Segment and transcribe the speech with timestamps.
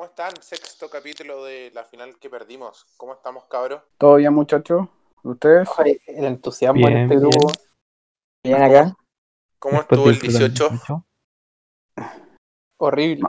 [0.00, 0.32] ¿Cómo están?
[0.42, 2.86] Sexto capítulo de la final que perdimos.
[2.96, 3.82] ¿Cómo estamos, cabros?
[3.98, 4.88] ¿Todo bien, muchachos?
[5.22, 5.68] ¿Ustedes?
[5.76, 7.28] Ay, el entusiasmo en Bien, este bien.
[7.28, 7.52] grupo.
[8.42, 8.96] Bien acá.
[9.58, 11.04] ¿Cómo Después estuvo el del programa
[11.98, 12.26] 18?
[12.78, 13.28] Horrible.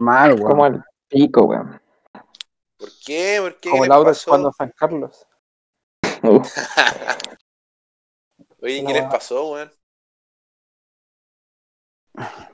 [0.00, 0.50] Mal, weón.
[0.50, 1.80] Como el pico, weón.
[2.76, 3.38] ¿Por qué?
[3.40, 3.70] ¿Por qué?
[3.70, 4.30] Como ¿Qué el les auto pasó?
[4.32, 5.26] cuando San Carlos.
[6.24, 6.54] Uf,
[8.60, 9.72] Oye, No, ¿qué les pasó, weón?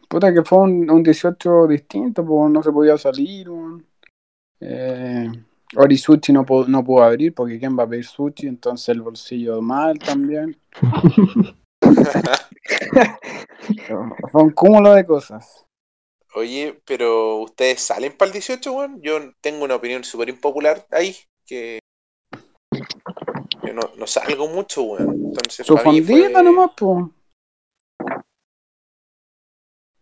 [0.09, 3.87] Puta que fue un, un 18 distinto, pues no se podía salir, weón.
[4.61, 5.31] Eh,
[5.77, 9.03] Ori Sushi no, pudo- no pudo abrir porque quién va a pedir sushi, entonces el
[9.03, 10.57] bolsillo mal también.
[14.33, 15.65] Fue un cúmulo de cosas.
[16.35, 19.01] Oye, pero ¿ustedes salen para el 18, weón?
[19.03, 21.15] Yo tengo una opinión súper impopular ahí,
[21.47, 21.81] que
[23.63, 25.11] yo no, no salgo mucho, weón.
[25.27, 27.05] Entonces, Su fondita fue- nomás, pues.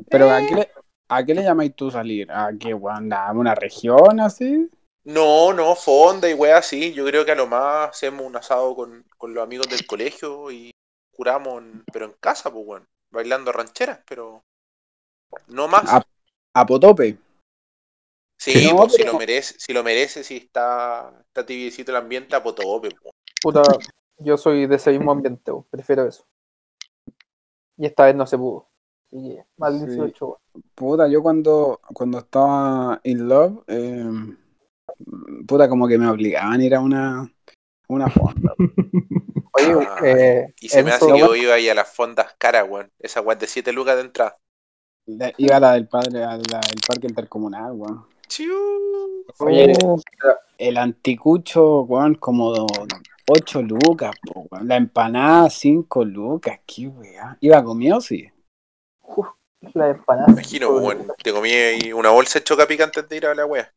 [0.09, 0.71] Pero ¿a qué, le,
[1.09, 2.31] ¿a qué le llamáis tú salir?
[2.31, 3.13] ¿A qué, weón?
[3.13, 4.71] ¿A una región así?
[5.05, 6.93] No, no, fonda y weá, sí.
[6.93, 10.51] Yo creo que a lo más hacemos un asado con, con los amigos del colegio
[10.51, 10.71] y
[11.13, 12.87] curamos, en- pero en casa, pues, weón.
[13.11, 14.43] Bailando rancheras, pero
[15.49, 15.85] no más.
[15.87, 16.03] A,
[16.55, 17.19] a Potope.
[18.39, 22.37] Sí, no, pues, si lo merece, si lo merece, si está, está tibiecito el ambiente,
[22.37, 23.15] a potope, pues.
[23.41, 23.63] Puta,
[24.19, 25.65] yo soy de ese mismo ambiente, weón.
[25.71, 26.27] prefiero eso.
[27.79, 28.69] Y esta vez no se pudo.
[29.13, 29.87] Así que, mal Sí.
[29.87, 30.65] 18, weón.
[30.75, 34.05] Puta, yo cuando, cuando estaba in love, eh,
[35.47, 37.31] puta, como que me obligaban a ir a una,
[37.89, 38.55] una fonda.
[39.53, 42.67] Oye, Ah, eh, Y se me hace que yo iba ahí a las fondas caras,
[42.69, 42.91] weón.
[42.99, 44.37] Esa weón de 7 lucas de entrada.
[45.07, 48.05] La- Iba a la del padre, a la del parque intercomunal, weón.
[49.39, 49.99] Oye, Oh,
[50.59, 52.67] el anticucho, weón, como
[53.29, 54.69] 8 lucas, po, weón.
[54.69, 57.37] La empanada, 5 lucas, qué weá.
[57.41, 58.01] ¿Iba comido?
[58.01, 58.29] Sí.
[59.75, 60.29] La empanada.
[60.29, 61.07] Me imagino, weón.
[61.23, 63.73] Te comí ahí una bolsa de chocapic antes de ir a la wea.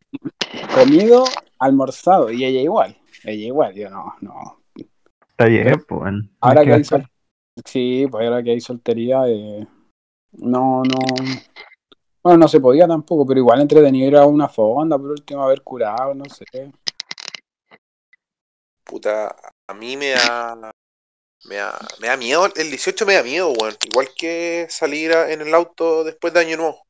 [0.74, 1.26] Comido,
[1.60, 2.98] almorzado, y ella igual.
[3.24, 4.62] Ella igual, yo no, no.
[5.30, 6.00] Está bien, pues.
[6.02, 6.30] bueno.
[6.40, 7.10] Ahora que hay sol-
[7.66, 9.68] sí, pues ahora que hay soltería, eh,
[10.34, 11.00] no, no.
[12.22, 15.62] Bueno, no se podía tampoco, pero igual entretenido ir a una fonda, por último haber
[15.62, 16.46] curado, no sé.
[18.84, 19.36] Puta,
[19.68, 20.72] a mí me da.
[21.46, 23.76] Me da, me da miedo, el 18 me da miedo, weón.
[23.92, 26.84] Igual que salir a- en el auto después de Año Nuevo.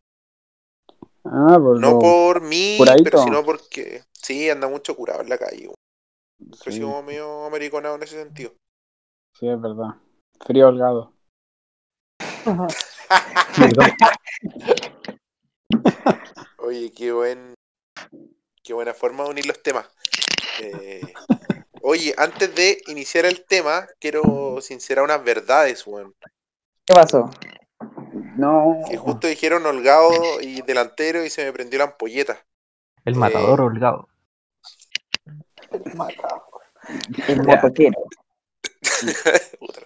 [1.25, 3.09] Ah, por No por mí, Curadito.
[3.11, 5.69] pero sino porque sí, anda mucho curado en la calle,
[6.65, 8.53] he sí, medio americanado en ese sentido.
[9.39, 9.95] sí, es verdad.
[10.45, 11.13] Frío holgado.
[16.57, 17.53] Oye, qué buen.
[18.63, 19.87] Qué buena forma de unir los temas.
[20.61, 21.13] Eh,
[21.81, 26.13] oye, antes de iniciar el tema, quiero sincerar unas verdades, weón.
[26.85, 27.29] ¿Qué pasó?
[28.37, 28.81] No.
[28.89, 32.45] Que justo dijeron holgado y delantero y se me prendió la ampolleta.
[33.05, 34.07] El Eh, matador holgado.
[35.95, 36.41] Mata.
[37.27, 37.43] El Ya.
[37.43, 37.97] motoquero.
[39.59, 39.81] Puta,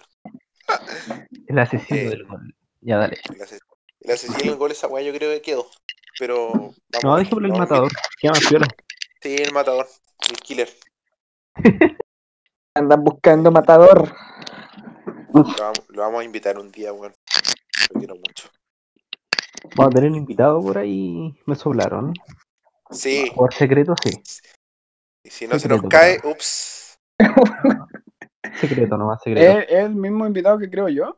[1.48, 2.08] El asesino Eh.
[2.10, 2.54] del gol.
[2.80, 3.18] Ya, dale.
[3.34, 3.58] el ase-
[4.00, 5.66] el asesino del gol, esa weá yo creo que quedó.
[6.18, 6.48] Pero.
[6.52, 7.92] Vamos, No, dejémosle el vamos, matador.
[8.20, 8.66] ¿Qué más piola?
[9.20, 9.86] Sí, el matador.
[10.30, 10.68] El killer.
[12.76, 14.14] Andan buscando matador.
[15.32, 17.14] Lo vamos, lo vamos a invitar un día, weón.
[17.92, 18.48] Lo quiero mucho.
[19.76, 21.34] Vamos a tener un invitado por ahí.
[21.46, 22.12] Me soplaron.
[22.90, 24.10] Sí, Por secreto, sí.
[25.24, 26.98] y si no se nos cae, ups.
[28.60, 29.58] Secreto nomás, secreto.
[29.60, 31.16] ¿Es, es el mismo invitado que creo yo?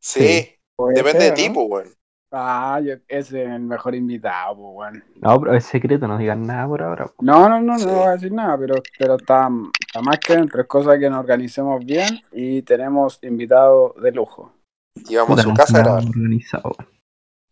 [0.00, 0.58] Sí, Sí.
[0.94, 1.54] Depende de ser, ti, ¿no?
[1.54, 1.94] pues, weón.
[2.34, 5.04] Ah, yo, ese es el mejor invitado, pues, weón.
[5.20, 7.04] No, pero es secreto, no digan nada por ahora.
[7.06, 7.14] po.
[7.20, 7.84] No, no, no, Sí.
[7.86, 9.50] no voy a decir nada, pero, pero está,
[9.86, 10.62] está más que dentro.
[10.62, 14.54] Es cosa que nos organicemos bien y tenemos invitados de lujo.
[14.96, 16.08] Y vamos a su casa a nada grabar.
[16.08, 16.72] organizado.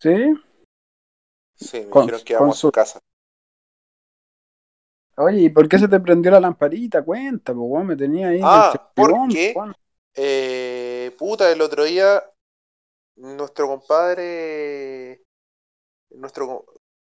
[0.01, 0.35] ¿Sí?
[1.57, 2.99] Sí, me Con- dijeron que con vamos a su su- casa.
[5.17, 7.03] Oye, ¿y por qué se te prendió la lamparita?
[7.03, 8.41] Cuenta, pues, weón, me tenía ahí.
[8.43, 9.55] Ah, del ¿por qué?
[10.15, 12.23] Eh, puta, el otro día,
[13.21, 15.23] nuestro compadre.
[16.11, 16.65] Nuestro.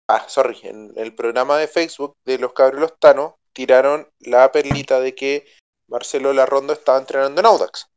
[0.08, 5.00] Ah, sorry, en el programa de Facebook de los cabros los Tanos tiraron la perlita
[5.00, 5.46] de que
[5.88, 7.88] Marcelo Larrondo estaba entrenando en Audax.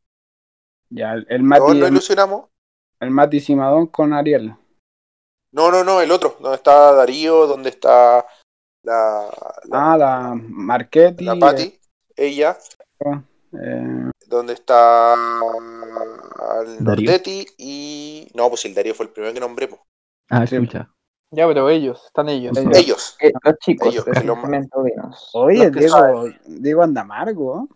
[0.89, 2.49] Ya, el, el Mati, el, ilusionamos.
[3.01, 4.55] el Mati Simadón con Ariel.
[5.51, 8.25] No, no, no, el otro, donde está Darío, donde está
[8.83, 9.29] la,
[9.65, 11.25] la, Ah, la Marchetti.
[11.25, 11.77] la Patti,
[12.15, 12.57] ella,
[13.01, 16.83] eh, donde está el.
[16.83, 18.31] Nordetti y.
[18.35, 19.67] No, pues el Darío fue el primero que nombré.
[19.67, 19.81] pues.
[20.29, 20.55] Ah, Sí.
[20.55, 20.91] escucha.
[21.31, 22.57] Ya, pero ellos, están ellos.
[22.57, 22.77] Ellos.
[22.77, 23.17] Ellos.
[23.19, 25.29] Eh, los chicos Ellos, de que lo- Sentimiento Vinos.
[25.33, 27.67] Oye, Los que Diego, Diego anda amargo.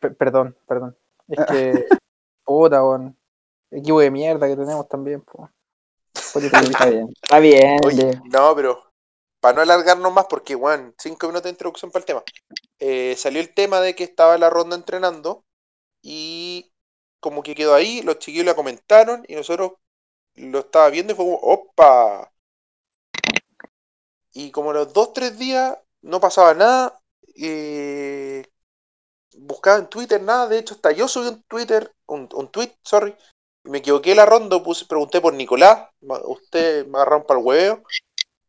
[0.00, 0.96] Pe- perdón, perdón.
[1.28, 1.86] Es que.
[2.44, 3.16] Puta, weón.
[3.70, 5.50] Equipo de mierda que tenemos también, po.
[6.14, 7.08] Está bien.
[7.22, 7.78] Está bien.
[7.84, 8.82] Oye, no, pero
[9.40, 12.22] para no alargarnos más, porque, weón, cinco minutos de introducción para el tema.
[12.80, 15.44] Eh, salió el tema de que estaba la ronda entrenando
[16.02, 16.72] y
[17.20, 19.74] como que quedó ahí, los chiquillos la comentaron y nosotros
[20.36, 22.32] lo estaba viendo y fue como, ¡opa!
[24.32, 27.00] Y como los dos, tres días no pasaba nada,
[27.36, 28.44] eh,
[29.38, 33.16] buscaba en Twitter nada, de hecho hasta yo subí un Twitter, un, un tweet, sorry,
[33.64, 35.90] me equivoqué la ronda, puse, pregunté por Nicolás,
[36.26, 37.82] usted me agarraron para el huevo.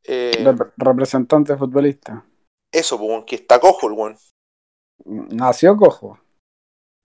[0.06, 2.26] Eh, Rep- representante futbolista.
[2.72, 4.18] Eso, pues, que está cojo el weón.
[5.06, 6.20] Nació cojo.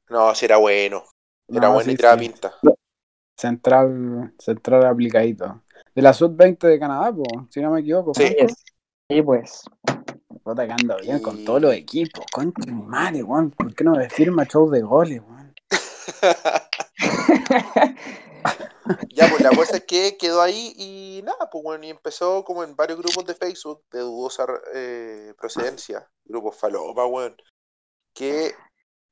[0.09, 1.05] No, si era bueno.
[1.49, 2.29] Era No, bueno y tiraba sí.
[2.29, 2.55] pinta.
[3.39, 5.63] Central, central aplicadito.
[5.95, 8.15] De la sub-20 de Canadá, po, si no me equivoco.
[8.15, 8.35] Sí.
[9.11, 9.63] Sí, pues.
[10.43, 12.25] Puta que anda bien con todos los equipos.
[12.67, 13.51] Mi madre, weón.
[13.51, 15.55] ¿Por qué no me firma show de goles, weón?
[19.15, 22.65] ya, pues la cosa es que quedó ahí y nada, pues bueno, y empezó como
[22.65, 27.37] en varios grupos de Facebook de dudosa eh, procedencia, grupos falopa, weón,
[28.15, 28.55] que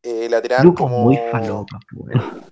[0.02, 1.04] eh, la tiraban Grupo como...
[1.04, 2.44] muy falopa, weón.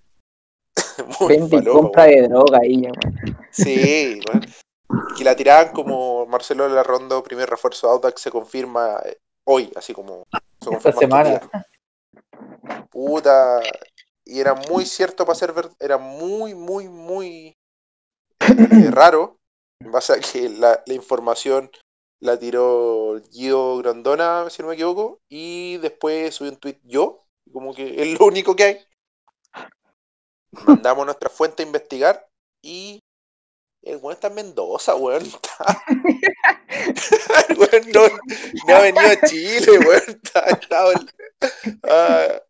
[1.29, 3.39] Vende compra de droga ahí, ya, weón.
[3.51, 4.47] Sí, weón.
[5.17, 9.93] Que la tiraban como Marcelo Larrondo, primer refuerzo de Audax, se confirma eh, hoy, así
[9.93, 10.25] como...
[10.61, 11.41] se Esta semana.
[12.91, 13.61] Puta.
[14.27, 15.75] Y era muy cierto para ser verdad.
[15.81, 17.57] Era muy, muy, muy
[18.41, 19.39] eh, raro.
[19.81, 21.71] En base a que la, la información
[22.21, 25.21] la tiró Guido Grandona, si no me equivoco.
[25.29, 27.21] Y después subí un tweet yo.
[27.53, 28.79] Como que es lo único que hay.
[30.67, 32.27] Mandamos nuestra fuente a investigar.
[32.63, 33.01] Y
[33.83, 35.23] el weón está en Mendoza, weón.
[35.25, 35.85] Está-
[37.49, 38.03] el weón no,
[38.67, 40.03] no ha venido a Chile, weón.
[40.09, 41.11] Está, en-
[41.85, 42.41] Ah,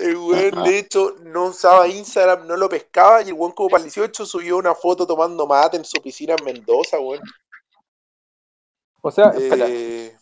[0.00, 3.22] el weón, de hecho, no usaba Instagram, no lo pescaba.
[3.22, 6.34] Y el weón, como para el 18, subió una foto tomando mate en su piscina
[6.38, 7.22] en Mendoza, weón.
[9.02, 10.16] O sea, Eh,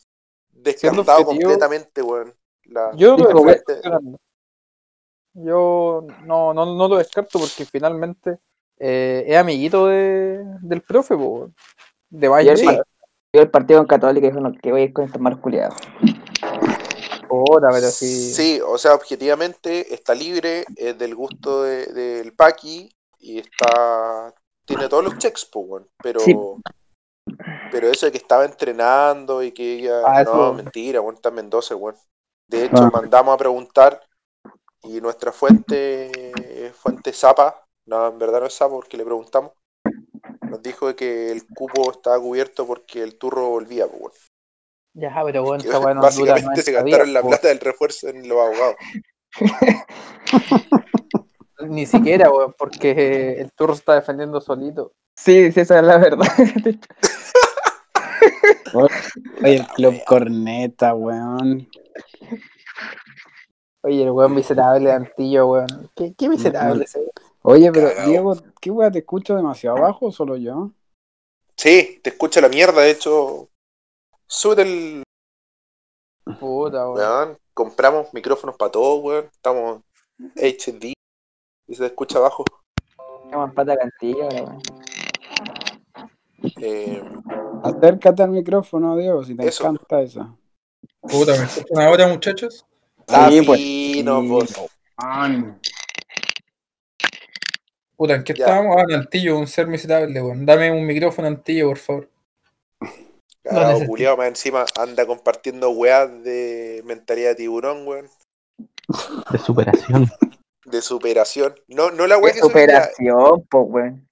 [0.50, 2.34] descartado completamente, weón.
[2.64, 4.18] La, yo lo Fernando.
[5.34, 8.38] Yo no, no, no lo descarto porque finalmente
[8.78, 11.50] eh, es amiguito de, del profe, po,
[12.10, 12.56] de Valle.
[12.56, 12.66] Sí.
[13.32, 15.76] yo el partido en Católica dijo no, que voy a ir con estos malos culiados.
[17.28, 18.32] Pero sí.
[18.34, 24.34] Sí, o sea, objetivamente está libre, es del gusto de- del Paqui y está.
[24.66, 25.48] Tiene todos los checks.
[26.02, 26.20] Pero.
[26.20, 26.34] Sí.
[27.70, 30.02] Pero eso de que estaba entrenando y que ella.
[30.06, 31.96] Ah, no, mentira, weón, está en Mendoza, weón.
[32.48, 32.90] De hecho, Ah.
[32.92, 34.02] mandamos a preguntar
[34.82, 39.52] y nuestra fuente, fuente Zapa, no, en verdad no es Zapa porque le preguntamos,
[40.42, 44.27] nos dijo de que el cupo estaba cubierto porque el turro volvía, pues.
[44.94, 48.08] Ya, pero bueno, esa weá no dura básicamente se 90 gastaron la plata del refuerzo
[48.08, 48.76] en los abogados.
[51.68, 54.92] Ni siquiera, weón, porque el turro se está defendiendo solito.
[55.16, 56.26] Sí, sí, esa es la verdad.
[58.74, 61.68] Oye, el Club Corneta, weón.
[63.82, 65.90] Oye, el weón miserable de Antillo, weón.
[65.94, 67.10] ¿Qué, qué miserable ese weón?
[67.42, 67.90] Oye, pero.
[68.06, 70.70] Diego, ¿qué weón te escucho demasiado bajo o solo yo?
[71.56, 73.48] Sí, te escucha la mierda, de hecho.
[74.28, 75.02] Sube el.
[76.38, 76.94] Puta, weón.
[76.96, 79.24] Weón, compramos micrófonos para todos, weón.
[79.32, 79.80] Estamos
[80.36, 80.92] HD
[81.66, 82.44] y se escucha abajo.
[83.24, 84.62] Tenemos plata cantilla weón.
[86.60, 87.02] Eh,
[87.64, 89.64] Acércate al micrófono, Diego, si te Eso.
[89.64, 90.38] encanta eso.
[91.00, 92.64] Puta, ¿me escuchan ahora, muchachos?
[92.98, 93.60] está Sí, pues.
[94.28, 94.68] pues.
[97.96, 98.44] Puta, ¿en qué Ya.
[98.44, 98.76] estábamos?
[98.78, 100.46] Ah, en Antillo, un ser miserable, weón.
[100.46, 102.08] Dame un micrófono Antillo, por favor.
[103.48, 108.08] Cagado, más encima anda compartiendo weas de mentalidad de tiburón, weón.
[109.30, 110.10] De superación.
[110.64, 111.54] De superación.
[111.68, 114.08] No, no la wea que subí, la- superación, po, weón.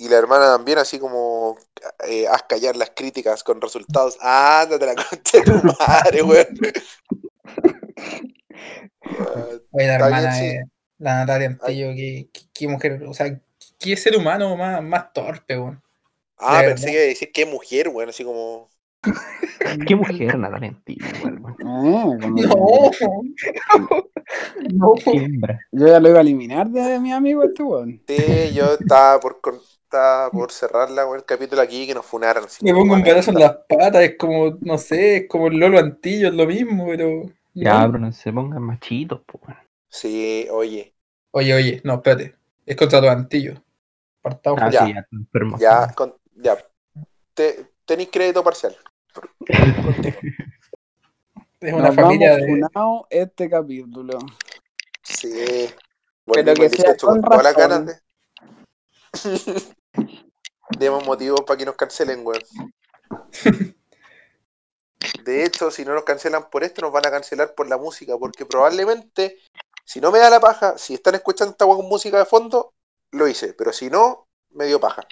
[0.00, 1.58] Y la hermana también, así como
[2.06, 4.16] eh, haz callar las críticas con resultados.
[4.20, 6.46] Ándate la concha de tu madre, weón.
[9.72, 10.46] Oye, la hermana sí.
[10.46, 10.64] de
[10.98, 13.40] la Natalia Antillo, qué, qué- qué mujer, o sea,
[13.78, 15.82] qué ser humano más, más torpe, weón.
[16.38, 16.90] Ah, De pensé verdad.
[16.90, 18.70] que iba a decir qué mujer, weón, así como.
[19.86, 21.56] Qué mujer, Natalia Antillo, weón.
[21.58, 22.14] No,
[24.70, 24.94] no.
[25.12, 25.60] Hembra.
[25.72, 28.00] Yo ya lo iba a eliminar de mi amigo este weón.
[28.08, 32.44] Sí, yo estaba por, con- estaba por cerrar la, el capítulo aquí que nos funaran.
[32.44, 35.58] así Me pongo un pedazo en las patas, es como, no sé, es como el
[35.58, 37.22] Lolo Antillo, es lo mismo, pero.
[37.54, 37.92] Ya, no.
[37.92, 39.58] pero no se pongan machitos, po, weón.
[39.90, 40.94] Sí, oye,
[41.30, 42.36] Oye, oye, no, espérate.
[42.66, 43.60] Es contra los Antillos.
[44.22, 44.84] Partamos Ah, Ya.
[44.86, 44.94] sí,
[45.56, 46.56] ya, con, ya.
[47.34, 48.76] Te, tenéis crédito parcial.
[51.60, 52.46] Es una Nos familia de.
[52.46, 54.16] funado este capítulo.
[55.02, 55.68] Sí.
[56.24, 57.98] Pero Volvimos que sea 18 con todas ganas de.
[60.78, 62.42] demos motivos para que nos cancelen, weón.
[65.24, 68.16] De hecho, si no nos cancelan por esto, nos van a cancelar por la música,
[68.16, 69.38] porque probablemente,
[69.84, 72.72] si no me da la paja, si están escuchando esta con música de fondo,
[73.10, 75.06] lo hice, pero si no, me dio paja.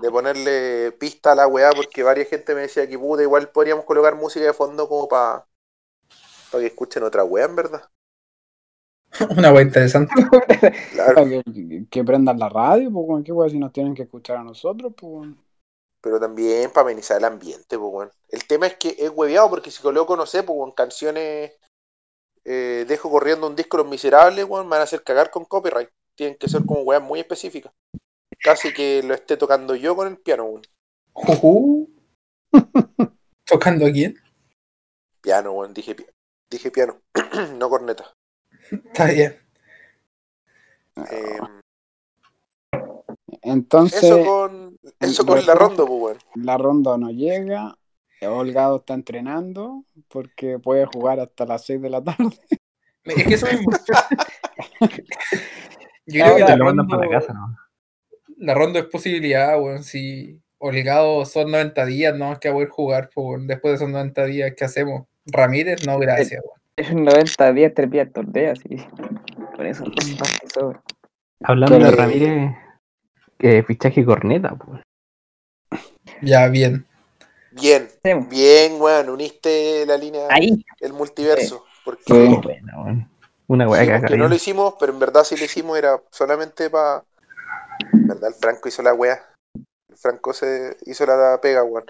[0.00, 3.84] De ponerle pista a la weá, porque varias gente me decía que puta, igual podríamos
[3.84, 5.46] colocar música de fondo como para
[6.50, 7.88] que escuchen otra weá, en verdad.
[9.36, 10.12] Una wea interesante.
[10.92, 13.24] Claro, Que, que- prendan la radio, pues, weón.
[13.24, 15.38] ¿Qué weón si nos tienen que escuchar a nosotros, pues, weón?
[16.00, 18.10] pero también para amenizar el ambiente, pues, weón.
[18.28, 21.52] El tema es que es hueveado, porque si coloco, no sé, pues, weón, canciones,
[22.44, 25.90] eh, dejo corriendo un disco Los Miserables, weón, me van a hacer cagar con copyright.
[26.16, 27.72] Tienen que ser como weas muy específicas.
[28.42, 30.62] Casi que lo esté tocando yo con el piano, weón.
[31.12, 31.88] Jujú.
[33.44, 34.16] ¿Tocando a quién?
[35.20, 35.96] Piano, weón, dije,
[36.50, 37.00] dije piano,
[37.58, 38.12] no corneta.
[38.70, 39.36] Está bien.
[41.10, 41.40] Eh,
[43.42, 46.18] Entonces, eso con, eso con la ronda, pues, weón.
[46.34, 47.76] la ronda no llega.
[48.20, 52.36] Holgado está entrenando porque puede jugar hasta las 6 de la tarde.
[53.04, 53.70] Es que eso mismo.
[56.06, 57.56] Yo creo que Te la lo mandan ronda, para la casa, ¿no?
[58.38, 59.82] La ronda es posibilidad, weón.
[59.84, 63.46] Si Holgado son 90 días, no más que a poder jugar, pues, weón.
[63.46, 65.06] Después de esos 90 días, ¿qué hacemos?
[65.26, 66.58] Ramírez, no, gracias, weón.
[66.76, 68.76] Es un 90 días, tres días torneo, así.
[69.56, 69.84] Con eso,
[70.54, 70.80] sobra.
[71.42, 72.52] Hablando de Ramírez,
[73.38, 74.80] que fichaje corneta, pues.
[76.22, 76.86] Ya, bien.
[77.52, 77.88] Bien,
[78.28, 80.64] bien, weón, uniste la línea, Ahí.
[80.80, 81.64] el multiverso.
[81.84, 82.38] Porque Sí.
[82.42, 83.08] Bueno, weón.
[83.48, 87.02] Una weá que no lo hicimos, pero en verdad sí lo hicimos, era solamente para.
[88.18, 89.24] Verdad, el Franco hizo la wea.
[89.88, 91.84] El Franco se hizo la pega, weón.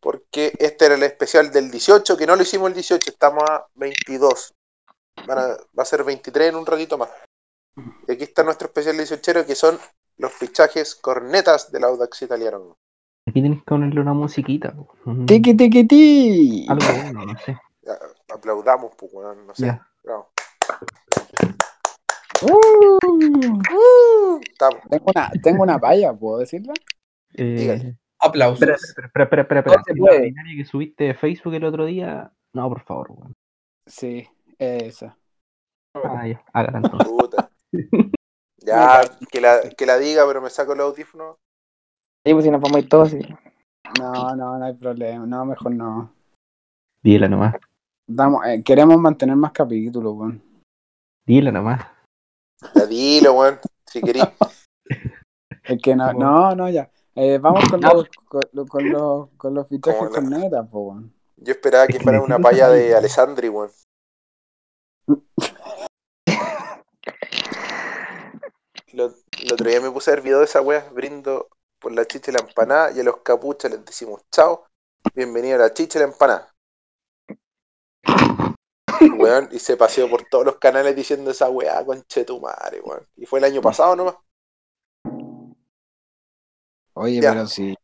[0.00, 3.66] Porque este era el especial del 18, que no lo hicimos el 18, estamos a
[3.74, 4.52] 22.
[5.26, 7.10] Van a- va a ser 23 en un ratito más.
[8.06, 9.78] Y aquí está nuestro especial 18, que son
[10.18, 12.76] los fichajes cornetas del Audax italiano.
[13.28, 14.74] Aquí tenés que ponerle una musiquita,
[15.26, 16.66] Tiki tiki ti.
[16.68, 17.56] Algo bueno, no sé.
[17.82, 17.98] Ya,
[18.32, 19.78] aplaudamos, pues, weón, no sé.
[20.02, 20.28] Bravo.
[22.44, 22.92] Uh,
[23.72, 24.40] Uh,
[24.88, 26.72] tengo, una, tengo una palla, ¿puedo decirla?
[27.34, 27.94] Eh.
[28.20, 28.62] Aplausos.
[28.68, 29.94] Espera, espera, espera, espera, espera, Todo espera.
[29.94, 32.32] se La ordinaria que subiste de Facebook el otro día.
[32.54, 33.32] No, por favor, weón.
[33.86, 35.16] Sí, esa.
[35.94, 37.08] Ah, ya, hágala entonces.
[37.08, 37.50] Puta.
[38.64, 41.36] Ya, que la, que la diga, pero me saco el audífono.
[42.24, 43.18] Sí, pues si nos vamos a ir todos, sí.
[43.98, 45.26] No, no, no hay problema.
[45.26, 46.14] No, mejor no.
[47.02, 47.56] Dila nomás.
[48.06, 50.40] Damos, eh, queremos mantener más capítulos, weón.
[51.26, 51.84] Dila nomás.
[52.74, 54.24] Ya dilo, weón, si querís.
[55.64, 56.90] Es que no, no, no, ya.
[57.14, 60.64] Eh, vamos con los, con, los- con los, con los fichajes Como la- con neta,
[60.64, 61.14] po, weón.
[61.36, 63.70] Yo esperaba que fuera una palla de Alessandri, weón.
[68.92, 71.48] Lo, el otro día me puse a ver video de esa wea, brindo
[71.80, 74.66] por la chicha y la empanada, y a los capuchas les decimos chao,
[75.14, 76.48] bienvenido a la chicha y la empanada.
[79.18, 83.06] Weón, y se paseó por todos los canales diciendo esa weá, conchetumare, weón.
[83.16, 84.16] Y fue el año pasado nomás.
[86.94, 87.32] Oye, Ya.
[87.32, 87.74] pero sí.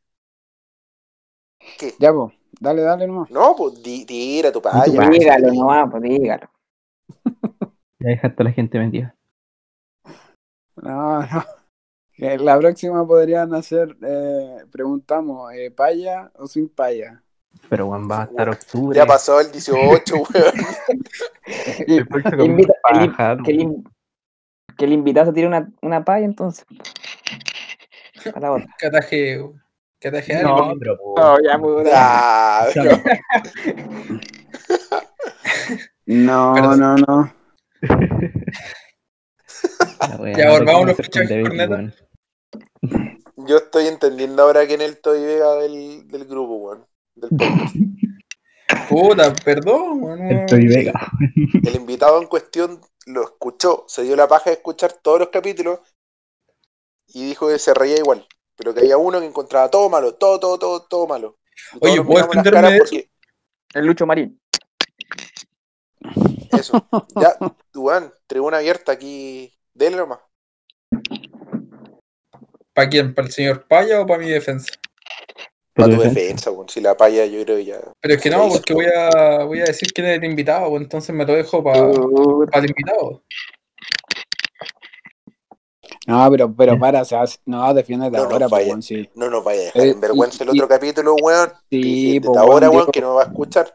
[1.79, 1.95] ¿Qué?
[1.99, 3.31] Ya, pues, dale, dale nomás.
[3.31, 5.09] No, pues di- tira tu paya.
[5.09, 6.49] Dígalo nomás, pues dígalo.
[8.01, 9.17] Ya dejaste a la gente metida.
[10.77, 11.45] No, no.
[12.19, 17.23] La próxima podrían hacer, eh, preguntamos, eh, ¿paya o sin paya?
[17.69, 18.97] Pero weón, va a estar octubre.
[18.97, 20.55] Ya pasó el 18, weón.
[21.87, 23.85] El próximo Invita- el in- paja, Que el,
[24.77, 26.65] que el invitado se tire una, una palla entonces.
[28.35, 28.67] A la otra.
[28.79, 29.63] Que ataje, weón.
[30.01, 31.59] que ataje No, pero No, ya.
[36.07, 36.81] No, Perdón.
[36.81, 37.35] no, no.
[40.37, 40.97] Ya, volvamos los.
[43.37, 46.87] Yo estoy entendiendo ahora quién es el Toy Vega del, del grupo, weón.
[47.21, 47.75] Del podcast.
[48.89, 50.21] Puta, perdón.
[50.31, 50.93] Estoy Vega.
[51.35, 55.81] El invitado en cuestión lo escuchó, se dio la paja de escuchar todos los capítulos
[57.09, 58.27] y dijo que se reía igual.
[58.57, 61.39] Pero que había uno que encontraba todo malo, todo, todo, todo, todo malo.
[61.81, 63.11] Oye, ¿puedo defenderme porque-
[63.75, 64.41] El Lucho Marín.
[66.53, 66.87] Eso.
[67.21, 67.37] Ya,
[67.73, 69.53] Duan, tribuna abierta aquí.
[69.75, 70.19] Dele nomás.
[72.75, 73.15] ¿Para quién?
[73.15, 74.73] ¿Para el señor Paya o para mi defensa?
[75.79, 76.69] Para tu Pero defensa, weón.
[76.69, 77.79] Si la palla, yo creo que ya.
[78.01, 80.83] Pero es que no, porque voy a, voy a decir quién es el invitado, pues,
[80.83, 82.59] entonces me lo dejo para Puta.
[82.59, 83.23] el invitado.
[86.07, 88.69] No, pero, pero para, o sea, no, defiéndete No, ahora, pues, vaya.
[88.69, 89.09] weón, sí.
[89.15, 91.51] No nos vaya a dejar Eh, en vergüenza el y- otro capítulo, weón.
[91.71, 93.73] Sí, Y pues, ahora, weón, que no va a escuchar.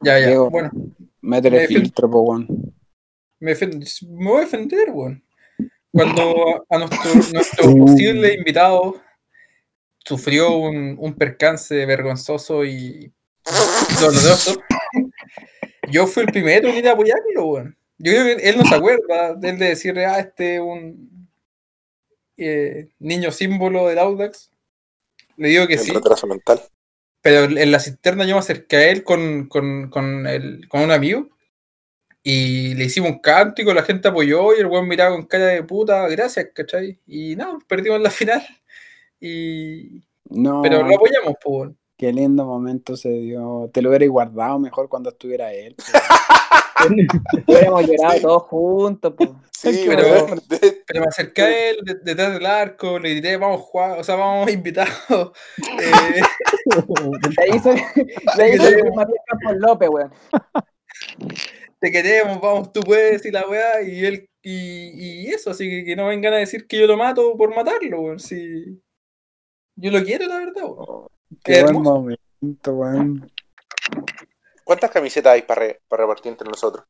[0.00, 0.26] Ya, ya.
[0.26, 0.50] Diego.
[0.50, 0.70] Bueno,
[1.20, 2.46] métele filtro, pues, weón.
[3.40, 5.24] me, me voy a defender, weón.
[5.92, 8.96] Cuando a nuestro, nuestro posible invitado
[10.08, 13.12] sufrió un, un percance vergonzoso y
[14.00, 14.60] doloroso,
[15.90, 17.76] yo fui el primero en ir a apoyarlo, weón.
[17.98, 21.28] Yo creo que él no se acuerda de él de decirle, ah, este es un
[22.36, 24.50] eh, niño símbolo del Audax.
[25.36, 26.60] Le digo que El sí, retraso mental.
[27.20, 30.90] pero en la cisterna yo me acerqué a él con, con, con, el- con un
[30.92, 31.28] amigo
[32.22, 35.62] y le hicimos un cántico, la gente apoyó y el weón miraba con cara de
[35.64, 37.00] puta, gracias, ¿cachai?
[37.06, 38.46] Y nada, perdimos la final.
[39.20, 40.02] Y...
[40.30, 41.70] No, Pero lo apoyamos, pues.
[41.96, 43.70] qué lindo momento se dio.
[43.72, 45.74] Te lo hubiera guardado mejor cuando estuviera él.
[45.76, 45.84] po.
[47.48, 49.30] Hubiéramos llorado todos juntos, pues.
[49.52, 50.26] Sí, Pero-
[50.86, 54.14] Pero me acerqué a él de- detrás del arco, le grité, vamos Juan, o sea,
[54.14, 55.32] vamos invitados.
[55.58, 56.20] Eh,
[57.36, 57.82] De ahí soy,
[58.36, 60.12] de ahí soy Matías Campos López, weón.
[61.80, 65.84] te queremos, vamos, tú puedes y la weá, y él, y, y eso, así que,
[65.84, 68.80] que no vengan a decir que yo lo mato por matarlo, weón, si
[69.80, 71.06] yo lo quiero, la verdad, weón.
[71.42, 73.30] Qué buen momento, weón.
[74.64, 76.84] ¿Cuántas camisetas hay para, re- para repartir entre nosotros?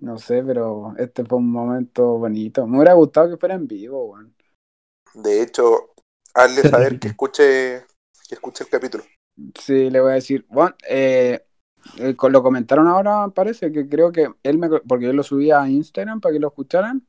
[0.00, 2.66] No sé, pero este fue un momento bonito.
[2.66, 4.34] Me hubiera gustado que fuera en vivo, weón.
[5.14, 5.94] De hecho,
[6.34, 7.84] hazle saber que escuche,
[8.28, 9.04] que escuche el capítulo.
[9.58, 11.46] Sí, le voy a decir, bueno, eh,
[11.98, 15.68] eh, lo comentaron ahora, parece que creo que él me, porque yo lo subí a
[15.68, 17.06] Instagram para que lo escucharan,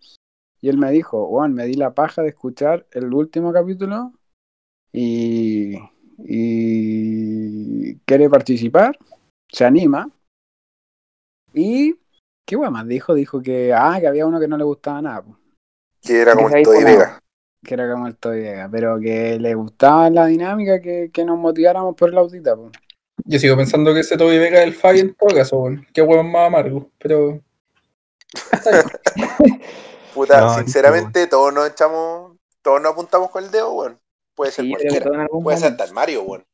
[0.66, 4.14] y él me dijo, Juan, me di la paja de escuchar el último capítulo
[4.92, 5.76] y,
[6.18, 8.98] y quiere participar,
[9.48, 10.10] se anima,
[11.54, 12.00] y,
[12.48, 13.14] ¿qué guay más dijo?
[13.14, 15.38] Dijo que, ah, que había uno que no le gustaba nada, po,
[16.02, 17.20] Que era como Que el Toy Vega.
[17.64, 21.38] que era como el Toy Vega, pero que le gustaba la dinámica, que, que nos
[21.38, 22.72] motiváramos por el audita, po.
[23.24, 25.86] Yo sigo pensando que ese Toby Vega es el Fabi en todo caso, weón.
[25.94, 27.40] Qué weón más amargo, pero.
[30.16, 34.00] Puta, No, sinceramente, todos nos echamos, todos nos apuntamos con el dedo, weón.
[34.34, 35.28] Puede ser Sí, cualquiera.
[35.28, 36.46] Puede ser hasta el Mario, weón.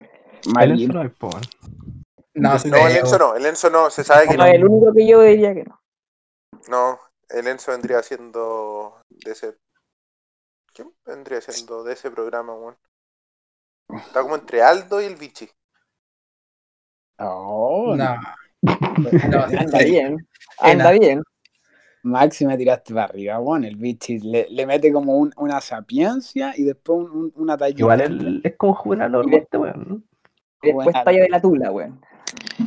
[0.00, 0.82] El Malito.
[0.84, 1.30] Enzo no es, po.
[2.34, 4.50] No, No, el Enzo no, el Enzo no, se sabe que No, no.
[4.50, 5.80] el único que yo diría que no.
[6.68, 7.00] No,
[7.30, 9.56] el Enzo vendría siendo de ese.
[10.72, 12.76] ¿Quién vendría siendo de ese programa, weón?
[14.06, 15.50] Está como entre Aldo y el Vichy.
[17.18, 18.16] Oh, No.
[18.62, 20.28] No, Anda bien.
[20.58, 21.22] Anda bien.
[22.04, 26.52] Maxi me tiraste para arriba, bueno, el bichi le, le mete como un- una sapiencia
[26.56, 27.74] y después un- un- una talla.
[27.76, 30.04] Igual él es como jugar a los este weón.
[30.62, 31.04] Después Buena.
[31.04, 32.00] talla de la tula, weón.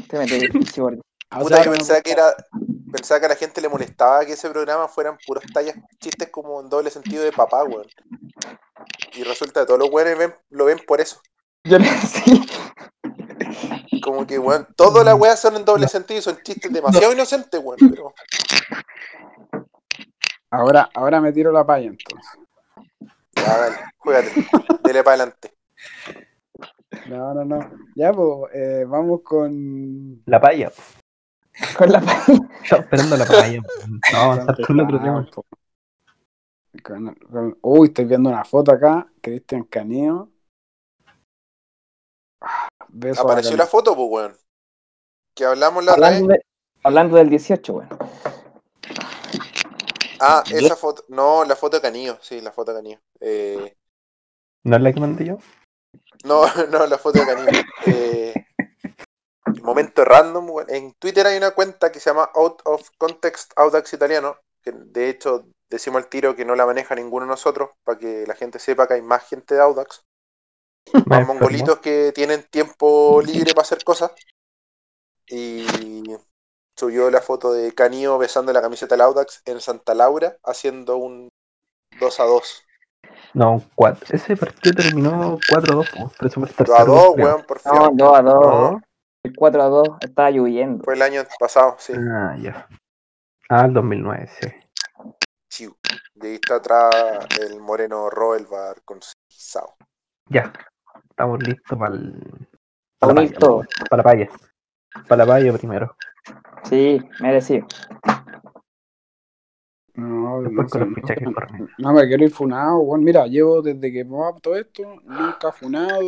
[0.09, 1.01] Te metes sí, gordo.
[1.35, 2.25] O Puta, sea, yo pensaba que era.
[2.91, 6.61] Pensaba que a la gente le molestaba que ese programa fueran puros tallas, chistes como
[6.61, 7.85] en doble sentido de papá, weón.
[9.15, 11.19] Y resulta que todos los weones ven- lo ven por eso.
[11.65, 12.43] Yo le sí.
[14.03, 17.59] Como que, weón, todas las weas son en doble sentido y son chistes demasiado inocentes,
[17.63, 17.77] weón.
[17.89, 18.13] Pero
[20.49, 22.31] Ahora, ahora me tiro la palla entonces.
[23.35, 24.47] ya, dale, juégate,
[24.83, 25.53] dele para adelante.
[27.09, 27.59] No, no, no.
[27.95, 30.21] Ya, pues, eh, vamos con.
[30.25, 30.69] La paya.
[30.69, 30.81] po.
[31.77, 31.99] Con la
[32.63, 33.61] Estaba esperando la paya.
[33.61, 33.67] po.
[33.87, 35.27] No, vamos a avanzar con el otro tema.
[37.61, 39.07] Uy, estoy viendo una foto acá.
[39.21, 40.29] Cristian Caneo.
[42.89, 44.37] Beso Apareció la foto, pues, weón.
[45.35, 46.15] Que hablamos la otra vez.
[46.17, 46.45] hablando, de-
[46.83, 47.89] hablando del 18, weón.
[50.19, 51.03] Ah, esa foto.
[51.09, 52.99] No, la foto de Canillo, sí, la foto de Canillo.
[53.19, 53.75] Eh,
[54.63, 55.37] ¿No es la que mandé yo?
[56.23, 57.61] no, no, la foto de Canillo.
[57.85, 58.33] Eh,
[59.61, 60.69] momento random, weón.
[60.69, 65.09] En Twitter hay una cuenta que se llama Out of Context Audax Italiano, que de
[65.09, 68.57] hecho decimos al tiro que no la maneja ninguno de nosotros, para que la gente
[68.57, 70.03] sepa que hay más gente de Audax.
[71.05, 74.11] Más mongolitos que tienen tiempo libre para hacer cosas.
[75.27, 75.65] Y
[76.77, 81.29] subió la foto de Canillo besando la camiseta del Audax en Santa Laura, haciendo un
[81.99, 82.63] 2 a 2.
[83.33, 84.15] No, un 4.
[84.15, 87.25] Ese partido terminó 4-2, po, pero eso fue el 2 a tercero, 2, creo.
[87.25, 87.71] weón, por fin.
[87.73, 88.33] No, 2 a 2.
[88.33, 88.81] No,
[89.23, 90.83] El 4 a 2 estaba lloviendo.
[90.83, 91.93] fue el año pasado, sí.
[91.95, 92.67] Ah, ya.
[93.49, 94.47] Ah, el 2009, sí.
[95.49, 95.75] Chiu.
[96.15, 96.93] Y ahí está atrás
[97.39, 99.75] el moreno Roelbar con Sao.
[100.29, 100.53] Ya.
[101.17, 102.47] Estamos listos para el.
[102.99, 103.13] Para
[103.97, 104.29] la paya.
[105.07, 105.95] Para la paya primero.
[106.69, 107.65] Sí, merecido.
[109.95, 110.85] No, Después no,
[111.79, 113.03] no me quiero ir funado, weón.
[113.03, 116.07] Mira, llevo desde que va todo esto, nunca funado,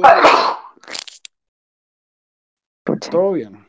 [2.84, 3.10] Pucha.
[3.10, 3.68] todo bien.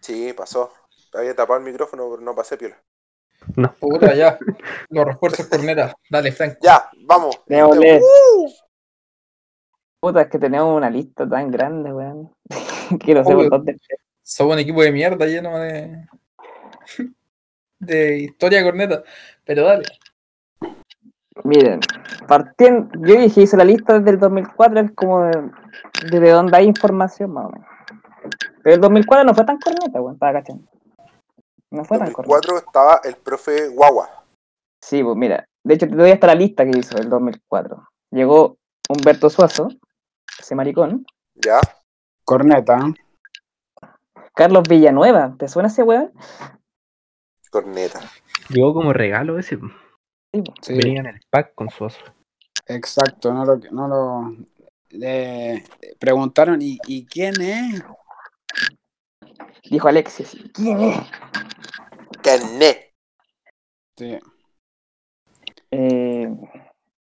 [0.00, 0.72] Sí, pasó.
[1.12, 2.82] Había tapado el micrófono, pero no pasé piola.
[3.78, 4.38] Puta, ya.
[4.88, 5.92] Los refuerzos cornetas.
[6.08, 6.56] Dale, Frank.
[6.62, 7.38] Ya, vamos.
[7.46, 8.50] Uh,
[10.00, 12.32] Puta, es que tenemos una lista tan grande, weón.
[13.00, 13.76] que no sé por dónde.
[14.22, 16.06] Somos un equipo de mierda lleno de.
[17.78, 19.02] de historia corneta.
[19.44, 19.84] Pero dale.
[21.44, 21.80] Miren,
[22.26, 25.50] partiendo, yo dije, hice la lista desde el 2004, es como de-
[26.10, 27.68] desde donde hay información más o menos.
[28.62, 30.66] Pero el 2004 no fue tan corneta, weón, estaba cachando.
[31.70, 32.34] No fue tan corneta.
[32.36, 34.24] 2004 estaba el profe Guagua.
[34.82, 37.86] Sí, pues mira, de hecho te doy hasta la lista que hizo el 2004.
[38.12, 38.56] Llegó
[38.88, 39.68] Humberto Suazo,
[40.38, 41.60] ese maricón, ¿Ya?
[42.24, 42.78] Corneta.
[44.34, 46.12] Carlos Villanueva, ¿te suena ese weón?
[47.50, 48.00] Corneta.
[48.50, 49.58] Llegó como regalo ese.
[50.62, 52.04] Sí, Venía en el pack con su oso.
[52.66, 53.32] exacto.
[53.32, 54.36] No lo, no lo
[54.90, 55.64] le
[55.98, 57.82] preguntaron, ¿y, y quién es?
[59.70, 60.98] dijo Alexis, ¿quién es?
[62.22, 62.92] Cané.
[63.96, 64.18] Sí.
[65.70, 66.28] Eh,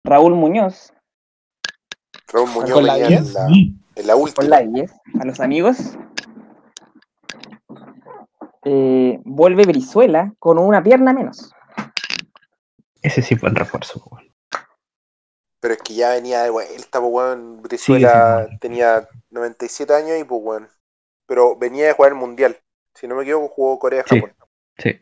[0.03, 0.93] Raúl Muñoz,
[2.35, 3.27] Raúl Muñoz Con la venía 10.
[3.27, 3.47] en la,
[3.95, 4.47] en la por última.
[4.47, 5.77] la 10, a los amigos.
[8.65, 11.51] Eh, vuelve Brizuela con una pierna menos.
[13.01, 14.03] Ese sí fue el refuerzo.
[14.11, 14.25] weón.
[15.61, 17.55] Pero es que ya venía de vuelta, pues weón.
[17.55, 18.57] Sí, Brizuela sí.
[18.59, 20.67] tenía 97 años y pues weón.
[21.27, 22.57] Pero venía de jugar el mundial.
[22.93, 24.33] Si no me equivoco, jugó Corea-Japón.
[24.77, 24.99] Sí.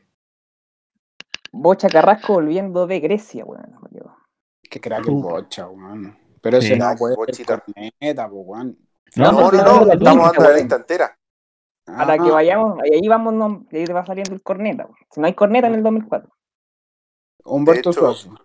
[1.51, 3.75] Bocha Carrasco volviendo de Grecia, weón.
[4.69, 5.21] Qué crack el Uh.
[5.21, 6.17] bocha, weón.
[6.43, 6.67] Pero Sí.
[6.67, 8.45] ese no Crack, puede ser corneta, pues.
[9.15, 11.17] No, No, no, no, estamos lista, dando la lista entera.
[11.85, 14.87] Para Ah, que vayamos, ahí vamos, no, ahí te va saliendo el corneta.
[15.09, 16.29] Si no hay corneta en el 2004.
[17.45, 18.35] Humberto De hecho, Suazo.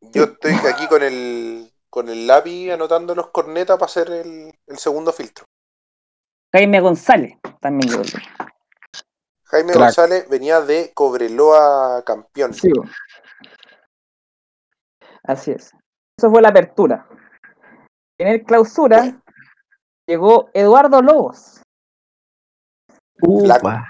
[0.00, 4.78] Yo estoy aquí con el con el lápiz anotando los cornetas para hacer el, el
[4.78, 5.44] segundo filtro.
[6.52, 8.02] Jaime González también llegó.
[9.44, 9.82] Jaime Crack.
[9.84, 12.54] González venía de Cobreloa campeón.
[12.54, 12.70] Sí.
[15.24, 15.72] Así es.
[16.18, 17.06] Eso fue la apertura.
[18.22, 19.20] En el clausura
[20.06, 21.60] llegó Eduardo Lobos.
[23.20, 23.84] Upa.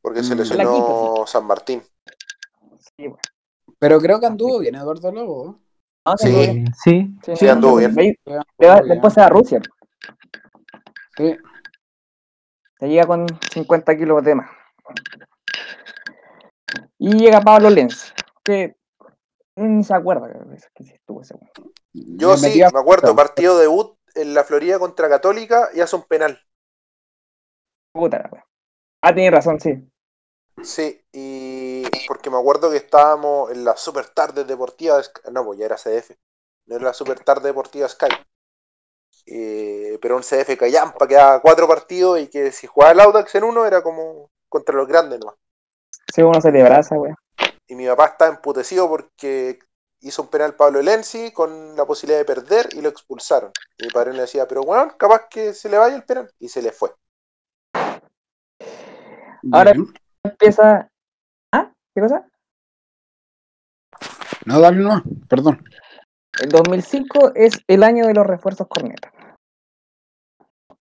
[0.00, 0.38] Porque se Mm.
[0.38, 1.82] lesionó San Martín.
[2.96, 3.12] Sí.
[3.80, 5.58] Pero creo que anduvo bien Eduardo Lobo.
[6.06, 6.64] No, Sí.
[6.84, 7.34] Sí.
[7.34, 7.94] Sí, anduvo bien.
[7.96, 9.60] Después se va a Rusia.
[11.16, 11.36] Sí.
[12.78, 14.50] Se llega con 50 kilos de más.
[16.96, 18.76] Y llega Pablo Lenz, que
[19.56, 20.28] ni se acuerda
[20.74, 21.34] que estuvo ese.
[21.92, 26.40] Yo sí, me acuerdo, partido debut en la Florida contra Católica y hace un penal.
[27.92, 28.44] Puta la wea.
[29.02, 29.72] Ah, tiene razón, sí.
[30.62, 35.44] Sí, y porque me acuerdo que estábamos en la super tarde deportiva, de Sky- no,
[35.44, 36.18] pues ya era CDF,
[36.66, 38.08] no era la super tarde deportiva Sky.
[39.26, 43.34] Eh, pero un CDF Callampa que daba cuatro partidos y que si jugaba el Audax
[43.36, 45.36] en uno era como contra los grandes nomás.
[46.14, 47.16] Sí, uno se le abraza, weón.
[47.68, 49.58] Y mi papá estaba emputecido porque
[50.02, 53.50] hizo un penal Pablo Lenzi con la posibilidad de perder y lo expulsaron.
[53.78, 56.30] Y mi padre le decía, pero bueno, capaz que se le vaya el penal.
[56.38, 56.90] Y se le fue.
[59.52, 59.86] Ahora- Bien.
[60.22, 60.88] Empieza.
[61.52, 61.72] ¿Ah?
[61.94, 62.26] ¿Qué cosa?
[64.44, 65.64] No, dale no, perdón.
[66.42, 69.10] El 2005 es el año de los refuerzos corneta.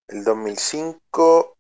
[0.07, 1.57] El 2005,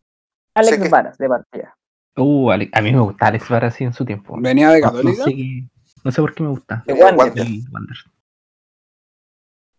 [0.55, 1.75] Alex que- Varas, de partida.
[2.17, 4.35] Uh, Ale- a mí me gustaba Alex Vara así en su tiempo.
[4.39, 5.23] Venía de No, no Católica.
[5.23, 5.67] sé, qué-
[6.03, 6.83] no sé por qué me gusta.
[6.85, 7.33] De Wander.
[7.71, 7.97] Wander.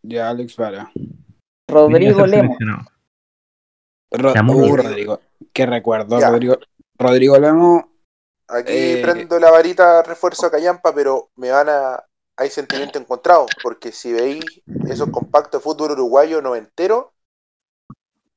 [0.03, 0.91] Ya, Alex Vara.
[1.69, 2.57] Rodrigo Lemos.
[2.57, 2.91] seleccionado.
[4.13, 4.77] Ro- La uh.
[4.77, 5.21] Rodrigo.
[5.53, 6.31] Qué recuerdo, Ya.
[6.31, 6.59] Rodrigo.
[6.99, 7.85] Rodrigo Lemos.
[8.49, 12.05] aquí Eh, prendo la varita refuerzo a Callampa, pero me van a...
[12.37, 14.43] Hay sentimiento encontrado, porque si veis
[14.89, 17.13] esos compactos de fútbol uruguayo noventero,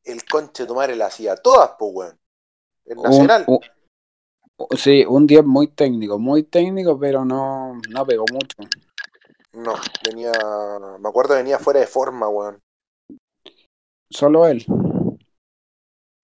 [0.04, 2.19] el conche tomar la hacía todas, pues, weón.
[2.86, 3.46] El Nacional.
[4.78, 8.58] Sí, un 10 muy técnico, muy técnico, pero no, no pegó mucho.
[9.54, 10.32] No, venía...
[11.00, 12.60] Me acuerdo venía fuera de forma, weón.
[14.10, 14.66] Solo él.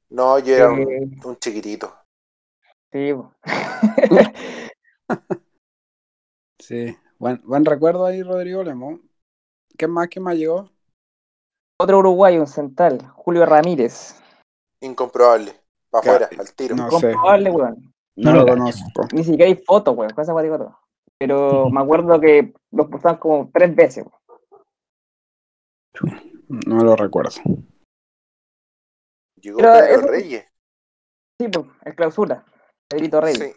[0.09, 1.93] No, yo era un, Eh, un chiquitito.
[2.91, 3.13] sí.
[6.61, 8.99] Sí, buen, buen recuerdo ahí, Rodrigo Lemos.
[9.75, 10.69] ¿Qué más, qué más llegó?
[11.79, 14.21] Otro uruguayo, un central, Julio Ramírez.
[14.81, 15.53] Incomprobable.
[15.89, 16.75] Para afuera, al tiro.
[16.75, 17.93] No sé, Comprobable, weón.
[18.19, 19.07] No No lo lo conozco.
[19.13, 20.11] Ni siquiera hay fotos, weón.
[20.13, 20.77] Cosa guay, todo.
[21.17, 24.19] Pero me acuerdo que los postaban como tres veces, weón.
[26.49, 27.31] No lo recuerdo.
[29.39, 30.45] Llegó Pero Pedro Reyes.
[31.39, 32.43] Sí, pues, el clausura.
[32.89, 33.39] Pedrito Reyes.
[33.39, 33.53] Sí.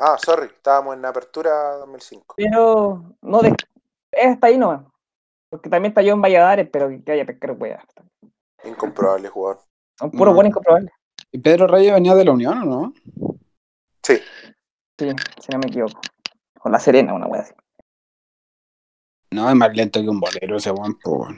[0.00, 2.34] Ah, sorry, estábamos en la apertura 2005.
[2.36, 3.54] Pero no de...
[4.12, 4.82] es hasta ahí nomás.
[5.50, 7.84] Porque también está yo en Valladares, pero que haya pescar weá.
[8.64, 9.60] Incomprobable jugador.
[9.98, 10.34] Son puros No.
[10.34, 10.92] buenos incomprobables.
[11.32, 12.94] ¿Y Pedro Reyes venía de la Unión o no?
[14.08, 14.22] Sí.
[14.98, 16.00] Sí, si no me equivoco.
[16.58, 17.52] Con la Serena, una weá así.
[19.30, 21.28] No, es más lento que un bolero ese buen po.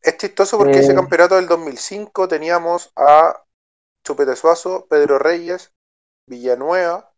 [0.00, 0.94] Es chistoso porque ese Eh.
[0.94, 3.44] campeonato del 2005 teníamos a
[4.02, 5.74] Chupete Suazo, Pedro Reyes,
[6.26, 7.12] Villanueva,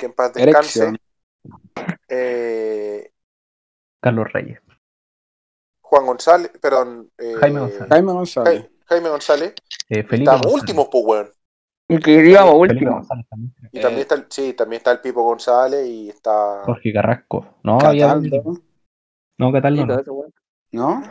[0.00, 0.92] que en paz descanse,
[2.08, 3.12] eh,
[4.00, 4.60] Carlos Reyes.
[5.82, 7.88] Juan González, perdón, eh, Jaime González.
[7.90, 8.62] Jaime González.
[8.64, 9.54] Jai- Jaime González.
[9.90, 10.54] Eh, Felipe González.
[10.54, 11.32] últimos, pues, weón.
[11.96, 12.92] Y que íbamos Felipe último.
[12.92, 13.54] González también.
[13.72, 16.62] Y Eh, también está el, sí, también está el Pipo González y está.
[16.64, 17.56] Jorge Carrasco.
[17.62, 18.60] No, había Cataldo, equipos.
[19.38, 19.96] No, Cataldo Y no.
[20.72, 21.02] ¿no?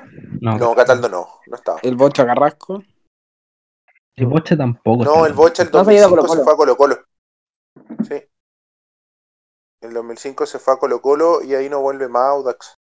[0.41, 1.80] No, No, Cataldo no, no estaba.
[1.84, 2.84] El Bocha Carrasco.
[4.15, 5.04] El Boche tampoco.
[5.04, 5.28] No, está.
[5.28, 6.43] el Bocha el No se ha ido a 2005 se Colo-Colo.
[6.43, 6.96] fue a Colo Colo.
[8.08, 8.28] Sí.
[9.82, 12.76] El 2005 se fue a Colo Colo y ahí no vuelve más Audax.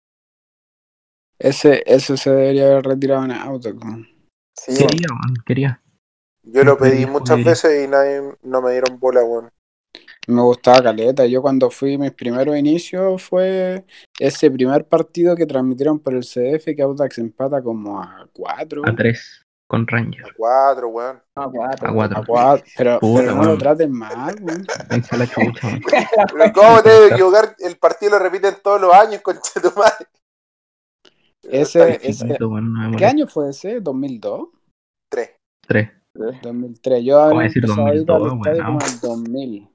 [1.38, 3.74] Ese, ese se debería haber retirado en auto.
[3.76, 4.08] con-
[4.58, 4.76] Sí.
[4.76, 5.82] Quería, man, quería.
[6.52, 9.50] Yo lo pedí muchas veces y nadie no me dieron bola, weón.
[10.28, 11.26] Me gustaba Caleta.
[11.26, 13.84] Yo cuando fui, mis primeros inicios fue
[14.20, 18.84] ese primer partido que transmitieron por el CDF que Audax empata como a 4.
[18.86, 20.30] A tres con Rangers.
[20.36, 21.22] Cuatro, weón.
[21.36, 21.90] Ah, cuatro.
[21.90, 22.18] A cuatro.
[22.20, 22.66] A 4.
[22.78, 23.52] Pero, Puta, pero no weón.
[23.54, 24.66] lo traten mal, weón.
[25.18, 25.68] La chucha.
[26.32, 27.56] Pero ¿Cómo te debe equivocar?
[27.60, 30.08] El partido lo repiten todos los años, concha tu madre.
[31.44, 32.38] Ese- ese-
[32.98, 33.82] ¿Qué año fue ese?
[33.82, 34.50] ¿2002?
[35.10, 35.32] Tres.
[35.68, 35.90] Tres.
[36.28, 37.04] 2003.
[37.04, 38.80] Yo ahora ¿Cómo decir empezaba a ir al 2002, estadio weón?
[38.80, 39.70] como el 2000.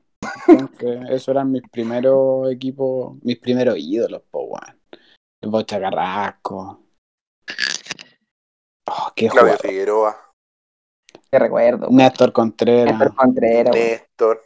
[0.48, 4.80] Entonces, esos eran mis primeros equipos, mis primeros ídolos, po, weón.
[5.42, 6.80] El Bocha Carrasco.
[8.86, 9.56] Oh, qué Claudio.
[9.58, 10.16] Figueroa,
[11.30, 11.86] Qué recuerdo.
[11.86, 11.96] weón.
[11.96, 12.98] Néstor Contreras.
[12.98, 13.88] Néstor Contreras, weón.
[13.88, 14.42] Néstor.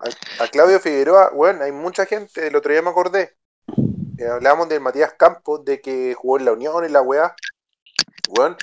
[0.00, 3.34] A, a Claudio Figueroa, bueno, hay mucha gente, el otro día me acordé.
[4.18, 7.34] eh, hablábamos de Matías Campos, de que jugó en la Unión y la weá.
[8.30, 8.56] Bueno,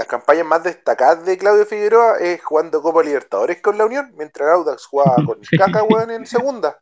[0.00, 4.48] las campañas más destacadas de Claudio Figueroa es jugando Copa Libertadores con la Unión, mientras
[4.48, 6.80] Audax jugaba con caca, weón, en segunda.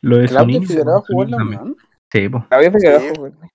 [0.00, 1.36] Lo de Claudio Figueroa jugó en la.
[1.38, 1.76] Unión.
[2.12, 2.46] Sí, po.
[2.48, 3.20] Claudio Figueroa, Sí.
[3.20, 3.50] weón.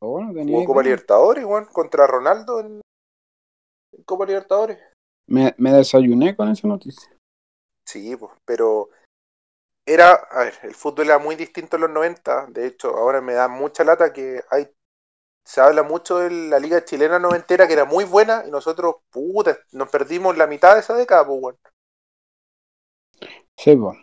[0.00, 0.82] Oh, bueno, tenía Jugó Copa.
[0.84, 2.80] Libertadores, weón, contra Ronaldo en,
[3.92, 4.78] en Copa Libertadores.
[5.28, 7.10] me, me desayuné con esa noticia.
[7.84, 8.90] Sí, pues, pero
[9.88, 13.32] era, a ver, el fútbol era muy distinto en los 90, de hecho, ahora me
[13.32, 14.68] da mucha lata que hay,
[15.46, 19.56] se habla mucho de la liga chilena noventera que era muy buena y nosotros, puta,
[19.72, 21.56] nos perdimos la mitad de esa década, pues.
[23.56, 23.96] Sí, po.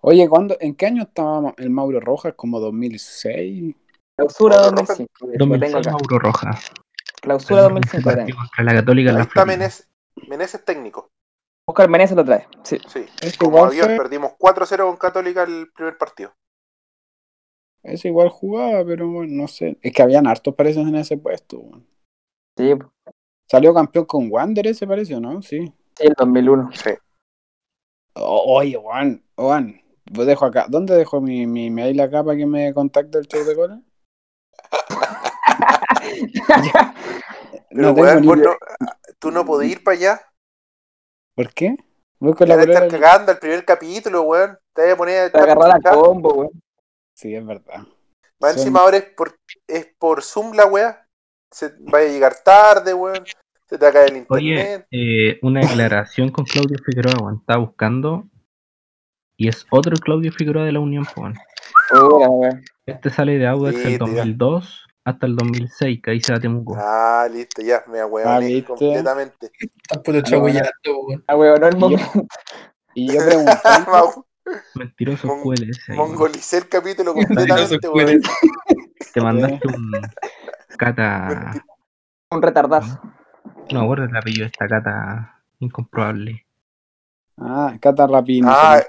[0.00, 2.32] Oye, ¿cuándo, ¿en qué año estaba el Mauro Rojas?
[2.34, 3.74] ¿Como 2006?
[4.16, 5.12] Clausura Mauro 2005.
[5.20, 5.32] weón.
[5.32, 5.90] Lo tengo 2006 acá.
[5.92, 6.50] Mauro Roja.
[7.20, 8.04] Clausura 2005.
[8.04, 8.38] Partido tengo.
[8.38, 9.44] Contra la Católica Ahí la está
[10.28, 11.10] Menezes técnico,
[11.66, 12.48] Oscar Menezes lo trae.
[12.62, 12.78] Sí.
[12.88, 13.06] sí.
[13.38, 16.32] Como fue- perdimos 4-0 con Católica el primer partido.
[17.84, 19.76] Ese igual jugaba, pero bueno, no sé.
[19.82, 21.58] Es que habían hartos parecidos en ese puesto.
[21.58, 21.86] weón.
[22.56, 22.72] Sí,
[23.50, 25.42] Salió campeón con Wander ese pareció, ¿no?
[25.42, 25.66] Sí.
[25.96, 26.70] sí, el 2001.
[26.72, 26.90] Sí.
[28.14, 29.80] O- oye, Juan, Juan,
[30.12, 30.66] vos dejo acá.
[30.68, 33.82] ¿Dónde dejo mi, mi mail acá para que me contacte el show de cola?
[37.70, 38.56] Pero, No weón, ni no-
[39.18, 40.20] tú no podés ir para allá.
[41.34, 41.76] ¿Por qué?
[42.20, 44.56] Voy con Te la a estar cagando al primer capítulo, weón.
[44.72, 46.50] Te voy a poner a Te la echar- combo, weón.
[47.14, 47.84] Sí, es verdad.
[48.40, 49.36] Más Son- encima ahora es por,
[49.68, 51.06] es por Zoom la weá.
[51.50, 53.24] Se vaya a llegar tarde, weón.
[53.68, 54.86] Se te va a caer el Oye, internet.
[54.90, 57.36] eh, una declaración con Claudio Figueroa, weón.
[57.40, 58.24] Estaba buscando.
[59.36, 61.34] Y es otro Claudio Figueroa de la Unión, po, weón.
[62.86, 63.98] Este sale de Audax Sí, el tía.
[63.98, 66.76] 2002 hasta el 2006, que ahí se va a Temuco.
[66.78, 68.64] Ah, listo, ya, me Ah, ahueoné ¿viste?
[68.64, 69.50] completamente.
[69.60, 70.70] Están puro chabullando,
[71.06, 71.24] weón.
[71.26, 72.26] Ah, weón, no el Y yo- momento.
[72.94, 74.24] Y yo preguntando, Mau-
[74.74, 75.90] Mentiroso Mon- QLS.
[75.92, 76.10] ahí, weón.
[76.10, 78.20] Mongolicé el capítulo completamente, weón.
[79.12, 79.92] Te mandaste un
[80.76, 81.52] cata.
[82.30, 83.00] Un retardazo.
[83.70, 86.44] No me acuerdo el apellido de esta cata incomprobable.
[87.38, 88.48] ah, Cata Rapino.
[88.50, 88.82] Ah,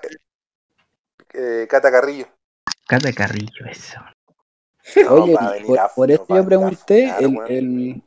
[1.33, 2.27] eh, Cata Carrillo.
[2.87, 3.99] Cata Carrillo, eso.
[5.03, 8.03] No, Oye, por, a- por no, eso yo a pregunté el, el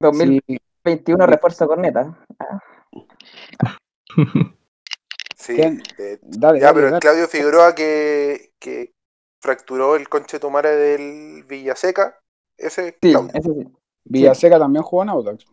[0.00, 2.18] 2021 sí, refuerzo corneta.
[5.44, 7.00] Sí, eh, dale, ya, dale, pero el dale.
[7.00, 8.94] Claudio Figueroa que, que
[9.42, 12.18] fracturó el conchetumare del Villaseca.
[12.56, 13.30] Ese es Sí, Claudio.
[13.34, 13.68] ese sí.
[14.04, 15.44] Villaseca también jugó en Audax.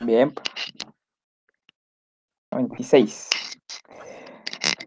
[0.00, 0.32] Bien.
[2.54, 3.28] 26.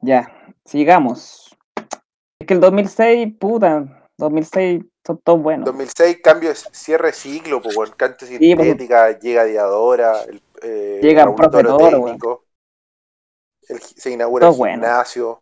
[0.02, 1.56] Ya, sigamos.
[2.40, 5.66] Es que el 2006, puta, 2006 son todos buenos.
[5.66, 7.92] 2006, cambio cierre de ciclo, pues.
[7.92, 8.40] Cancha pues.
[8.40, 12.46] sintética, llega Diadora, el, eh, Llega Raúl profe Toro.
[13.70, 14.74] El- se inaugura Todo el bueno.
[14.84, 15.42] gimnasio.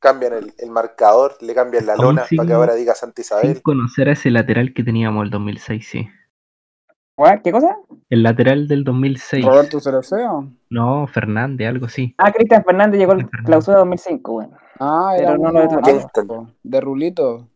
[0.00, 3.38] Cambian el, el marcador, le cambian la Aún lona para que ahora diga Santa Sin
[3.38, 3.62] Isabel.
[3.62, 6.08] conocer a ese lateral que teníamos el 2006, sí.
[7.44, 7.76] ¿Qué cosa?
[8.10, 9.44] El lateral del 2006.
[9.44, 10.50] Roberto Cereceo.
[10.70, 12.14] No, Fernández, algo así.
[12.18, 13.44] Ah, Cristian Fernández llegó Fernández.
[13.44, 14.50] clausura 2005, weón.
[14.80, 16.00] Ah, Pero era no uno lo he tratado.
[16.00, 17.48] alto, de Rulito.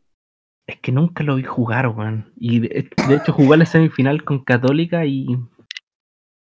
[0.68, 2.33] Es que nunca lo vi jugar, weón.
[2.37, 5.27] Y de, de hecho jugó la semifinal con Católica y.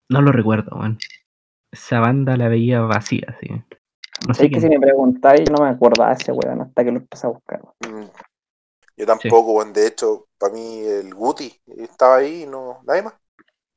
[0.08, 0.98] No lo recuerdo, weón.
[1.72, 3.48] Esa banda la veía vacía, sí.
[4.28, 7.26] Así Es que si me preguntáis, no me acordaba ese weón hasta que lo empecé
[7.26, 7.62] a buscar.
[7.88, 8.04] Mm.
[8.96, 9.72] Yo tampoco, weón.
[9.72, 12.80] De hecho, para mí el Guti estaba ahí y no.
[12.84, 13.14] Nadie más.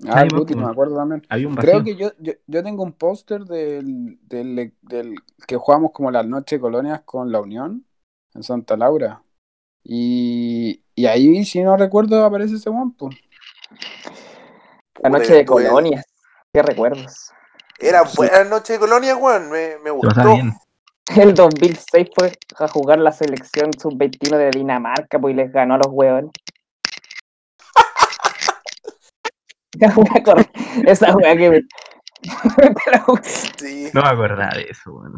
[0.07, 0.65] Ah, el Guti, pues.
[0.65, 1.21] me acuerdo también.
[1.29, 1.55] había un.
[1.55, 5.15] Creo que yo, yo, yo tengo un póster del, del, del
[5.47, 7.85] que jugamos como las noches de colonias con la Unión
[8.33, 9.23] en Santa Laura.
[9.83, 13.09] Y, y ahí, si no recuerdo, aparece ese guampo.
[15.01, 16.05] La Puta, noche de colonias.
[16.51, 17.31] Qué recuerdos.
[17.79, 18.17] Era Sí.
[18.17, 19.49] buena noche de colonia, weón.
[19.49, 20.35] Me, me Se gustó.
[21.17, 25.77] El 2006 fue a jugar la selección sub-21 de Dinamarca, pues y les ganó a
[25.77, 26.31] los hueones.
[30.85, 31.61] Esa wea que me...
[33.57, 35.17] Sí, No me acordaba de eso, weón.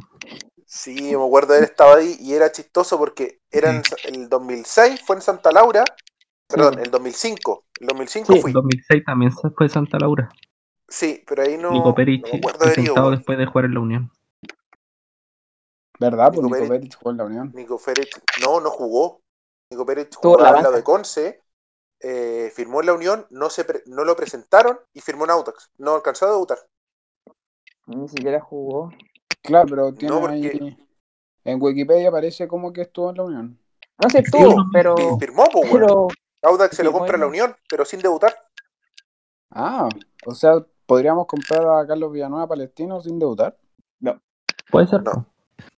[0.66, 5.02] sí, me acuerdo de haber estado ahí y era chistoso porque era en el 2006
[5.06, 5.84] fue en Santa Laura.
[6.48, 7.66] Perdón, el 2005.
[7.80, 8.42] El 2005 Sí.
[8.42, 8.52] fui.
[8.52, 10.30] En 2006 también fue Santa Laura.
[10.88, 12.20] Sí, pero ahí no, Nico no me de
[12.60, 13.16] presentado weón.
[13.18, 14.12] después de jugar en la Unión.
[16.00, 16.28] ¿Verdad?
[16.34, 16.70] Pues Nico Nico Pérez.
[16.82, 17.52] Pérez jugó en la Unión.
[17.56, 18.10] Nico Pérez,
[18.44, 19.22] no, no jugó.
[19.72, 21.42] Nico Pérez Estuvo jugó en la al lado de Conce,
[22.02, 25.72] eh, firmó en la Unión, no, se pre- no lo presentaron y firmó en Autax.
[25.78, 26.60] No alcanzó a debutar.
[27.88, 28.92] ni siquiera jugó.
[29.42, 30.78] Claro, pero tiene No, porque- ahí.
[31.44, 33.60] En Wikipedia aparece como que estuvo en la Unión.
[34.02, 34.96] No sé uno- pero...
[35.20, 36.08] Firmó, pues, pero
[36.42, 38.36] Audax se lo compra y- la Unión, pero sin debutar.
[39.52, 39.88] Ah,
[40.26, 43.58] o sea, podríamos comprar a Carlos Villanueva Palestino sin debutar.
[44.72, 45.04] Puede ser.
[45.04, 45.26] No.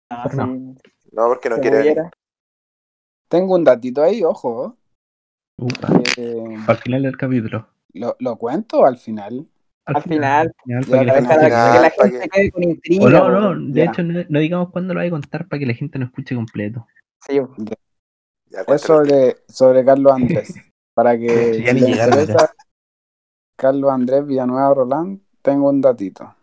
[0.09, 0.45] ah, No.
[0.45, 0.75] sí,
[1.11, 1.97] No, porque no se quiere venir.
[3.27, 4.77] Tengo un datito ahí, ojo.
[6.17, 7.67] Eh, Al final del capítulo.
[7.93, 9.45] ¿lo, ¿Lo cuento al final?
[9.85, 10.53] Al final.
[10.63, 12.63] final, Ya, para que la al gente Para final, que la gente que- quede con
[12.63, 13.05] intriga.
[13.05, 13.85] O no, no, de Ya.
[13.91, 16.35] hecho no, no digamos cuándo lo va a contar para que la gente no escuche
[16.35, 16.85] completo.
[17.25, 17.39] Sí.
[18.49, 20.53] Ya, Es sobre, sobre Carlos Andrés.
[20.93, 21.25] Para que
[21.65, 22.53] ya si ni le interesa,
[23.57, 26.33] Carlos Andrés Villanueva Roland, tengo un datito.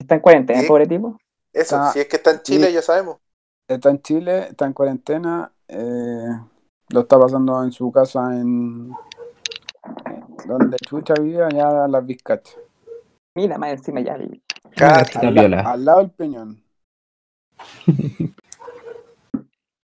[0.00, 0.66] Está en cuarentena, Sí.
[0.66, 1.18] pobre tipo.
[1.52, 2.72] Eso, Está- si es que está en Chile, sí.
[2.72, 3.18] ya sabemos.
[3.68, 5.52] Está en Chile, está en cuarentena.
[5.68, 6.26] eh,
[6.90, 8.90] lo está pasando en su casa en.
[10.46, 12.58] Donde Chucha vive, allá en las Vizcachas.
[13.34, 14.16] Mira, más encima ya.
[14.18, 14.42] vi.
[14.76, 15.00] Cacha.
[15.02, 15.60] Está Al, la- viola.
[15.60, 16.62] al lado del Peñón.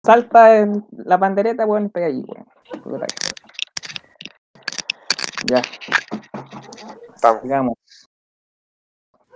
[0.04, 2.46] Salta en la pandereta, weón, y pega allí, weón.
[5.48, 5.62] Ya,
[7.14, 7.42] Estamos.
[7.42, 7.74] digamos.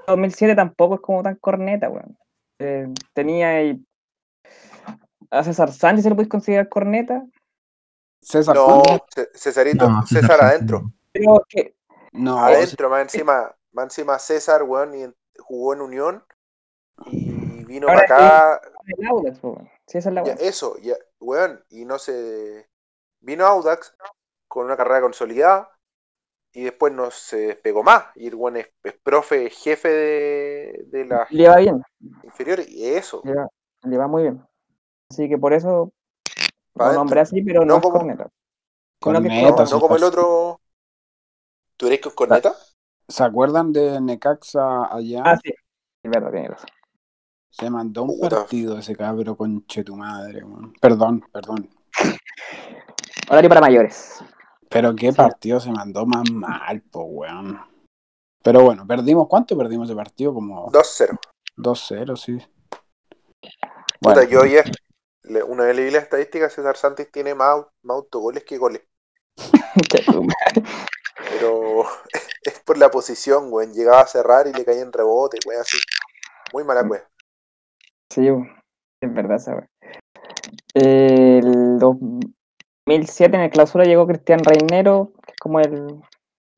[0.07, 2.19] 2007 tampoco es como tan corneta, weón.
[2.59, 3.85] Eh, tenía ahí
[5.31, 7.25] a César Sánchez, ¿se lo puedes considerar corneta?
[8.21, 8.83] César No,
[9.35, 10.81] Cesarito, No, César adentro.
[10.83, 10.93] no.
[11.13, 11.77] Pero que
[12.13, 16.25] No, Adentro, más encima, más encima César, weón, y jugó en Unión
[17.07, 18.69] y vino Ahora para acá.
[18.99, 19.71] el Audax, weón.
[19.87, 22.69] Sí, esa es la Ya, eso, ya, weón, y no se.
[23.21, 23.95] Vino Audax
[24.49, 25.71] con una carrera consolidada
[26.53, 28.07] y después no se despegó más.
[28.17, 31.83] Y el weón es, es profe, jefe de, de las Le va bien,
[32.25, 33.21] inferiores y eso.
[33.25, 33.49] le va,
[33.83, 34.45] le va muy bien.
[35.11, 35.93] Así que por eso
[36.73, 38.31] Pa' lo nombré así, pero no, No es como- corneta.
[39.01, 40.03] Corneta, No, como el pues.
[40.03, 40.61] otro.
[41.77, 42.55] ¿Tú eres con corneta?
[43.09, 45.23] ¿Se acuerdan de Necaxa allá?
[45.25, 45.51] Ah, sí.
[46.03, 46.69] Es verdad, tiene razón.
[47.49, 48.37] Se mandó un Puta.
[48.37, 50.73] partido ese cabro con tu madre, weón.
[50.81, 51.69] Perdón, perdón.
[53.29, 54.23] Horario para mayores.
[54.71, 55.17] Pero qué Sí.
[55.17, 57.61] partido se mandó más mal, po, weón.
[58.43, 59.29] Pero bueno, perdimos.
[59.29, 60.33] ¿Cuánto perdimos de partido?
[60.33, 61.19] Como 2-0.
[61.57, 62.39] 2-0, sí.
[62.71, 63.61] Puta,
[64.01, 64.65] Bueno, yo ya.
[65.47, 68.83] Una vez leí la estadística, César Santos tiene más, más autogoles que goles.
[71.31, 71.85] Pero
[72.43, 73.73] es por la posición, weón.
[73.75, 75.77] Llegaba a cerrar y le caía en rebote, weón, así.
[76.53, 77.03] Muy mala, weón.
[78.13, 78.27] Sí,
[79.03, 79.69] es verdad esa wea.
[80.75, 81.79] El
[82.87, 86.01] 2007 en el clausura llegó Cristian Reinero, que es como el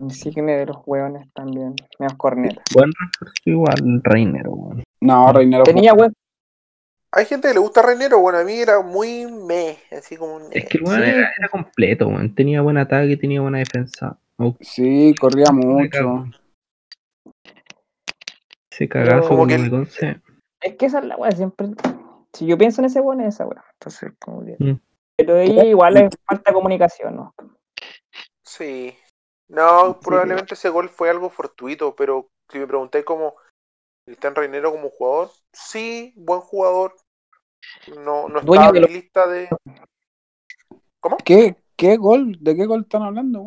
[0.01, 2.63] insigne de los hueones también, menos corneta.
[2.75, 4.83] Buen refuerzo igual, Reiner, weón.
[5.01, 6.13] no, Reinero Tenía buen,
[7.13, 10.43] Hay gente que le gusta Reinero, bueno, a mí era muy me, así como un.
[10.51, 11.11] Es que el weón Sí.
[11.11, 12.35] era, era completo, weón.
[12.35, 14.19] Tenía buen ataque, tenía buena defensa.
[14.61, 16.25] Sí, corría mucho.
[18.71, 20.21] Ese cagazo Como con que- el Conce.
[20.63, 21.69] es que esa es la wea, siempre.
[22.33, 23.63] Si yo pienso en ese weón, es esa wea.
[23.75, 24.57] Entonces, como que.
[24.59, 24.81] Mm.
[25.17, 27.35] Pero ahí igual es falta de comunicación, ¿no?
[28.45, 28.97] Sí.
[29.49, 33.35] No, Sí, probablemente ese gol fue algo fortuito, pero si me pregunté cómo
[34.07, 36.97] Cristian Reinero como jugador, sí, buen jugador.
[37.97, 39.49] No, estaba en mi lista de.
[41.01, 41.17] ¿Cómo?
[41.25, 42.37] ¿Qué, ¿Qué gol?
[42.41, 43.45] ¿De qué gol están hablando?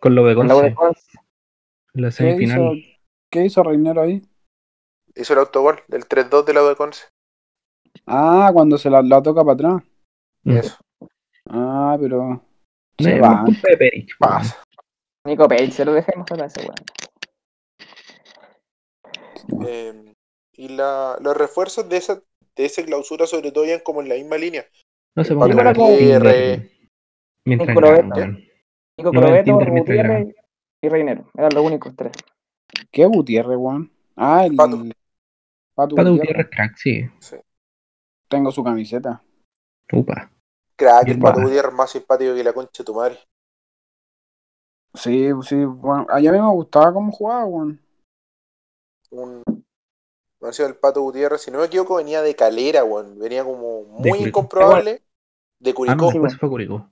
[0.00, 1.18] Con lo de la Conce,
[1.92, 2.76] la ¿Qué semifinal.
[2.76, 2.98] hizo,
[3.30, 4.22] ¿Qué hizo Reinero ahí?
[5.14, 7.06] Hizo el autogol del 3-2 de la de Conce.
[8.08, 9.82] Ah, cuando se la, la toca para atrás.
[10.44, 10.76] Eso,
[11.50, 12.24] Ah, pero.
[12.24, 12.42] No,
[13.00, 13.44] Se va.
[13.78, 14.62] Perich, pasa.
[15.24, 16.74] Nico Pérez, se lo dejemos a ese weón.
[19.66, 20.14] Eh,
[20.52, 22.22] y la, los refuerzos de esa
[22.56, 24.64] de esa clausura sobre todo iban como en la misma línea.
[25.16, 26.70] No se El pongan a Gutiérrez.
[27.44, 27.64] Nico.
[27.64, 30.34] Nico Crobeto, Gutiérrez
[30.82, 31.30] y Reinero.
[31.36, 32.12] Eran los únicos tres.
[32.90, 33.92] ¿Qué Gutiérrez, weón?
[34.16, 34.82] Ah, el Pato.
[35.74, 36.48] Pato, Pato Gutiérrez.
[36.50, 37.04] Crack, sí.
[38.28, 39.22] Tengo su camiseta.
[39.92, 40.30] Upa.
[40.76, 41.40] Crack, el Pato.
[41.42, 43.18] Gutiérrez más simpático que la concha de tu madre.
[44.94, 46.06] Sí, sí, bueno.
[46.10, 47.80] A mí me gustaba cómo jugaba, weón.
[49.10, 49.42] Un
[50.40, 53.18] no el Pato Gutiérrez, si no me equivoco, venía de Calera, weón.
[53.18, 54.28] Venía como muy Curicó.
[54.28, 55.02] incomprobable
[55.58, 56.06] de Ah, no, Curicó.
[56.12, 56.90] después se fue Curicó.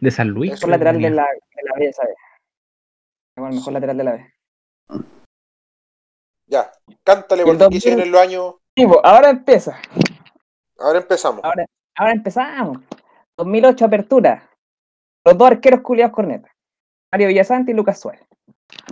[0.00, 0.52] De San Luis.
[0.52, 2.16] Mejor lateral de la, de la B, ¿sabes?
[3.36, 4.34] Bueno, el mejor lateral de la B.
[6.46, 6.72] Ya,
[7.04, 8.54] cántale porque se 2000 vienen los años.
[8.74, 9.80] Pues, ahora empieza.
[10.80, 11.44] Ahora empezamos.
[11.44, 11.66] Ahora,
[11.96, 12.78] ahora empezamos.
[13.36, 14.50] 2008 apertura.
[15.24, 16.50] Los dos arqueros culiados corneta.
[17.12, 18.26] Mario Villasante y Lucas Suárez.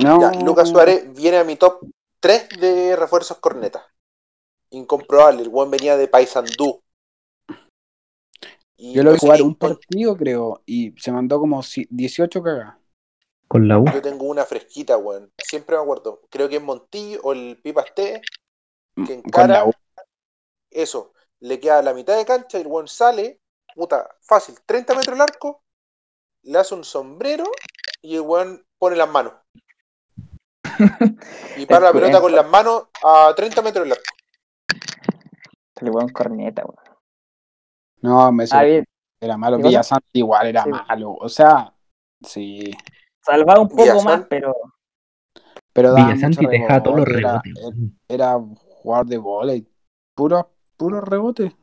[0.03, 0.21] No.
[0.21, 1.81] Ya, Lucas Suárez viene a mi top
[2.21, 3.87] 3 de refuerzos corneta.
[4.71, 6.83] Incomprobable, el buen venía de Paysandú.
[8.77, 12.77] Y Yo lo vi jugar un partido, creo, y se mandó como si- 18 cagadas.
[13.49, 13.87] Con la U.
[13.93, 15.33] Yo tengo una fresquita, weón.
[15.39, 16.21] Siempre me acuerdo.
[16.29, 18.21] Creo que es Montillo o el Pipas T.
[18.95, 19.73] Que Con encara la U.
[20.71, 21.13] eso.
[21.41, 23.41] Le queda la mitad de cancha y el weón sale.
[23.75, 24.57] Puta, fácil.
[24.67, 25.63] 30 metros el arco.
[26.43, 27.45] Le hace un sombrero
[28.03, 29.35] y el weón pone las manos.
[31.57, 34.05] Y para la pelota con las manos a 30 metros del arco.
[35.81, 36.99] Le weón corneta, weón.
[38.01, 38.65] No, me Ah,
[39.21, 39.57] era malo.
[39.57, 39.69] ¿Y cosa?
[39.69, 40.71] Villasante igual era Sí.
[40.71, 41.13] malo.
[41.15, 41.73] O sea,
[42.23, 42.71] sí.
[43.23, 44.55] Salvaba un poco más, pero
[45.73, 47.93] Pero Villasanti dejaba todos los rebote, era- rebotes.
[48.09, 48.39] Era,
[48.83, 49.69] jugador de volei.
[50.15, 51.55] Puro, puro rebote.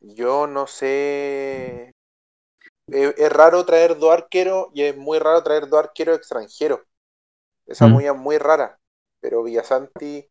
[0.00, 1.92] Yo no sé.
[2.88, 6.80] Es, es raro traer dos arqueros y es muy raro traer dos arqueros extranjeros.
[7.66, 7.88] Esa Mm.
[7.88, 8.78] muy, muy rara.
[9.20, 10.28] Pero Villasanti.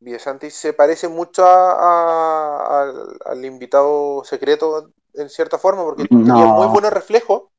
[0.00, 6.16] Villasanti se parece mucho a- a- al, al invitado secreto en cierta forma, porque No.
[6.24, 7.50] tenía muy buenos reflejos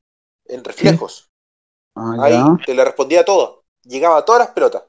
[0.45, 1.31] en reflejos.
[1.95, 3.65] Ah, Ahí te le respondía todo.
[3.83, 4.83] Llegaba a todas las pelotas.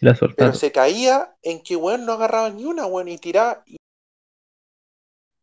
[0.00, 3.62] La Pero se caía en que weón no agarraba ni una, weón, y tiraba.
[3.66, 3.76] Y...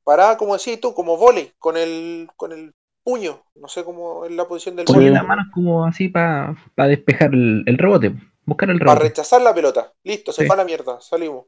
[0.03, 3.43] Paraba, como decías tú, como volei, con el, con el puño.
[3.55, 5.09] No sé cómo es la posición del volei.
[5.09, 6.55] las manos como así para
[6.87, 8.13] despejar el, el rebote.
[8.45, 9.09] Buscar el Para rebote.
[9.09, 9.91] rechazar la pelota.
[10.03, 10.47] Listo, se Sí.
[10.47, 11.01] fue a la mierda.
[11.01, 11.45] Salimos.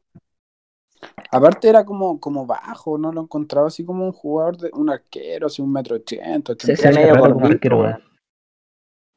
[1.30, 5.46] Aparte era como, como bajo, no lo encontraba así como un jugador de un arquero,
[5.46, 8.04] así un metro ochenta, Se, medio como gordito, arquero, weón.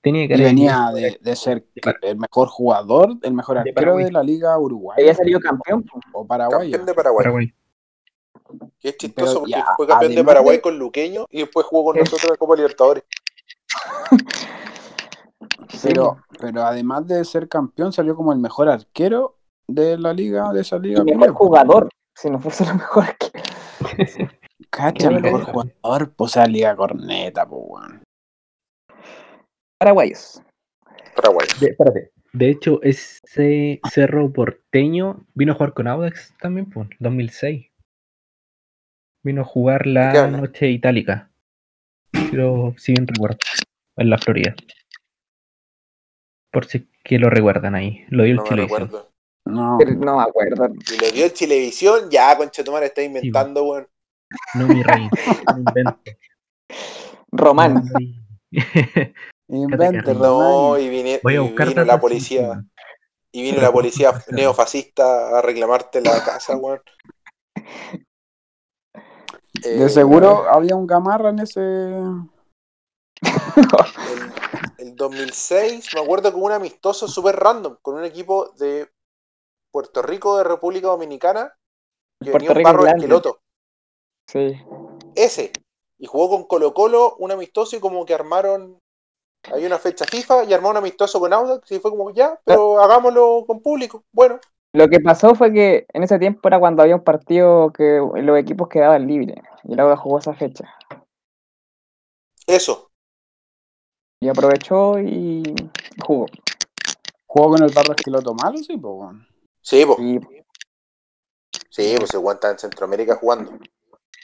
[0.04, 0.28] Weón.
[0.28, 1.66] Tenía que Y haber venía de, de ser
[2.02, 4.06] el mejor jugador, el mejor arquero Paraguay.
[4.06, 5.86] de la liga uruguaya había salido campeón.
[6.12, 6.60] o paraguaya.
[6.72, 7.24] Campeón de Paraguay.
[7.24, 7.54] Paraguay.
[8.80, 11.66] Que es chistoso Pero porque ya, fue campeón de Paraguay de- con Luqueño y después
[11.66, 13.04] jugó con nosotros en la Copa Libertadores.
[15.82, 19.38] Pero, pero además de ser campeón, salió como el mejor arquero
[19.68, 21.04] de la liga, de esa liga.
[21.06, 21.90] Y mejor jugador.
[22.16, 23.32] Si no fuese lo mejor que.
[24.70, 28.04] Cacha, mejor jugador, pues esa liga corneta, pues weón.
[29.80, 30.42] Paraguayos.
[31.16, 31.48] Paraguay.
[31.60, 32.12] De, espérate.
[32.34, 37.70] De hecho, ese Cerro Porteño vino a jugar con Audax también, pues, 2006.
[39.24, 41.30] Vino a jugar ¿De qué la noche itálica.
[42.12, 43.38] Pero si bien recuerdo.
[43.96, 44.56] En la Florida.
[46.52, 48.06] Por si que lo recuerdan ahí.
[48.10, 48.82] Lo dio el No me Chilevisión.
[48.82, 49.12] recuerdo.
[49.46, 50.70] No, Pero No me acuerdo.
[50.92, 53.88] Y lo dio el Chilevisión, ya, conchetumare, está inventando, weón.
[54.56, 55.08] No mi rey.
[55.52, 56.00] No invento.
[57.32, 57.76] Román.
[57.76, 58.24] No, rey.
[59.48, 62.64] invente, No, y, vine- Voy a y buscar vino la policía.
[63.32, 66.82] Y vino la policía neofascista a reclamarte la casa, weón.
[69.64, 71.62] Eh, De seguro había un gamarra en ese.
[71.62, 72.28] El,
[74.78, 78.90] el 2006, me acuerdo con un amistoso súper random, con un equipo de
[79.72, 81.54] Puerto Rico, de República Dominicana,
[82.22, 83.40] que venía Puerto un Rico, barro esqueloto.
[84.28, 84.62] Sí.
[85.16, 85.52] Ese.
[85.98, 88.80] Y jugó con Colo Colo, un amistoso, y como que armaron.
[89.52, 92.82] Hay una fecha FIFA y armaron un amistoso con Audax, y fue como ya, pero
[92.82, 94.04] hagámoslo con público.
[94.12, 94.40] Bueno,
[94.74, 98.40] Lo que pasó fue que en ese tiempo era cuando había un partido que los
[98.40, 99.38] equipos quedaban libres.
[99.64, 100.74] Y luego jugó esa fecha.
[102.48, 102.90] eso.
[104.22, 105.44] Y aprovechó y
[106.06, 106.26] jugó.
[107.26, 109.18] Jugó con el barro esqueloto malo, sí, pues.
[109.62, 110.00] Sí, pues,
[111.70, 113.52] sí, pues se aguanta en Centroamérica jugando.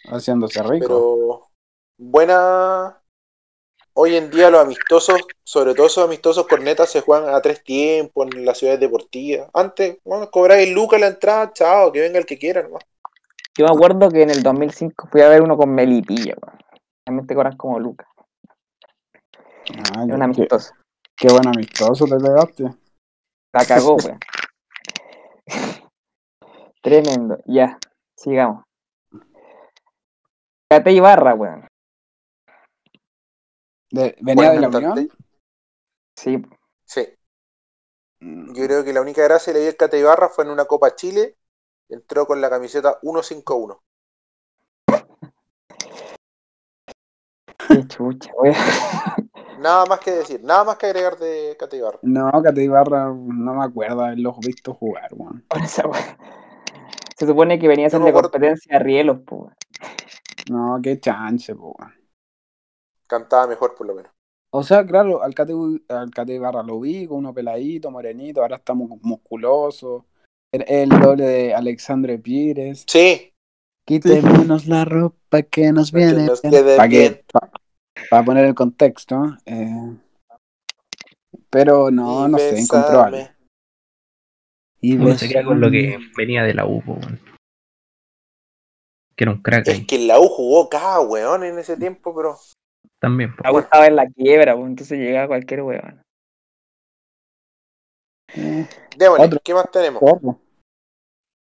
[0.06, 0.86] Haciéndose rico.
[0.88, 1.50] Pero
[1.98, 3.02] buena.
[4.02, 8.30] Hoy en día los amistosos, sobre todo esos amistosos cornetas, se juegan a tres tiempos
[8.34, 9.50] en las ciudades deportivas.
[9.54, 12.82] Antes, bueno, cobráis lucas la entrada, chao, que venga el que quiera nomás.
[13.58, 16.58] yo me acuerdo que en el 2005 fui a ver uno con Melipilla, weón.
[17.04, 18.08] También te cobran como Lucas.
[19.94, 20.74] Ah, un qué, amistoso.
[21.18, 22.64] qué buen amistoso te pegaste.
[23.52, 24.20] La cagó, weón.
[26.82, 27.38] Tremendo.
[27.48, 27.78] Ya,
[28.16, 28.64] sigamos.
[30.70, 31.69] Cate Ibarra, weón.
[33.92, 34.68] De- ¿Venía de la.
[34.68, 35.10] Unión?
[36.16, 36.42] Sí,
[36.86, 37.08] Sí,
[38.22, 40.50] Mm, yo creo que la única gracia que le dio el Cata Ibarra fue en
[40.50, 41.38] una Copa Chile.
[41.88, 43.82] Entró con la camiseta 151.
[47.68, 48.56] qué chucha, weón.
[49.60, 52.00] Nada más que decir, nada más que agregar de Cata Ibarra.
[52.02, 55.44] No, Cate Ibarra no me acuerdo haberlos visto jugar, weón.
[55.50, 56.04] Por esa weón.
[57.18, 59.54] Se supone que venía a hacerle competencia a Rielos, weón.
[60.50, 61.94] No, qué chance, weón.
[63.10, 64.12] Cantaba mejor por lo menos.
[64.52, 65.54] O sea, claro, al Cate,
[65.90, 70.06] al Cate Ibarra lo vi con uno peladito, morenito, ahora está mu- musculoso.
[70.52, 72.84] El, el doble de Alexandre Pires.
[72.88, 73.32] Sí,
[73.88, 76.26] Quítemonos la ropa que nos Para que viene.
[76.28, 76.42] nos
[78.10, 79.38] Para poner el contexto.
[79.46, 79.96] eh,
[81.50, 82.62] pero no, y no sé, bésame.
[82.62, 83.32] incomprobable.
[84.82, 87.20] Y Uno se queda con lo que venía de la U, po, weón.
[89.16, 89.86] Que era un crack Es ahí.
[89.86, 92.38] que la U jugó cada weón en ese tiempo, pero
[93.00, 93.34] También.
[93.44, 96.02] La U estaba en la quiebra, po, entonces llegaba cualquier weón.
[98.36, 99.40] Eh, démosle, Otro.
[99.44, 100.00] ¿qué más tenemos?
[100.00, 100.40] porro.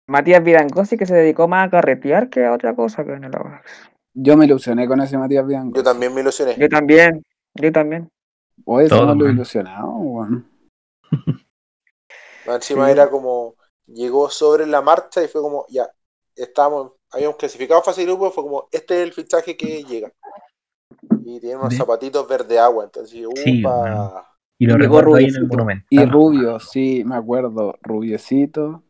[0.07, 3.35] Matías Vidangosi que se dedicó más a carretear que a otra cosa que en el
[3.35, 3.91] Audax.
[4.15, 5.77] Yo me ilusioné con ese Matías Bianco.
[5.77, 6.57] Yo también me ilusioné.
[6.59, 7.25] Yo también,
[7.55, 8.09] yo también.
[8.67, 9.21] Oye, los man.
[9.21, 10.49] ilusionados, weón.
[12.47, 12.93] Encima Sí.
[12.93, 13.55] era como,
[13.87, 15.89] llegó sobre la marcha y fue como, ya,
[16.37, 20.13] estábamos, habíamos clasificado fase de grupo, fue como, este es el fichaje que llega.
[21.27, 23.79] Y tiene unos zapatitos verde agua, entonces, Sí, upa.
[23.79, 24.13] hermano.
[24.59, 25.87] Y lo recuerdo ahí en el monumento.
[25.91, 27.77] Y Rubio, sí, me acuerdo.
[27.83, 28.83] Rubiecito.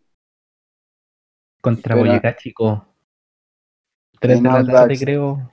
[1.61, 2.87] Contra Boyacá, chico.
[4.21, 5.51] Tres de la tarde, creo.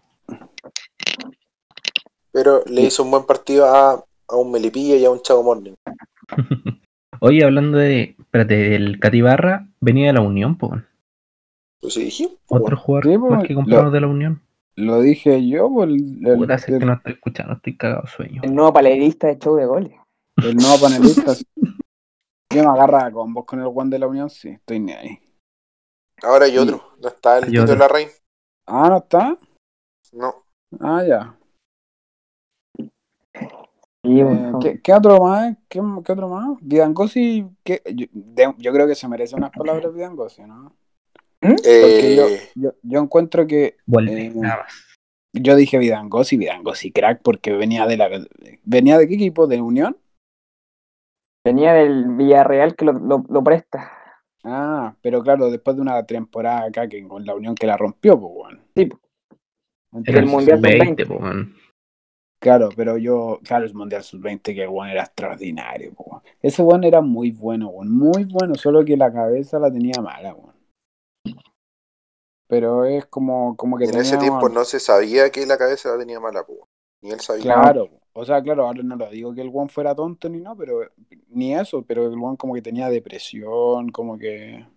[2.32, 5.74] Pero le hizo un buen partido a, a un Melipilla y a un Chago Morning.
[7.20, 8.16] Oye, hablando de.
[8.20, 10.72] Espérate, del Catibarra, venía de la Unión, po.
[11.82, 14.42] Pues sí, dije, Otro jugador Sí, que lo- compramos de la Unión.
[14.82, 18.08] Lo dije yo, por el, el- Puta, el- que no estoy escuchando, estoy cagado de
[18.10, 18.42] sueño.
[18.44, 19.94] El nuevo palerista de show de goles.
[20.44, 21.34] el nuevo panelista.
[22.54, 25.20] Yo me agarra con vos con el Juan de la Unión, sí, estoy ni ahí.
[26.24, 26.58] ahora hay Sí.
[26.58, 27.76] otro, no está el Tito otro.
[27.78, 28.10] Larraín.
[28.68, 29.38] Ah, ¿no está?
[30.14, 30.44] No,
[30.80, 31.38] Ah, ya.
[34.04, 34.52] Sí, Eh.
[34.62, 35.56] ¿qué, qué otro más?
[35.70, 36.58] ¿Qué, qué otro más?
[36.62, 37.82] Vidangosi, ¿qué?
[37.94, 38.08] Yo,
[38.58, 40.74] yo creo que se merece unas palabras Vidangosi, ¿no?
[41.42, 44.74] Porque yo, eh, yo, yo encuentro que Vuelve, Eh, nada más.
[45.34, 48.10] yo dije Vidangosi, Vidangosi crack, porque venía de la
[48.64, 49.98] venía de qué equipo, de Unión.
[51.44, 53.92] Venía del Villarreal que lo, lo, lo presta.
[54.44, 58.20] Ah, pero claro, después de una temporada acá que con la Unión que la rompió,
[58.20, 58.60] pues bueno.
[58.76, 58.90] Sí,
[60.06, 61.08] el el Mundial sub-20, sub-20.
[61.08, 61.56] po, weón.
[62.40, 66.22] Claro, pero yo, claro, el Mundial Sub-20, que el weón era extraordinario, po, weón.
[66.42, 70.56] Ese weón era muy bueno, muy bueno, solo que la cabeza la tenía mala, weón.
[72.52, 76.00] Pero es como, como que en ese tiempo no se sabía que la cabeza la
[76.00, 76.68] tenía mala, po.
[77.02, 77.44] ni él sabía.
[77.44, 80.58] Claro, o sea, claro, ahora no lo digo que el weón fuera tonto ni no,
[80.58, 80.82] pero
[81.30, 84.68] ni eso, pero el weón como que tenía depresión, como que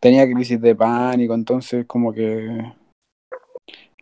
[0.00, 2.74] tenía crisis de pánico, entonces como que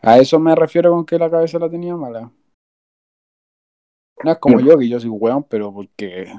[0.00, 2.32] a eso me refiero con que la cabeza la tenía mala.
[4.24, 6.32] No es como yo, que yo soy weón, pero porque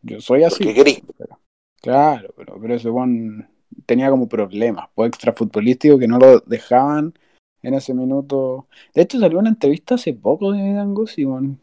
[0.00, 0.64] yo soy así.
[0.64, 1.02] Porque.
[1.18, 1.38] Pero-
[1.82, 3.51] claro, pero, pero ese weón
[3.86, 7.14] tenía como problemas, pues extrafutbolísticos que no lo dejaban
[7.62, 8.66] en ese minuto.
[8.94, 11.60] De hecho, salió una entrevista hace poco de Dangosi, weón,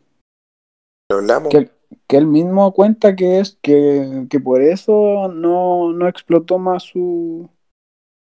[1.12, 1.50] Lo hablamos.
[1.50, 1.70] que,
[2.08, 7.50] que él mismo cuenta que es que, que por eso no, no explotó más su,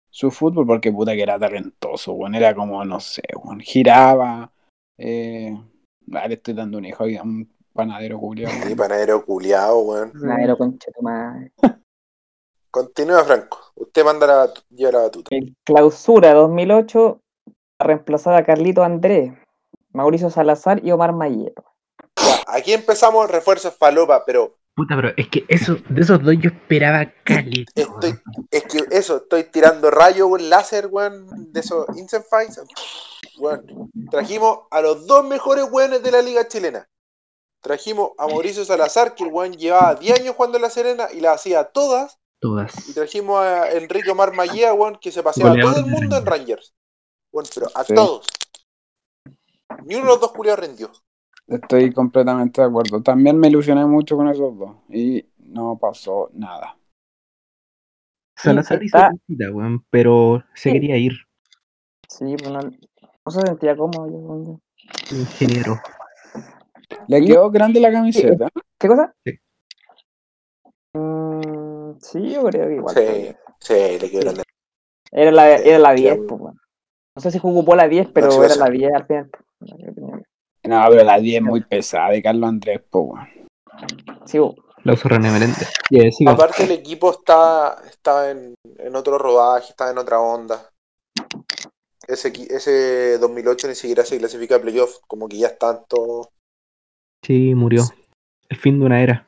[0.10, 4.52] su fútbol, porque puta que era talentoso, weón, era como, no sé, weón, giraba,
[4.98, 5.56] eh,
[6.14, 8.50] ah, le estoy dando un hijo a un panadero Julio.
[8.50, 10.12] Sí, panadero culiao, weón.
[10.16, 11.52] Madero concha tu madre.
[12.72, 13.60] Continúa, Franco.
[13.76, 15.36] Usted manda la, lleva la batuta.
[15.36, 17.22] El clausura 2008
[17.80, 19.34] ha reemplazado a Carlito Andrés,
[19.94, 21.64] Mauricio Salazar y Omar Mayero.
[22.18, 26.52] Ya, aquí empezamos refuerzos falopa, pero Puta, pero es que eso, de esos dos yo
[26.52, 27.70] esperaba caleta.
[27.76, 28.18] estoy,
[28.50, 32.62] es que eso, estoy tirando rayo, weón, láser, weón, de esos Instant Fights.
[33.40, 36.88] Weón, trajimos a los dos mejores weones de la liga chilena.
[37.62, 41.20] Trajimos a Mauricio Salazar, que el weón llevaba 10 años jugando en La Serena y
[41.20, 42.19] las hacía todas.
[42.40, 42.74] Y Todas.
[42.94, 46.74] trajimos a Enrique Omar Mallea, weón, que se paseaba a todo el mundo en Rangers.
[47.34, 47.94] Bueno, pero a Sí.
[47.94, 48.28] todos.
[49.86, 50.90] Ni uno de los dos culiados rindió.
[51.48, 53.02] Estoy completamente de acuerdo.
[53.04, 56.78] También me ilusioné mucho con esos dos y no pasó nada.
[58.38, 60.74] Salazar hizo está- cosita, weón, pero se Sí.
[60.74, 61.14] quería ir.
[62.08, 64.08] Sí, pues no, no se sentía cómodo.
[64.10, 64.60] yo.
[65.12, 65.76] Ingeniero.
[67.08, 67.26] Le Sí.
[67.28, 68.48] quedó grande la camiseta.
[68.80, 69.14] ¿Qué cosa?
[69.26, 69.34] Sí.
[70.94, 71.59] Mm,
[72.02, 72.95] sí, yo creo que igual.
[72.95, 73.36] Sí.
[73.60, 74.43] Sí, le quedó grande.
[75.12, 76.60] Era la, Sí, era la sí, 10, a mí- pues, weón.
[77.16, 79.32] No sé si jugó la 10, pero sí, era la 10 al final.
[80.64, 83.28] No, pero la 10 es muy pesada de Carlos Andrés, po, weón.
[84.26, 84.56] Sí, weón.
[84.84, 85.70] La usó René Meléndez.
[85.89, 86.32] Y ahí siga.
[86.32, 90.70] Aparte el equipo está, está en, en otro rodaje, está en otra onda.
[92.08, 96.30] Ese, ese 2008 ni siquiera se clasifica a playoff, como que ya están todos...
[97.24, 97.84] Sí, murió.
[98.47, 99.28] El fin de una era.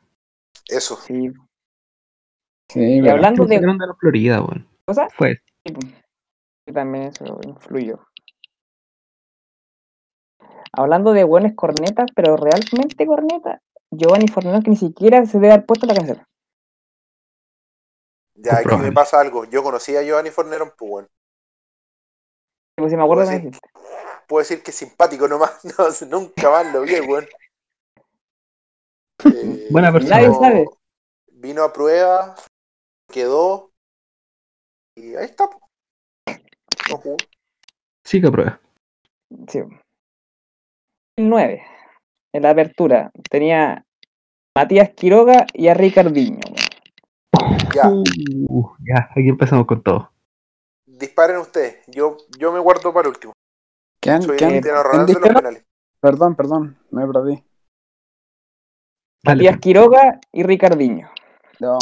[0.67, 0.95] Eso.
[0.95, 1.31] Sí.
[2.73, 7.99] Sí, Y hablando de de la Florida, sí, pues, sí, también eso influyó.
[10.71, 13.61] Hablando de buenas cornetas, pero realmente cornetas,
[13.91, 16.25] Giovanni Fornero que ni siquiera se debe haber puesto la camiseta.
[18.35, 19.43] Ya aquí me pasa algo.
[19.45, 21.07] Yo conocí a Giovanni Fornerón, pues bueno.
[22.77, 23.41] Pues si me acuerdo Pues que sí.
[23.43, 23.69] me dijiste.
[24.27, 25.59] Puedo decir que es simpático nomás.
[26.09, 27.27] No, nunca más lo vi, weón.
[29.23, 30.15] Eh, Buena persona.
[30.15, 30.65] Nadie sabe.
[31.33, 32.35] Vino a prueba,
[33.11, 33.71] quedó.
[34.97, 35.47] Y ahí está.
[35.49, 35.59] po.
[36.89, 37.17] No jugó.
[38.05, 38.59] Sí que prueba.
[39.47, 39.59] Sí.
[41.17, 41.63] El 9.
[42.33, 43.85] En la apertura tenía
[44.57, 46.39] Matías Quiroga y a Ricardinho.
[46.45, 47.57] weón.
[47.73, 47.89] Ya,
[48.49, 50.11] Uh, ya, aquí empezamos con todo.
[50.85, 51.83] disparen ustedes.
[51.87, 53.33] Yo, yo me guardo para el último.
[54.01, 55.65] ¿Quién, Soy quién- el Ronaldo en los penales.
[56.01, 57.43] Perdón, perdón, me perdí.
[59.23, 59.37] Dale.
[59.43, 61.09] Matías Quiroga y Ricardinho.
[61.61, 61.77] No.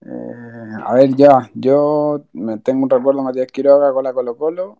[0.00, 4.36] Eh, a ver, ya, yo me tengo un recuerdo de Matías Quiroga con la Colo
[4.38, 4.78] Colo.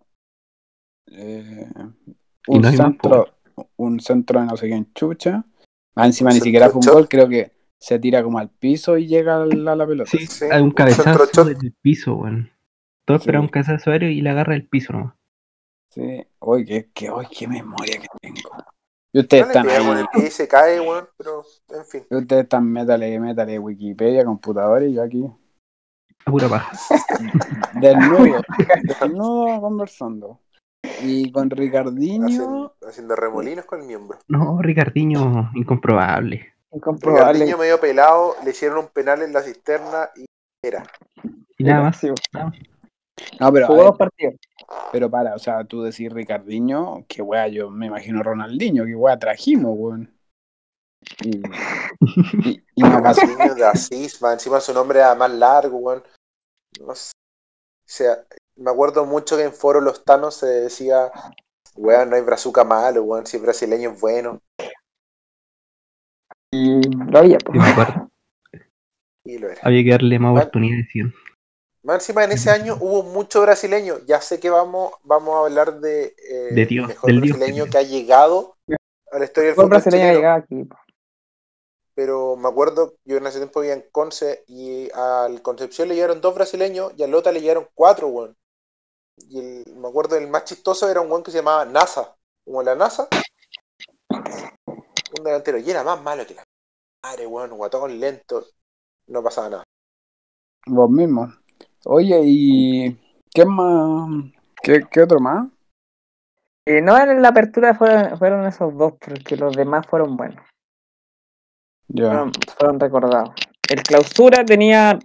[1.12, 1.68] Eh,
[2.46, 3.26] un no centro,
[3.76, 5.44] un centro de no sé quién chucha.
[5.96, 9.06] Más encima ni siquiera fue un gol, creo que se tira como al piso y
[9.06, 10.10] llega a la, a la pelota.
[10.10, 12.50] Sí, Sí, hay un un cabezazo desde el piso, weón.
[13.04, 13.22] Todo Sí.
[13.22, 15.14] espera un cabezazo aéreo y le agarra el piso nomás.
[15.90, 18.50] Sí, oye, qué, qué, oye, qué memoria que tengo.
[19.18, 21.08] Y ustedes No están ahí, el pie y se cae, weón.
[21.16, 22.06] Pero, en fin.
[22.08, 25.28] y ustedes están métale, métale Wikipedia, computadores y yo aquí.
[26.24, 26.70] A pura paja.
[27.80, 28.40] Desnudo,
[28.84, 30.38] desnudo conversando.
[31.02, 34.20] Y con Ricardinho, Haciendo, haciendo remolinos con el miembro.
[34.28, 36.54] No, Ricardiño, incomprobable.
[36.70, 37.32] Incomprobable.
[37.32, 40.26] Ricardinho medio pelado, le hicieron un penal en la cisterna y
[40.62, 40.84] era.
[41.56, 41.96] Y nada más.
[41.96, 42.06] Sí,
[43.40, 44.34] no, pero, a Jugó dos partidos.
[44.92, 49.18] Pero para, o sea, tú decís Ricardinho, que wea, yo me imagino Ronaldinho, que wea
[49.18, 50.14] trajimos, weón.
[51.24, 51.38] Y,
[52.48, 53.22] y, y no pasó.
[53.22, 56.02] Ricardinho de Asís, más encima su nombre era más largo, weón.
[56.80, 57.12] No sé.
[57.12, 58.24] O sea,
[58.56, 61.10] me acuerdo mucho que en Foro Los Tanos se decía,
[61.76, 64.40] weón, no hay brazuca malo, weón, si el brasileño es bueno.
[66.50, 67.58] Y lo había, pues.
[67.64, 68.58] Sí.
[69.24, 69.60] Y lo era.
[69.62, 70.42] Había que darle más Bueno.
[70.42, 71.12] oportunidades, decían.
[71.88, 74.00] Más encima en ese año hubo mucho brasileño.
[74.04, 77.70] Ya sé que vamos, vamos a hablar de, eh, De Dios, mejor del brasileño que-
[77.70, 78.56] que ha llegado
[79.10, 80.68] a la historia del fútbol brasileño aquí.
[81.94, 86.20] Pero me acuerdo, yo en ese tiempo vivía en Conce y al Concepción le llegaron
[86.20, 88.36] dos brasileños y al Lota le llegaron cuatro, weón.
[89.16, 92.14] Y el- me acuerdo el más chistoso era un weón que se llamaba NASA,
[92.44, 93.08] como la NASA.
[94.10, 96.44] Un delantero, y era más malo que la
[97.02, 98.44] madre, weón, guatón lento.
[99.06, 99.64] No pasaba nada.
[100.66, 101.32] Vos mismo.
[101.84, 102.96] Oye, ¿y
[103.32, 104.24] qué más?
[104.62, 105.48] ¿Qué, qué otro más?
[106.66, 110.44] Eh, no, en la apertura fueron, fueron esos dos, porque los demás fueron buenos.
[111.88, 112.08] Ya.
[112.08, 113.30] Fueron, fueron recordados.
[113.70, 114.98] El clausura tenía.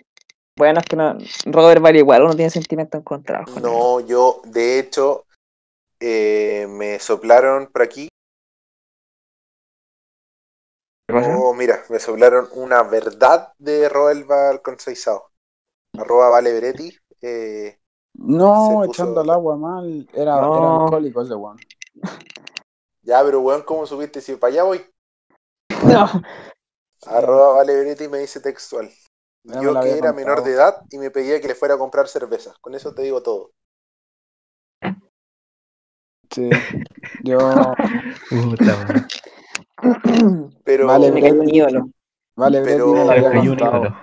[0.57, 1.17] Bueno, es que no.
[1.45, 3.61] Robert vale igual, uno tiene con él.
[3.61, 5.25] No, yo, de hecho,
[5.99, 8.09] eh, me soplaron por aquí.
[11.07, 11.35] ¿Qué pasa?
[11.37, 15.32] Oh, mira, me soplaron una verdad de Roelva Alconceizao.
[15.97, 16.95] Arroba Vale Beretti.
[17.21, 17.77] Eh,
[18.15, 20.07] No, puso- echando al agua mal.
[20.13, 20.57] Era, No.
[20.57, 21.57] era alcohólico ese weón.
[23.01, 24.85] ya, pero weón, ¿cómo supiste si para allá voy?
[25.83, 26.07] No.
[27.05, 28.89] Arroba Vale Beretti me dice textual.
[29.45, 30.13] Ya Yo que era contado.
[30.13, 32.53] menor de edad y me pedía que le fuera a comprar cerveza.
[32.61, 33.51] Con eso te digo todo.
[36.31, 36.49] Sí.
[37.23, 37.37] Yo.
[38.29, 39.05] Puta,
[39.83, 40.53] weón.
[40.63, 41.89] Pero, Vale, Me cayó un ídolo.
[42.37, 43.95] Vale, Pero- Breti me la había contado.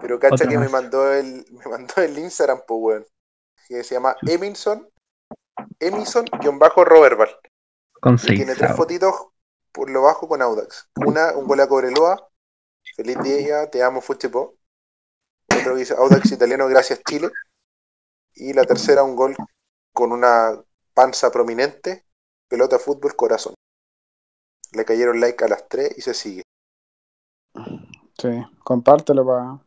[0.00, 3.06] Pero cacha Otra que me mandó el, me mandó el Instagram, pues weón.
[3.68, 4.88] Que se llama Eminson.
[5.80, 7.36] Eminson-Roberval.
[8.00, 8.36] Con Y seis.
[8.36, 9.14] tiene tres fotitos
[9.72, 10.88] por lo bajo con Audax.
[10.96, 12.28] Una, un gol a Cobreloa.
[12.96, 14.56] Feliz día, te amo, Fuchipo.
[15.54, 17.30] Otro que dice Audax italiano, gracias Chile.
[18.34, 19.36] Y la tercera, un gol
[19.92, 20.60] con una
[20.94, 22.06] panza prominente.
[22.48, 23.54] Pelota, fútbol, corazón.
[24.72, 26.42] Le cayeron like a las tres y se sigue.
[28.18, 28.28] Sí,
[28.64, 29.58] compártelo para.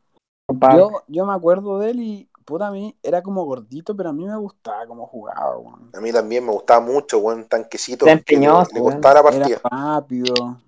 [0.52, 0.78] Compadre.
[0.78, 4.14] Yo, yo me acuerdo de él y, puta, a mí era como gordito, pero a
[4.14, 5.90] mí me gustaba cómo jugaba, weón.
[5.94, 8.06] A mí también me gustaba mucho, buen tanquecito.
[8.06, 8.94] Era que le, empeñoso, le weón.
[8.94, 9.62] costaba la Era partida.
[9.70, 10.62] rápido.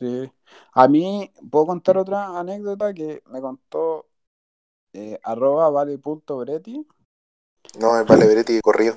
[0.00, 0.32] Sí.
[0.72, 4.06] A mí, ¿puedo contar otra anécdota que me contó
[4.92, 6.86] eh, arroba vale.bretti?
[7.78, 8.96] No, es Vale Beretti corrido.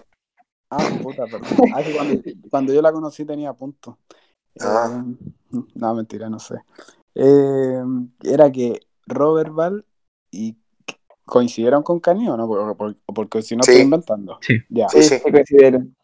[0.69, 1.43] Ah, puta, perdón.
[1.75, 3.99] Ah, que cuando, cuando yo la conocí tenía punto.
[4.61, 5.03] Ah.
[5.51, 6.55] Eh, no, mentira, no sé.
[7.13, 7.83] Eh,
[8.23, 9.85] era que Robert Val
[10.31, 10.57] y
[11.25, 12.47] coincidieron con Canio, ¿no?
[12.47, 13.71] Por- por- porque si no Sí.
[13.71, 14.37] estoy inventando.
[14.41, 14.57] Sí.
[14.69, 14.89] Ya.
[14.89, 15.19] Sí, sí.
[15.21, 15.95] coincidieron.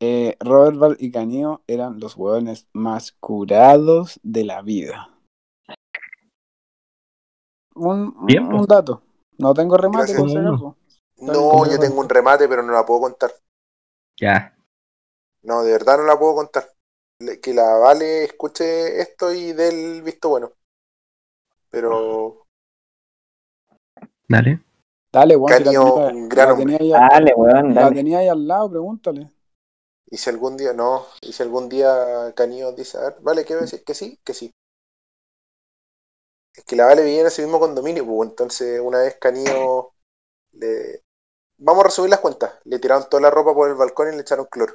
[0.00, 5.10] Eh, Robert Val y Canio eran los hueones más curados de la vida.
[7.74, 9.02] Un, Bien, un dato.
[9.38, 10.40] No tengo remate, Uno.
[10.50, 10.76] acaso.
[11.18, 13.30] No, yo tengo un remate, pero no la puedo contar.
[14.18, 14.54] Ya.
[15.42, 16.68] No, de verdad no la puedo contar.
[17.42, 20.52] Que la Vale escuche esto y dé el visto bueno.
[21.70, 22.39] Pero
[24.30, 24.62] Dale.
[25.12, 26.78] Dale, weón, si la Canio, tenía, un gran la hombre.
[26.78, 27.92] tenía ahí, Dale, weón, la dale.
[27.92, 29.28] tenía ahí al lado, pregúntale.
[30.06, 33.54] Y si algún día, no, y si algún día Canillo dice, a ver, vale, ¿qué
[33.54, 33.82] a decir?
[33.84, 34.52] Que sí, que sí.
[36.54, 39.90] Es que la Vale vivía en ese mismo condominio, pues entonces una vez Canillo
[40.52, 41.02] le...
[41.58, 42.52] Vamos a resumir las cuentas.
[42.64, 44.74] Le tiraron toda la ropa por el balcón y le echaron cloro.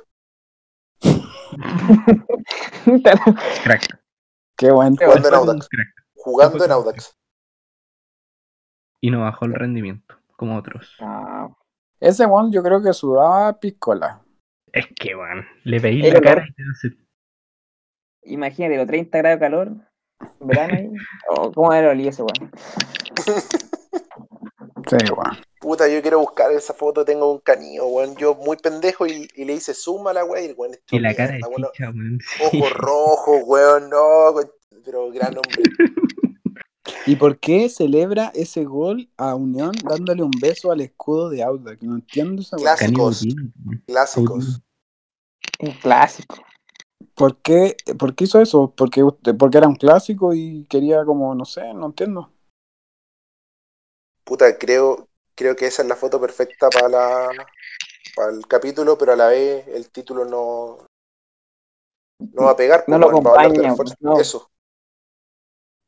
[3.64, 4.00] Crack.
[4.58, 5.68] Qué buen Jugando en Audax.
[6.16, 7.16] Jugando en Audax.
[9.06, 10.96] Y no bajó el rendimiento, como otros.
[11.00, 11.48] Ah,
[12.00, 14.22] Ese weón yo creo que sudaba piscola.
[14.74, 16.98] Es que, weón, le veí El la cara y te hace-
[18.24, 19.72] imagínate, los 30 grados de calor,
[20.40, 20.90] verano ahí.
[21.30, 22.52] Oh, ¿Cómo era el olía ese weón?
[24.88, 25.38] Sí, weón.
[25.60, 28.16] Puta, yo quiero buscar esa foto, tengo un canillo, weón.
[28.16, 31.00] Yo muy pendejo y, y le hice suma a la weá y el weón Y
[31.00, 31.70] la cara de weón.
[31.74, 32.20] chicha, weón.
[32.64, 34.34] Ojos rojos, weón, no,
[34.84, 35.64] pero gran hombre.
[37.06, 41.82] ¿Y por qué celebra ese gol a Unión dándole un beso al escudo de Audax?
[41.84, 43.26] No entiendo esa Clásicos.
[43.88, 44.62] Clásicos.
[45.60, 46.36] Un clásico.
[47.16, 48.74] ¿Por qué, ¿Por qué hizo eso?
[48.76, 52.32] ¿Porque, usted- porque era un clásico y quería como, no sé, no entiendo.
[54.24, 57.48] Puta, creo, creo que esa es la foto perfecta para la
[58.16, 60.78] para el capítulo, pero a la vez el título no,
[62.20, 64.20] no va a pegar, No pues, lo acompaña, no.
[64.20, 64.50] Eso.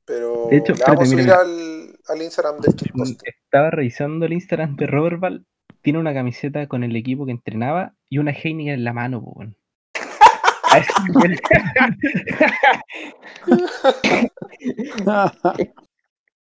[0.08, 3.22] Pero De hecho, la vamos a subir al, al Instagram del Chippost.
[3.26, 5.46] Estaba revisando el Instagram de Robert Val.
[5.82, 9.22] Tiene una camiseta con el equipo que entrenaba y una Heineken en la mano,
[11.14, 11.40] nivel.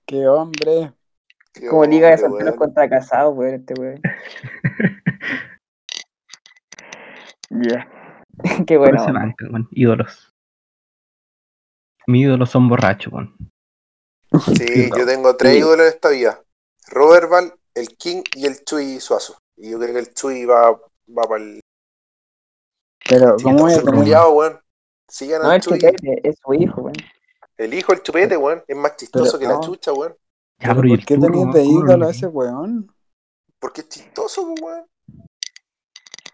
[0.06, 0.92] qué hombre.
[1.54, 2.58] Qué Como liga de hombre, solteros weón.
[2.58, 4.02] contra casados, weón, este weón.
[7.50, 7.88] Ya.
[8.66, 9.04] Qué bueno.
[9.06, 9.68] weón.
[9.72, 10.34] Ídolos.
[12.08, 13.36] Mis ídolos son borrachos, weón.
[14.58, 15.60] Sí, yo tengo tres Sí.
[15.60, 16.42] ídolos de esta vida.
[16.88, 19.38] Robert Val, el King y el Chuy Suazo.
[19.56, 21.60] Y yo creo que el Chuy va, va para el...
[23.08, 24.60] Pero, ¿cómo weón.
[25.10, 25.80] Sigan No, al el Chuy.
[25.80, 26.96] chupete, es su hijo, weón.
[27.58, 28.64] El hijo, el chupete, weón.
[28.68, 30.16] Es más chistoso Pero que la chucha, weón.
[30.60, 32.96] Ya, ¿Pero pero ¿y ¿Por el qué tenías de ¿Cómo lo ídolo a ese weón?
[33.60, 34.86] Porque es chistoso, pues, weón.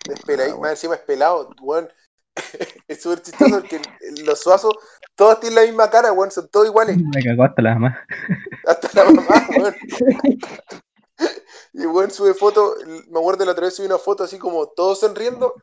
[0.07, 1.89] Despeladito, más encima es pelado, weón.
[2.87, 3.81] es súper chistoso porque
[4.23, 4.73] los suazos,
[5.15, 6.31] todos tienen la misma cara, weón.
[6.31, 6.97] Son todos iguales.
[7.15, 8.05] Me cagó hasta la mamá.
[8.65, 9.75] Hasta la mamá, weón.
[11.73, 12.75] Y weón sube foto,
[13.09, 15.53] me acuerdo la otra vez subí una foto así como todos sonriendo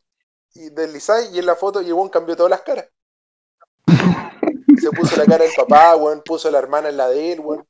[0.55, 2.89] y deslizáis y en la foto y weón cambió todas las caras.
[4.79, 7.67] Se puso la cara del papá, weón, puso la hermana en la de él, weón.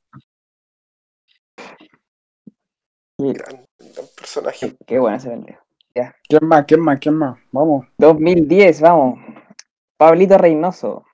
[3.17, 4.77] Gran, gran personaje.
[4.77, 5.29] Qué, qué bueno ese
[5.97, 6.15] pendejo.
[6.27, 6.65] ¿Quién más?
[6.65, 6.99] ¿Quién más?
[6.99, 7.37] ¿Quién más?
[7.51, 7.87] Vamos.
[7.97, 9.19] 2010, vamos.
[9.97, 11.05] Pablito Reynoso.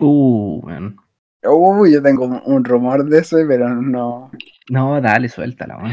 [0.00, 0.96] Uh, weón.
[1.44, 4.30] Uy, yo tengo un, rumor de ese, pero no.
[4.70, 5.92] No, dale, suéltala, weón.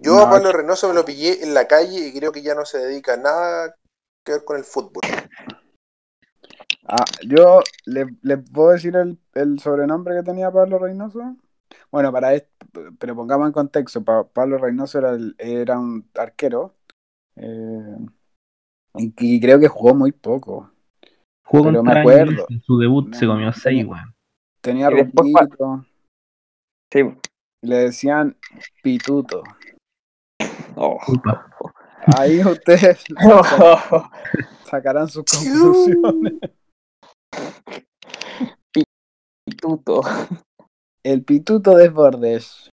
[0.00, 2.54] Yo No, a Pablo Reynoso me lo pillé en la calle y creo que ya
[2.54, 3.74] no se dedica a nada
[4.24, 5.02] que ver con el fútbol.
[6.86, 11.36] Ah, yo le, le puedo decir el, el sobrenombre que tenía Pablo Reynoso.
[11.90, 12.66] Bueno, para esto,
[12.98, 16.74] pero pongamos en contexto, Pa- Pablo Reynoso era, el- era un arquero
[17.40, 17.96] eh,
[18.96, 20.70] y, y creo que jugó muy poco.
[21.44, 22.46] Jugó Pero me acuerdo.
[22.50, 24.14] En su debut se comió tenía- 6, weón.
[24.60, 25.86] Tenía rumbito,
[26.92, 27.00] Sí.
[27.62, 28.36] le decían
[28.82, 29.42] pituto.
[30.76, 30.98] Oh.
[32.18, 33.04] Ahí ustedes
[34.64, 36.34] sacarán sus conclusiones.
[39.46, 40.02] Pituto.
[41.02, 42.70] El pituto de Bordes.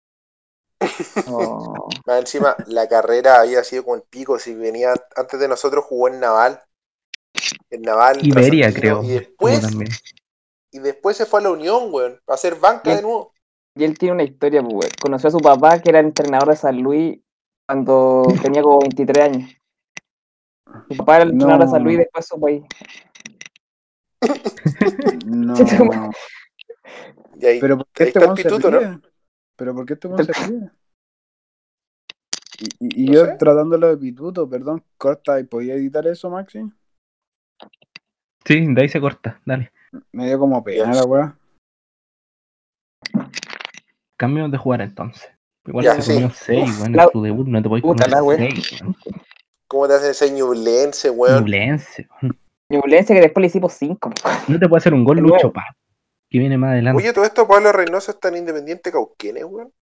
[1.28, 1.89] Oh.
[2.07, 4.39] Más encima, la carrera había sido como el pico.
[4.39, 6.61] Si venía antes de nosotros, jugó en Naval.
[7.70, 8.18] En Naval.
[8.26, 9.03] Iberia, creo.
[9.03, 9.62] Y después,
[10.70, 12.20] y después se fue a la Unión, weón.
[12.26, 13.33] A hacer banca de nuevo.
[13.74, 14.91] Y él tiene una historia, pues, weón.
[15.01, 17.18] Conoció a su papá, que era entrenador de San Luis,
[17.66, 19.51] cuando tenía como 23 años.
[20.89, 22.03] Su papá era el entrenador de San Luis y No.
[22.05, 22.62] después su país.
[25.26, 25.55] No.
[27.37, 29.01] Y ahí, Pero ¿por qué ahí este está el pituto, ¿no?
[29.63, 30.71] Pero ¿por qué este weón se ríe?
[32.59, 33.37] Y, y- y No yo sé.
[33.37, 36.65] tratándolo de pituto, perdón, corta, ¿y podía editar eso, Maxi?
[38.45, 39.71] Sí, de ahí se corta, dale.
[40.11, 41.39] Me dio como pena la weá.
[44.17, 45.31] Cambiamos de jugar entonces.
[45.65, 46.45] Igual Ya, se comió sí.
[46.47, 48.39] 6, weón, la- en su debut no te puta comer la wea.
[48.39, 48.97] 6, weón.
[49.69, 51.39] ¿Cómo te hace ese ñublense, weón?
[51.45, 52.37] Ñublense, weón.
[52.69, 54.11] Ñublense que después le hicimos 5.
[54.49, 55.19] No te puede hacer un gol.
[55.19, 55.67] Lucho Paz,
[56.33, 57.03] que viene más adelante.
[57.03, 59.72] Oye, todo esto, Pablo Reynoso está en Independiente Cauquenes, weón.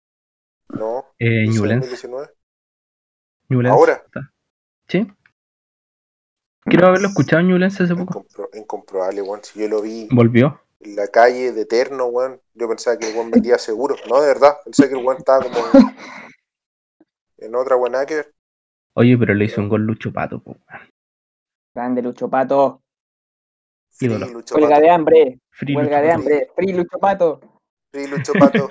[0.69, 1.87] No, eh, dice Ñublense.
[1.89, 2.29] 2019.
[3.49, 3.93] Ñublense Ahora.
[4.05, 4.31] está.
[4.87, 5.07] ¿Sí?
[6.65, 8.23] Quiero haberlo escuchado en Ñublense hace poco.
[8.25, 9.43] Incompro- incomprobable, weón.
[9.43, 10.61] Si yo lo vi Volvió.
[10.81, 13.95] en la calle de Eterno, weón, yo pensaba que el weón vendía seguro.
[14.09, 14.57] No, de verdad.
[14.63, 15.63] Pensé que el weón estaba como en,
[17.37, 17.95] en otra weón.
[18.93, 20.89] Oye, pero le hizo un gol Lucho Pato, po, weón.
[21.73, 22.80] Grande Lucho Pato.
[23.91, 24.27] Free Ídolo.
[24.27, 24.81] Lucho Huelga Pato.
[24.81, 25.39] de hambre.
[25.51, 26.19] Free Huelga Lucho de Pato.
[26.19, 26.51] hambre.
[26.55, 27.39] Free Lucho Pato.
[27.91, 28.69] Free Lucho Pato.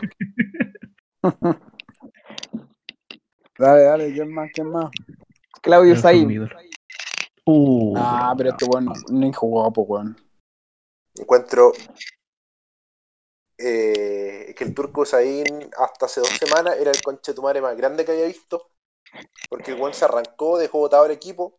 [3.59, 4.51] Dale, dale, ¿quién más?
[4.55, 4.91] ¿Quién más?
[5.61, 6.57] Claudio ídolo.
[7.45, 10.16] Uh, Ah, pero este weón ni jugó, pues weón.
[11.16, 11.73] Encuentro
[13.59, 15.45] eh, que el turco Saín
[15.77, 18.71] hasta hace dos semanas era el conchetumare más grande que había visto.
[19.51, 21.59] Porque el weón se arrancó, dejó botado el equipo.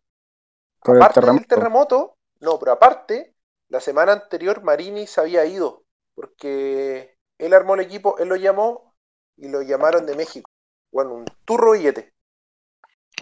[0.82, 1.38] Por el aparte terremoto.
[1.38, 3.31] del terremoto, no, pero aparte,
[3.72, 5.82] la semana anterior Marini se había ido,
[6.14, 8.94] porque él armó el equipo, él lo llamó
[9.38, 10.50] y lo llamaron de México.
[10.92, 12.12] Bueno, un turro billete.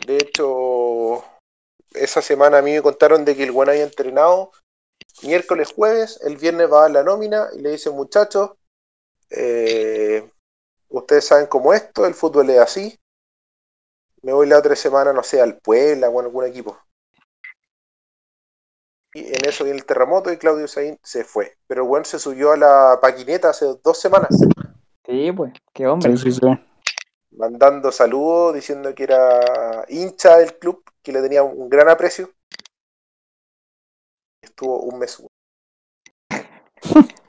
[0.05, 1.24] De hecho,
[1.92, 4.51] esa semana a mí me contaron de que el bueno había entrenado
[5.22, 8.51] miércoles, jueves, el viernes va a dar la nómina y le dice, muchachos,
[9.30, 10.28] eh,
[10.88, 12.98] ustedes saben cómo es esto, el fútbol es así.
[14.22, 16.76] Me voy la otra semana, no sé, al Puebla o a algún equipo.
[19.12, 21.56] Y en eso viene el terremoto y Claudio Saín se fue.
[21.66, 24.28] Pero el weón se subió a la paquineta hace dos semanas,
[25.06, 25.52] Sí, pues.
[25.72, 26.16] Qué hombre.
[26.16, 26.46] Sí, sí, sí.
[27.32, 32.30] mandando saludos, diciendo que era hincha del club, que le tenía un gran aprecio.
[34.42, 35.20] Estuvo un mes.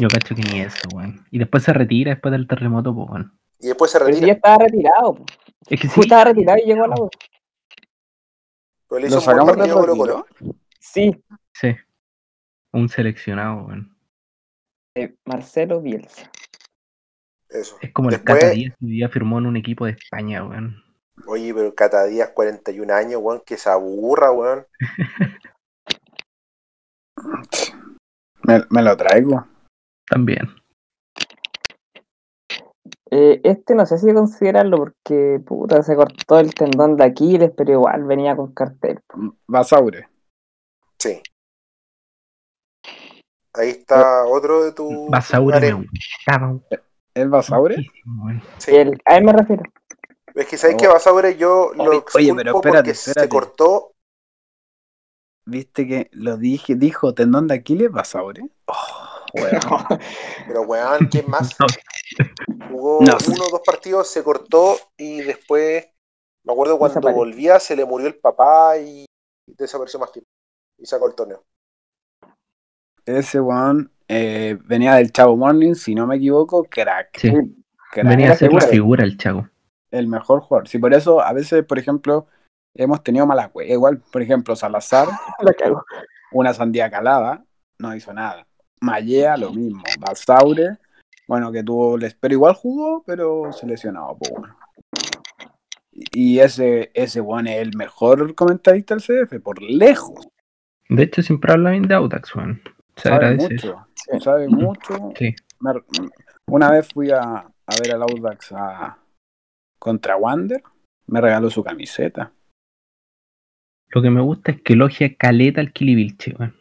[0.00, 1.24] Yo cacho que ni eso, weón.
[1.30, 3.38] Y después se retira después del terremoto, pues, weón.
[3.60, 4.34] Y después se Pero si ya retira.
[4.34, 5.14] estaba retirado.
[5.14, 5.24] po.
[5.68, 6.96] Es que Sí, estaba retirado y llegó a la.
[8.88, 10.26] Pero le ¿Lo hizo un buen sacamos partido a Colo Colo.
[10.84, 11.24] Sí.
[11.54, 11.74] sí.
[12.72, 13.96] Un seleccionado, weón.
[14.96, 16.30] eh, Marcelo Bielsa.
[17.48, 17.76] Eso.
[17.80, 20.82] Es como el Después- Cata Díaz que día firmó en un equipo de España, weón.
[21.26, 24.66] Oye, pero Cata Díaz, 41 años, weón, que se aburra, weón.
[28.46, 29.46] Me, me lo traigo.
[30.06, 30.48] También.
[33.10, 37.72] Eh, este no sé si considerarlo porque puta se cortó el tendón de Aquiles, pero
[37.72, 39.00] igual venía con cartel.
[39.46, 40.08] Basaure.
[41.04, 41.20] Sí.
[43.52, 45.10] Ahí está otro de tu.
[45.10, 46.58] Basaure me gustaba.
[47.12, 47.76] ¿Es Basaure?
[48.56, 48.74] Sí.
[48.74, 49.62] El- a él me refiero.
[50.34, 53.20] Es que sabes que Basaure yo lo Oye, oye, pero espérate, porque espérate.
[53.20, 53.92] se cortó.
[55.46, 56.74] ¿Viste que lo dije?
[56.74, 58.48] Dijo tendón de Aquiles, Basaure.
[58.66, 59.50] Oh, weón.
[60.48, 61.54] Pero weón, ¿quién más?
[62.70, 65.86] Jugó No uno o dos partidos, se cortó y después,
[66.46, 69.04] me acuerdo cuando volvía, se le murió el papá y
[69.46, 70.30] desapareció más tiempo.
[70.78, 71.44] Y sacó el torneo.
[73.06, 77.18] Ese weón eh, venía del Chavo Morning, si no me equivoco, crack.
[77.18, 77.32] Sí.
[77.92, 78.06] crack.
[78.08, 79.48] Venía a ser la figura el chavo.
[79.90, 80.68] el mejor jugador.
[80.68, 82.26] Sí, por eso a veces, por ejemplo,
[82.74, 83.70] hemos tenido malas weas.
[83.70, 85.08] Igual, por ejemplo, Salazar,
[85.40, 85.84] La cago.
[86.32, 87.44] una sandía calada,
[87.78, 88.46] no hizo nada.
[88.80, 89.82] Mallea, lo mismo.
[90.00, 90.78] Basaure,
[91.28, 94.56] bueno, que tuvo, les- pero igual jugó, pero se lesionó, pues bueno.
[96.12, 100.26] Y ese, ese weón es el mejor comentarista del CDF, por lejos.
[100.88, 102.60] De hecho, siempre habla bien de Audax, weón.
[102.96, 103.54] Se Sabe agradece.
[103.56, 103.66] eso.
[103.76, 104.20] mucho, Sí.
[104.20, 105.12] sabe mucho.
[105.18, 105.34] Sí.
[106.46, 108.98] Una vez fui a, a ver al Audax a,
[109.78, 110.62] contra Wander,
[111.06, 112.32] me regaló su camiseta.
[113.88, 116.54] Lo que me gusta es que elogia caleta al Kili Vilche, weón.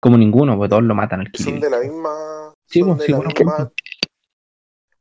[0.00, 2.54] Como ninguno, porque todos lo matan al Kili Son de la misma.
[2.66, 3.72] Sí, son pues, de sí, la bueno, misma-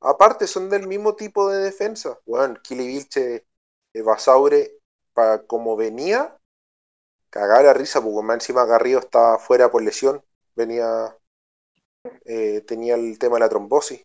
[0.01, 2.17] Aparte, son del mismo tipo de defensa.
[2.25, 3.45] Bueno, Kili Vilche,
[3.93, 4.71] eh, Basaure,
[5.13, 6.35] para como venía,
[7.35, 10.21] cagaba la risa, porque más encima Garrido estaba fuera por lesión.
[10.55, 11.13] Venía.
[12.23, 14.01] eh, tenía el tema de la trombosis.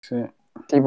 [0.00, 0.16] Sí.
[0.68, 0.82] Sí.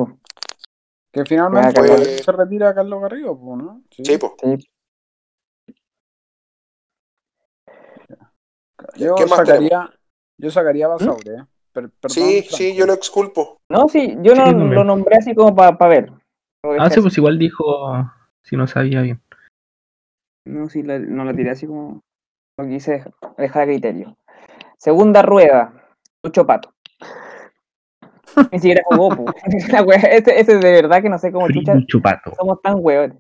[1.12, 3.84] Que finalmente se retira Carlos Garrido, pues, ¿no?
[3.92, 4.34] Sí, pues.
[4.42, 4.70] Sí.
[8.98, 9.90] Yo ¿Qué más sacaría,
[10.38, 11.46] yo sacaría a Basaure, ¿eh?
[11.72, 12.58] Per- perdón, Sí, Franco.
[12.58, 13.58] sí, yo lo exculpo.
[13.70, 16.12] No, sí, yo no lo nombré así como para ver.
[16.64, 17.64] Lo dejé Ah, sí, pues igual dijo
[18.42, 19.22] si no sabía bien.
[20.50, 22.02] No, sí, la- no lo tiré así como
[22.58, 23.04] lo quise
[23.38, 24.18] dejar, a criterio.
[24.78, 25.74] Segunda rueda.
[26.24, 26.74] Lucho Pato.
[28.52, 29.26] Ni siquiera jugó.
[29.72, 32.34] La ese, ese de verdad que no sé cómo Free chucha Lucho Pato.
[32.36, 33.18] somos tan hueones.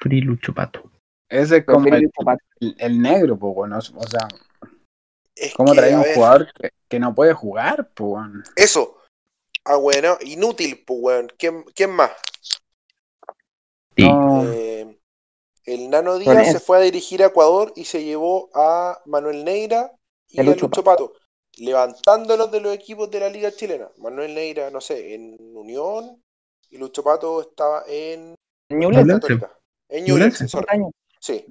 [0.00, 0.90] Free Lucho Pato.
[1.28, 2.10] Ese es como el,
[2.60, 3.78] el- el negro, pues, bueno.
[3.78, 4.28] O sea,
[5.34, 8.42] Es ¿cómo que, trae a un ver, jugador que, que no puede jugar, pues, weón?
[8.56, 8.96] Eso.
[9.64, 11.28] Ah, bueno, inútil, pues, weón.
[11.38, 12.12] ¿Quién, quién más?
[13.96, 14.08] Sí.
[14.08, 14.95] No, Eh,
[15.66, 19.92] el Nano Díaz se fue a dirigir a Ecuador y se llevó a Manuel Neira
[20.28, 21.12] y Y a Lucho Pato,
[21.58, 23.90] levantándolos de los equipos de la Liga Chilena.
[23.98, 26.22] Manuel Neira, no sé, en Unión
[26.70, 28.36] y Lucho Pato estaba en
[28.70, 29.20] Ñublense, Ñublense.
[29.20, 29.58] Católica.
[29.88, 30.46] En Ñublense.
[31.20, 31.46] Sí.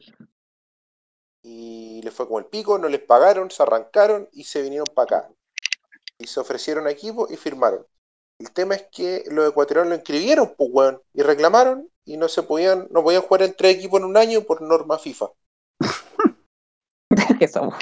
[1.44, 5.20] Y le fue como el pico, no les pagaron, se arrancaron y se vinieron para
[5.20, 5.32] acá.
[6.18, 7.86] Y se ofrecieron a equipo y firmaron.
[8.40, 12.44] El tema es que los ecuatorianos lo inscribieron, pues, weón, y reclamaron y no se
[12.44, 15.28] podían, no podían jugar en tres equipos en un año por norma FIFA.
[17.40, 17.76] que somos.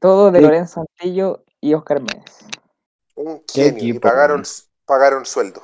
[0.00, 0.40] Todo de.
[0.40, 2.46] Lorenzo Antillo y Oscar Méndez.
[3.14, 4.42] Un y pagaron,
[4.84, 5.62] pagaron sueldo.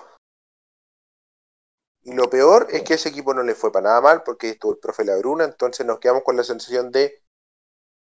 [2.04, 4.72] Y lo peor es que ese equipo no le fue para nada mal porque estuvo
[4.72, 7.22] el profe Labruna, entonces nos quedamos con la sensación de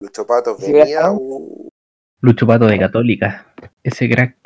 [0.00, 1.68] Lucho Patos venía, uh,
[2.20, 3.54] Lucho Pato de Católica.
[3.82, 4.36] Ese crack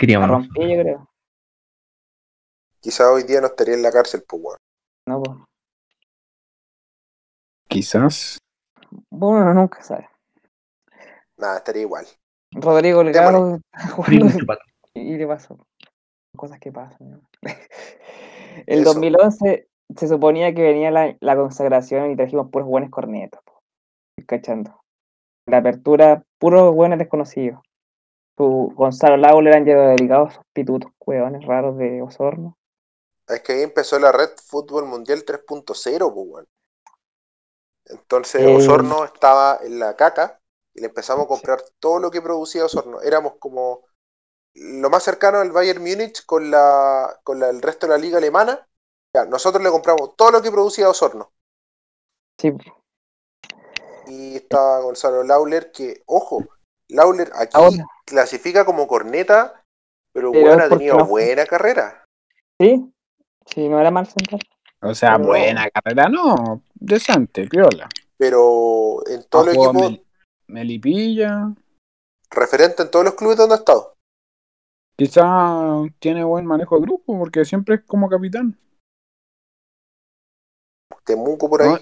[0.00, 0.28] La queríamos.
[0.28, 1.06] rompí, yo creo.
[2.80, 4.56] quizá hoy día no estaría en la cárcel, pues, weón.
[5.06, 5.38] No, pues.
[7.68, 8.38] quizás.
[9.10, 10.08] Bueno, nunca sabe.
[11.36, 12.06] Nada, estaría igual.
[12.52, 13.02] Rodrigo
[14.46, 14.62] Pato.
[14.94, 15.58] y le pasó.
[16.36, 17.10] Cosas que pasan.
[17.10, 17.20] ¿no?
[18.66, 18.94] El Eso.
[18.94, 23.40] 2011 se suponía que venía la, la consagración y trajimos puros buenos cornetos.
[23.44, 23.60] po.
[24.26, 24.80] Cachando.
[25.46, 27.60] La apertura, puros buenos desconocidos.
[28.44, 32.56] Gonzalo Lauler, Ángelo Delgado, esos pitutos, hueones raros de Osorno.
[33.28, 36.46] Es que ahí empezó la red Fútbol Mundial 3.0, pues.
[37.86, 38.56] Entonces Eh.
[38.56, 40.40] Osorno estaba en la caca
[40.74, 43.00] y le empezamos a comprar todo lo que producía Osorno.
[43.00, 43.84] Éramos como
[44.54, 48.18] lo más cercano al Bayern Múnich con la con la- el resto de la liga
[48.18, 48.66] alemana.
[49.14, 51.32] Ya, nosotros le compramos todo lo que producía Osorno.
[52.38, 52.52] Sí,
[54.06, 56.44] Y estaba Gonzalo Lauler, que, ojo,
[56.88, 57.86] Lauler aquí Ahora.
[58.10, 59.62] Clasifica como corneta,
[60.12, 62.04] pero, Pero bueno, ha tenido no buena carrera.
[62.60, 62.92] sí,
[63.46, 64.40] sí, no era mal central.
[64.82, 65.26] O sea, No.
[65.28, 66.62] buena carrera, no.
[66.74, 67.88] Decente, piola.
[68.18, 70.04] Pero en todos los equipos, Mel-
[70.48, 71.54] Melipilla.
[72.30, 73.94] referente en todos los clubes donde ha estado.
[74.96, 78.58] Quizá tiene buen manejo de grupo porque siempre es como capitán.
[81.04, 81.68] Temuco por ahí.
[81.70, 81.78] No,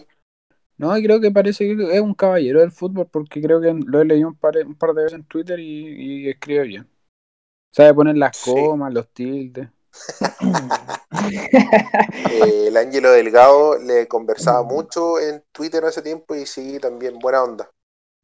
[0.79, 4.05] y creo que parece que es un caballero del fútbol porque creo que lo he
[4.05, 6.89] leído un par, un par de veces en Twitter y, y escribe bien.
[7.73, 8.41] Sabe poner las Sí.
[8.41, 9.71] comas, los tildes.
[12.27, 17.19] Eh, el Ángelo Delgado le conversaba mucho en Twitter en ese tiempo y sí, también
[17.19, 17.71] buena onda.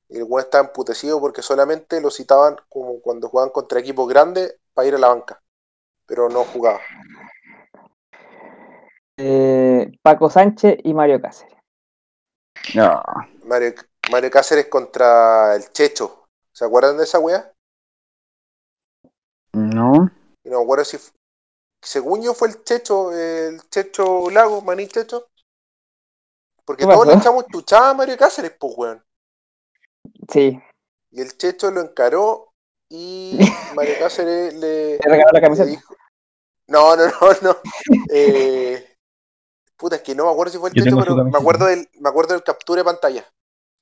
[0.09, 4.57] Y el güey estaba emputecido porque solamente lo citaban como cuando jugaban contra equipos grandes
[4.75, 5.43] para ir a la banca.
[6.07, 6.81] Pero no jugaba.
[9.17, 11.54] Eh, Paco Sánchez y Mario Cáceres.
[12.75, 13.03] No,
[13.45, 13.75] Mario,
[14.11, 16.27] Mario Cáceres contra el Checho.
[16.53, 17.53] ¿Se acuerdan de esa wea?
[19.53, 20.11] no.
[20.45, 20.99] Y no acuerdo si.
[21.83, 25.29] Según yo fue el Checho, el Checho Lago, Maní Checho.
[26.65, 29.05] Porque ¿Qué todos le echamos chuchada a Mario Cáceres, pues, weón.
[30.31, 30.59] Sí,
[31.11, 32.53] Y el Checho lo encaró
[32.89, 33.39] y
[33.77, 35.69] Mario Cáceres le, le regaló la le camiseta.
[35.69, 35.95] dijo.
[36.69, 37.57] No, no, no, no.
[38.11, 38.94] Eh,
[39.77, 42.09] puta, es que no me acuerdo si fue el su pero me acuerdo del, me
[42.09, 43.25] acuerdo del captura de pantalla.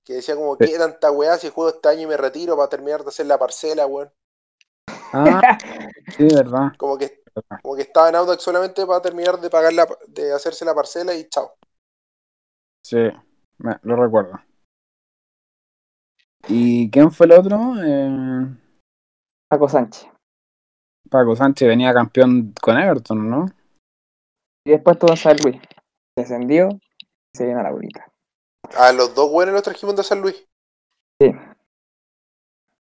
[0.04, 0.56] Que decía como.
[0.58, 3.38] ¿qué tanta weá si juego este año y me retiro para terminar de hacer la
[3.38, 4.10] parcela, weón?
[5.12, 5.40] Ah,
[6.16, 6.72] sí, verdad.
[6.76, 7.22] Como que,
[7.62, 11.14] como que estaba en Audax solamente para terminar de pagar la, de hacerse la parcela
[11.14, 11.54] y chao.
[12.84, 12.98] Sí,
[13.58, 14.40] me- lo recuerdo.
[16.48, 17.74] ¿Y quién fue el otro?
[17.84, 18.48] Eh,
[19.48, 20.08] Paco Sánchez.
[21.08, 23.46] Paco Sánchez venía campeón con Everton, ¿no?
[24.66, 25.60] Y después tuvo en San Luis.
[26.16, 28.06] Descendió y se vino a la bolita.
[28.76, 30.46] A los dos buenos los trajimos de San Luis.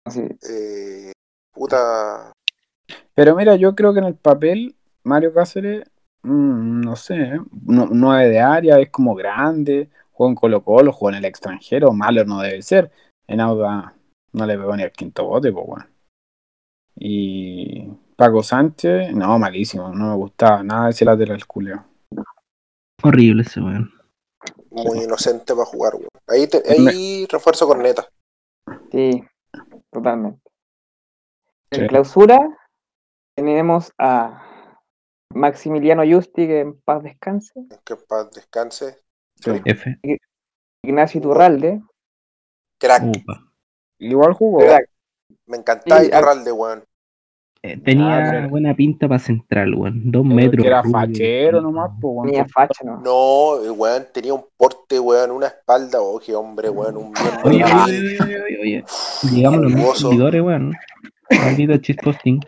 [0.05, 1.13] Así, Eh,
[1.53, 2.33] puta.
[3.15, 5.85] Pero mira, yo creo que en el papel Mario Cáceres,
[6.23, 7.41] mm, no sé, ¿eh?
[7.67, 11.93] no, nueve de área, es como grande, juega en Colo Colo, juega en el extranjero,
[11.93, 12.91] malo no debe ser.
[13.27, 13.95] En Auda
[14.33, 15.87] no le pegó ni el quinto bote, pues bueno.
[16.97, 21.90] Y Paco Sánchez, no, malísimo, no me gustaba nada ese lateral culeo.
[23.03, 23.91] Horrible ese weón.
[24.71, 26.09] Muy inocente para jugar, weón.
[26.29, 28.09] Ahí, te- ahí refuerzo corneta.
[28.93, 29.23] sí,
[29.91, 30.41] totalmente.
[31.73, 31.87] En Sí.
[31.89, 32.39] clausura
[33.37, 34.45] tenemos a
[35.33, 37.53] Maximiliano Justi, que en paz descanse.
[37.85, 38.99] Que en paz descanse.
[39.37, 39.51] Sí.
[39.65, 39.99] F.
[40.83, 41.81] Ignacio Iturralde.
[42.79, 43.03] Crack.
[43.05, 43.53] Upa.
[43.99, 44.59] Igual jugó.
[44.61, 44.89] Crack.
[45.47, 46.85] Me encantaba Sí, Iturralde, weón.
[47.63, 50.11] Eh, tenía Ah, pero- buena pinta para central, weón.
[50.11, 50.67] Dos Pero metros.
[50.67, 52.27] era rubio, fachero nomás, pues, weón.
[52.29, 53.01] Tenía facha, ¿no?
[53.03, 57.13] No, weón tenía un porte, weón, una espalda, oh, qué hombre, weón, un
[57.45, 58.85] Oye, oye, oye, oye, oye.
[59.31, 60.73] Llegamos a los mil seguidores, weón.
[61.31, 62.41] Maldito chisposting.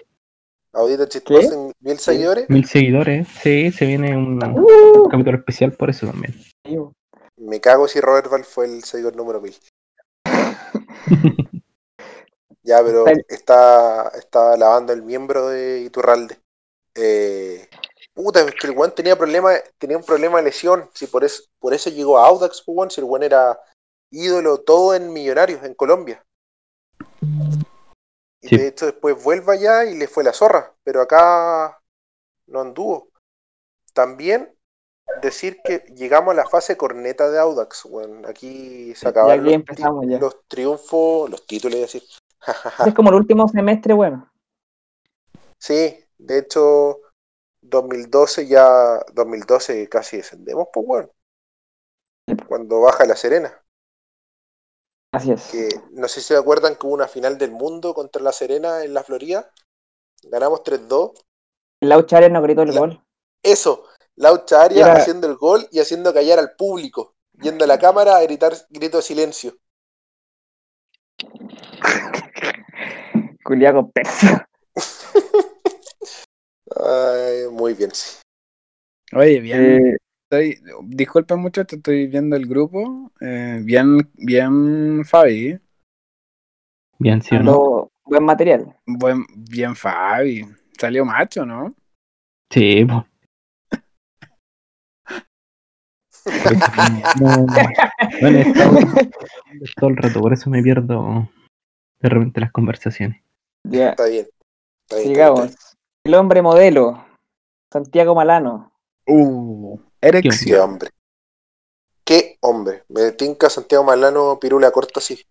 [0.74, 2.48] Ahorita chistoso en mil seguidores.
[2.48, 3.28] Mil seguidores.
[3.28, 6.34] Sí, se viene un, Uh, un capítulo especial por eso también.
[7.36, 9.52] Me cago si Robert Val fue el seguidor número mil.
[12.64, 16.38] Ya, pero está, está lavando el miembro de Iturralde.
[16.94, 17.68] Eh,
[18.14, 20.88] puta, es que el weón tenía problema, tenía un problema de lesión.
[20.94, 23.58] Si por eso, por eso llegó a Audax, pues, weón, si el weón era
[24.10, 26.24] ídolo todo en Millonarios, en Colombia.
[28.40, 28.56] Y Sí.
[28.56, 31.80] de hecho después vuelve allá y le fue la zorra, pero acá
[32.46, 33.08] no anduvo.
[33.92, 34.56] También
[35.20, 37.88] decir que llegamos a la fase corneta de Audax.
[38.26, 39.64] Aquí se acabaron
[40.20, 42.02] los triunfos, los títulos, es decir.
[42.86, 44.30] Es como el último semestre, bueno.
[45.58, 47.00] Sí, de hecho,
[47.60, 51.10] 2012 ya, 2012 casi descendemos, pues bueno.
[52.48, 53.62] Cuando baja La Serena,
[55.12, 55.50] Así es.
[55.50, 58.82] que no sé si se acuerdan que hubo una final del mundo contra La Serena
[58.84, 59.50] en la Florida.
[60.24, 61.12] Ganamos 3-2.
[61.80, 63.04] Lau Chávez no gritó el La- gol.
[63.42, 63.84] Eso,
[64.14, 68.16] Laucha Arias Era- haciendo el gol y haciendo callar al público, yendo a la cámara
[68.16, 69.56] a gritar grito de silencio.
[73.42, 74.26] Culiaco peso.
[76.76, 78.20] Ay, muy bien, sí.
[79.14, 79.60] Oye, bien.
[79.60, 79.96] Eh,
[80.32, 83.12] Estoy, disculpen muchachos, estoy viendo el grupo.
[83.20, 85.60] eh, bien, bien Fabi.
[86.98, 87.90] Bien, sí no.
[88.06, 88.74] buen material.
[88.86, 90.46] Buen, bien Fabi.
[90.78, 91.74] Salió macho, ¿no?
[92.50, 93.06] Sí, po.
[97.20, 97.46] No,
[98.20, 98.78] bueno, estado
[99.76, 101.28] todo el rato, por eso me pierdo
[102.00, 103.21] de repente las conversaciones.
[103.64, 104.26] Ya, Está bien.
[104.26, 104.26] Está bien,
[104.82, 105.76] está bien, sigamos.
[106.04, 107.04] El hombre modelo.
[107.72, 108.72] Santiago Malano.
[109.06, 110.60] Uh, Qué erección.
[110.60, 110.90] hombre.
[112.04, 112.84] Qué hombre.
[112.88, 115.24] Me tinca Santiago Malano, pirula corta así.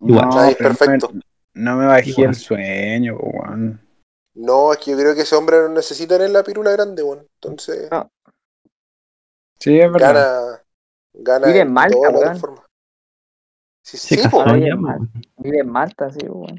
[0.00, 0.28] Igual.
[0.28, 1.10] No, no perfecto.
[1.12, 1.20] me-
[1.54, 2.28] No me bajé Igual.
[2.30, 3.80] el sueño, weón.
[4.34, 7.28] No, es que yo creo que ese hombre no necesita tener la pirula grande, weón.
[7.40, 8.10] Entonces, No.
[9.60, 10.14] Sí, es verdad.
[10.14, 10.60] gana.
[11.16, 12.58] Gana Vive en Malta, todas las weón.
[13.84, 14.30] Sí, Se sí, mal.
[14.98, 15.08] po.
[15.42, 16.58] Vive en Malta, sí, bueno.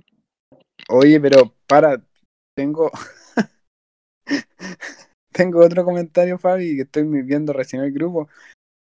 [0.89, 1.99] Oye, pero para,
[2.55, 2.91] tengo.
[5.31, 8.29] tengo otro comentario, Fabi, que estoy viendo recién el grupo.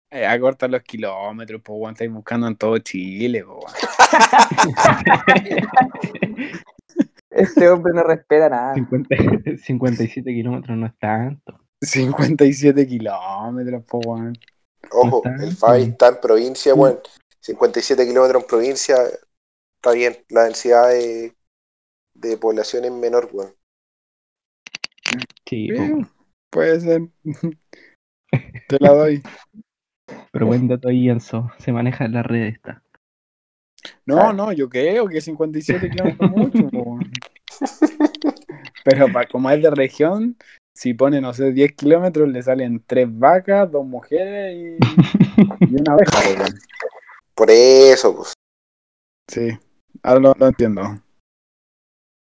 [0.10, 3.72] Eh, acorta los kilómetros, pues, weón, estáis buscando en todo Chile, po, weón.
[7.32, 8.74] Este hombre no respeta nada.
[8.76, 9.16] 50
[9.64, 11.60] 57 kilómetros no es tanto.
[11.82, 14.38] 57 kilómetros, po, weón.
[14.92, 15.66] Ojo, No el sí.
[15.90, 17.00] está en provincia, weón.
[17.42, 18.96] 57 kilómetros en provincia,
[19.76, 20.18] está bien.
[20.30, 21.36] La densidad de,
[22.14, 23.54] de población es menor, weón.
[25.46, 25.68] Sí,
[26.50, 27.02] puede ser.
[28.70, 29.22] Te la doy.
[30.32, 31.52] pero buen dato ahí, Enzo.
[31.58, 32.84] Se maneja en la red esta.
[34.06, 37.11] No, no, yo creo que 57 kilómetros es mucho, weón.
[38.84, 40.38] Pero como es de región,
[40.74, 44.78] si pone, no sé, 10 kilómetros, le salen tres vacas, dos mujeres y,
[45.65, 46.60] y una weón.
[47.41, 48.34] Por eso, pues.
[49.27, 49.49] Sí,
[50.03, 50.84] ahora lo, lo entiendo.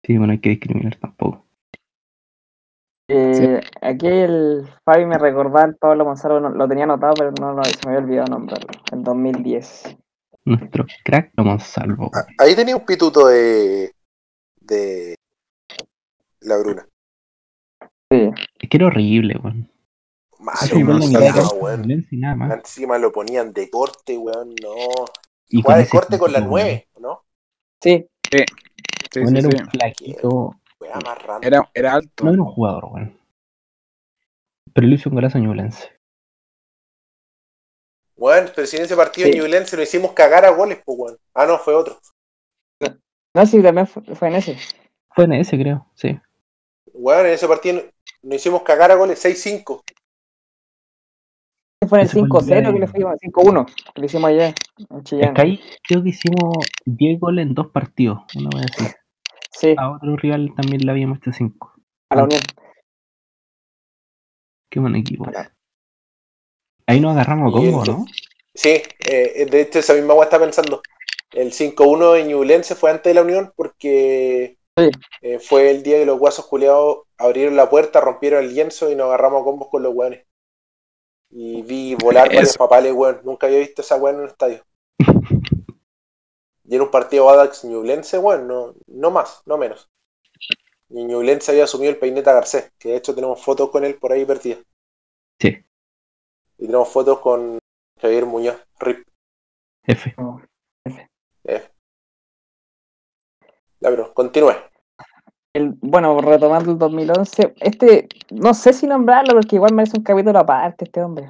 [0.05, 1.47] Sí, bueno, hay que discriminar tampoco.
[3.09, 7.53] Eh, Aquí el Fabi me recordaba al Pablo Gonzalo, no- lo tenía anotado, pero no
[7.53, 8.69] lo, se me había olvidado nombrarlo.
[8.91, 9.97] En 2010.
[10.45, 12.11] Nuestro crack lo Monsalvo.
[12.13, 13.91] Ah, Ahí tenía un pituto de.
[14.61, 15.15] de.
[16.41, 16.87] La Bruna.
[18.11, 18.29] Sí.
[18.59, 19.71] Es que era horrible, weón.
[20.39, 22.05] Malo, Sí, igual weón, no salado, weón.
[22.11, 22.51] nada más.
[22.57, 24.55] Encima lo ponían de corte, weón.
[24.61, 24.73] No.
[25.49, 27.25] Y Jugaba de corte con la físico, 9, ¿no?
[27.81, 28.37] Sí, Sí,
[29.11, 29.57] sí, weón, sí, era sí.
[29.63, 30.55] un flaquito.
[31.41, 32.23] Era, era alto.
[32.23, 33.19] No era un jugador, weón.
[34.73, 35.89] Pero le hizo un golazo a Ñublense.
[38.15, 39.33] Weón, pero si en ese partido Sí.
[39.33, 41.17] en Ñublense lo hicimos cagar a goles, pues, weón.
[41.33, 41.99] Ah, no, fue otro.
[43.33, 44.57] no, sí, también fue, fue en ese.
[45.15, 46.19] Fue en ese, creo, sí.
[46.93, 47.81] Weón, en ese partido
[48.23, 49.83] nos hicimos cagar a goles 6-5.
[51.87, 53.65] Fue en el Ese fue el día 5-0 que le fuimos, 5-1,
[53.95, 55.33] que le hicimos allá en Es Chillán.
[55.33, 56.53] que ahí creo que hicimos
[56.85, 58.19] 10 goles en dos partidos.
[58.35, 58.85] Una vez así.
[59.51, 61.73] Sí, A otro rival también le habíamos hecho 5.
[62.09, 62.41] a la Unión.
[64.69, 65.25] Qué buen equipo.
[66.85, 68.05] Ahí nos agarramos a combo, ¿no?
[68.53, 70.81] Sí, eh, de hecho esa misma weá está pensando.
[71.31, 74.89] El 5-1 en Ñublense fue antes de la Unión porque Sí.
[75.21, 78.95] eh, fue el día que los guasos culiados abrieron la puerta, rompieron el lienzo y
[78.95, 80.25] nos agarramos a combos con los weones.
[81.31, 82.57] Y vi volar varios Eso.
[82.57, 83.21] papales, weón.
[83.23, 84.65] Nunca había visto esa weá en un estadio.
[86.63, 89.89] Y en un partido Adax Ñublense, bueno, no, no más, no menos.
[90.89, 94.11] Y Ñublense había asumido el peineta Garcés, que de hecho tenemos fotos con él por
[94.11, 94.59] ahí perdidas.
[95.39, 95.63] Sí.
[96.57, 97.59] Y tenemos fotos con
[97.99, 99.07] Javier Muñoz, RIP.
[99.83, 100.15] F.
[101.45, 101.69] Eh.
[103.79, 104.53] Ya, pero continúe.
[105.53, 110.37] El, bueno, retomando el 2011, este, no sé si nombrarlo porque igual merece un capítulo
[110.37, 111.27] aparte este hombre.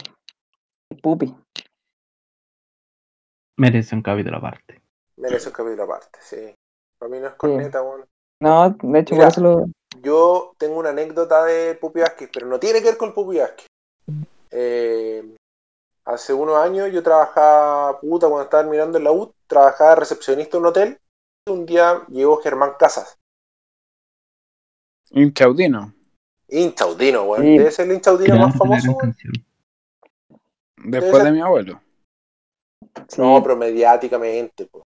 [0.90, 1.34] El Pupi.
[3.58, 4.82] Merece un capítulo aparte.
[5.18, 6.56] Merece un capítulo aparte, sí.
[6.98, 7.82] Para mí no es corneta.
[8.42, 9.28] No, de hecho, Mira.
[9.28, 9.66] por eso lo.
[10.02, 13.68] Yo tengo una anécdota de Pupi Vázquez, pero no tiene que ver con Pupi Vázquez.
[14.52, 15.36] Eh,
[16.06, 20.58] hace unos años yo trabajaba, puta, cuando estaba mirando en la U, trabajaba de recepcionista
[20.58, 21.00] en un hotel.
[21.48, 23.18] Y un día llegó Germán Casas,
[25.12, 25.94] Inchaudino.
[26.48, 27.44] hinchaudino, weón.
[27.44, 27.58] Sí.
[27.58, 29.16] Debe ser el hinchaudino Gran, más famoso, weón.
[30.86, 31.82] Después ser- de mi abuelo.
[33.08, 34.84] Sí, No, pero mediáticamente, po.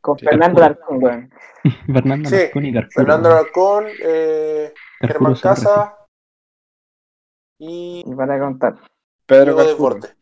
[0.00, 1.00] con sí, Fernando Arturo.
[1.00, 1.30] Larcón, weón.
[1.92, 2.72] Fernando Sí, Alarcón y.
[2.94, 5.90] Fernando Alarcón, eh, Germán Casas
[7.58, 8.78] y Y para contar.
[9.26, 9.56] Pedro.
[9.56, 10.16] Desbordes.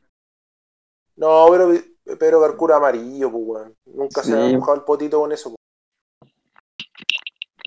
[1.16, 1.70] No, pero
[2.19, 3.74] Pedro Carcura amarillo, pues, weón.
[3.86, 5.58] Nunca se ha mojado el potito con eso, pues.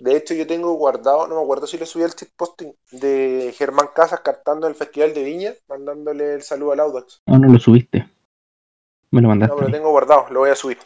[0.02, 3.54] De hecho, yo tengo guardado, no me acuerdo si le subí el cheat posting de
[3.58, 7.22] Germán Casas cantando en el Festival de Viña, mandándole el saludo al Audax.
[7.28, 8.10] Ah, no lo subiste.
[9.12, 9.56] Me lo No, mandaste.
[9.56, 10.78] pero lo tengo guardado, lo voy a subir.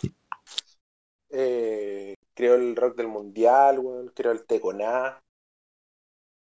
[1.29, 4.11] Eh, creo el rock del mundial, weón.
[4.15, 5.21] Creo el Teconá.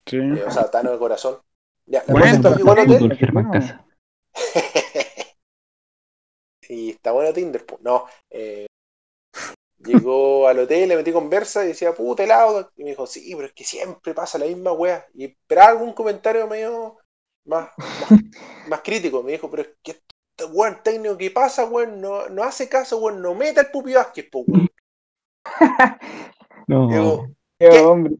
[0.05, 0.17] Sí.
[0.17, 1.37] eh, o sea, Tano de corazón.
[1.85, 3.17] Ya, la Bueno, cosa está hotel.
[3.17, 3.51] Germán bueno.
[3.51, 3.85] Casa.
[6.69, 7.81] y está bueno Tinder, pues.
[7.81, 8.66] No, eh,
[9.87, 12.71] llegó al hotel, le metí conversa y decía, puta helado.
[12.77, 15.05] Y me dijo, sí, pero es que siempre pasa la misma wea.
[15.13, 16.97] Y esperaba algún comentario medio
[17.45, 17.95] más, más,
[18.69, 19.23] más crítico.
[19.23, 22.97] Me dijo, pero es que este weón técnico que pasa, weón, no, no hace caso,
[22.99, 24.67] weón, no meta el Pupi Vázquez, pues, weón.
[26.67, 26.87] No.
[26.87, 27.27] Digo,
[27.59, 28.15] Qué hombre.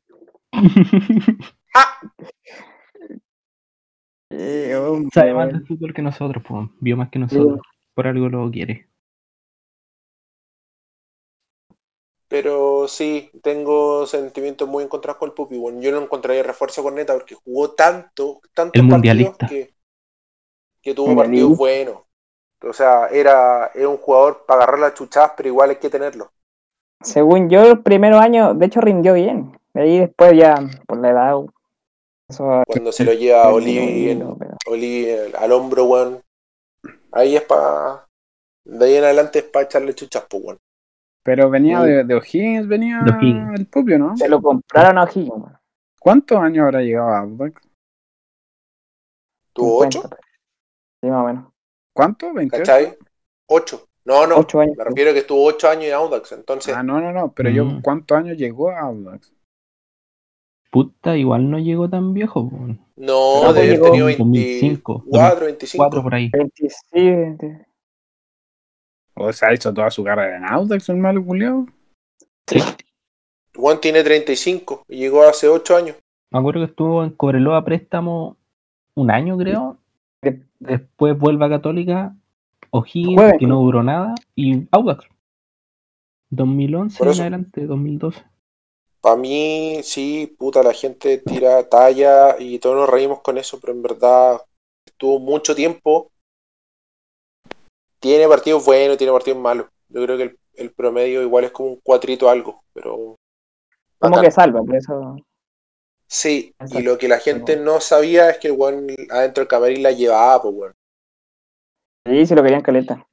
[1.74, 2.00] ah,
[4.30, 5.10] Qué hombre.
[5.14, 5.60] Sabe más weón.
[5.60, 6.70] de fútbol que nosotros, po.
[6.80, 7.60] vio más que nosotros.
[7.94, 8.90] Por algo lo quiere.
[12.28, 15.82] Pero sí, tengo sentimientos muy encontrados con el Pupi, weón.
[15.82, 19.48] Yo no encontraría refuerzo con Neta porque jugó tanto, tantos El partidos mundialista.
[19.48, 19.74] que,
[20.82, 22.02] que tuvo partidos buenos.
[22.62, 26.32] O sea, era, era un jugador para agarrar las chuchadas, pero igual hay que tenerlo.
[27.02, 29.58] Según yo, el primer año, de hecho, rindió bien.
[29.74, 30.56] De ahí después ya,
[30.88, 31.36] por la edad.
[32.28, 32.64] Eso.
[32.68, 34.10] Cuando se lo lleva a Olivi
[35.38, 36.22] al hombro, weón.
[37.12, 38.06] Ahí es para.
[38.66, 40.58] De ahí en adelante es para echarle chuchas, pues, weón.
[41.28, 41.88] Pero venía Sí.
[41.88, 43.60] de, de O'Higgins, venía De O'Higgins.
[43.60, 44.16] el Pupio, ¿no?
[44.16, 45.44] Se lo compraron a O'Higgins.
[46.00, 47.62] ¿Cuántos años habrá llegado a Audax?
[49.52, 50.10] ¿Tuvo 50, ocho?
[51.04, 51.52] Sí, más o menos.
[51.94, 52.28] ¿Cuánto?
[52.32, 52.50] ¿28?
[52.52, 52.98] ¿Cachai?
[53.50, 53.90] Ocho.
[54.06, 54.38] No, no.
[54.38, 54.78] Ocho años.
[54.78, 56.32] Me refiero a que estuvo ocho años en Audax.
[56.32, 57.82] Entonces, Ah, no, no, no, pero yo, Mm.
[57.82, 59.34] ¿cuántos años llegó a Audax?
[60.72, 62.50] Puta, igual no llegó tan viejo.
[62.50, 62.58] po.
[62.96, 65.84] no, Pero debe haber tenido 2005, 24, 25.
[65.84, 66.30] Cuatro por ahí.
[66.32, 67.67] 27.
[69.20, 71.66] O sea, hizo toda su carrera en Audax, el malo culiao.
[73.56, 75.96] Juan tiene 35 y llegó hace 8 años.
[76.32, 78.38] Me acuerdo que estuvo en Cobreloa préstamo
[78.96, 79.78] un año, creo.
[80.22, 82.16] De- Después vuelve a Católica,
[82.72, 85.06] O'Higgins, que no duró nada, y Audax.
[86.32, 88.24] 2011 Por en adelante, 2012.
[89.02, 93.72] Para mí, sí, puta, la gente tira talla y todos nos reímos con eso, pero
[93.74, 94.42] en verdad
[94.86, 96.12] estuvo mucho tiempo.
[98.00, 99.68] Tiene partidos buenos, tiene partidos malos.
[99.90, 103.16] Yo creo que el, el promedio igual es como un cuatrito algo, pero.
[104.00, 105.18] Como que salva, por eso.
[106.08, 109.84] Sí, y lo que la gente no sabía es que el weón adentro del camarín
[109.84, 110.74] la llevaba, pues weón.
[112.06, 113.06] Sí, sí lo querían caleta.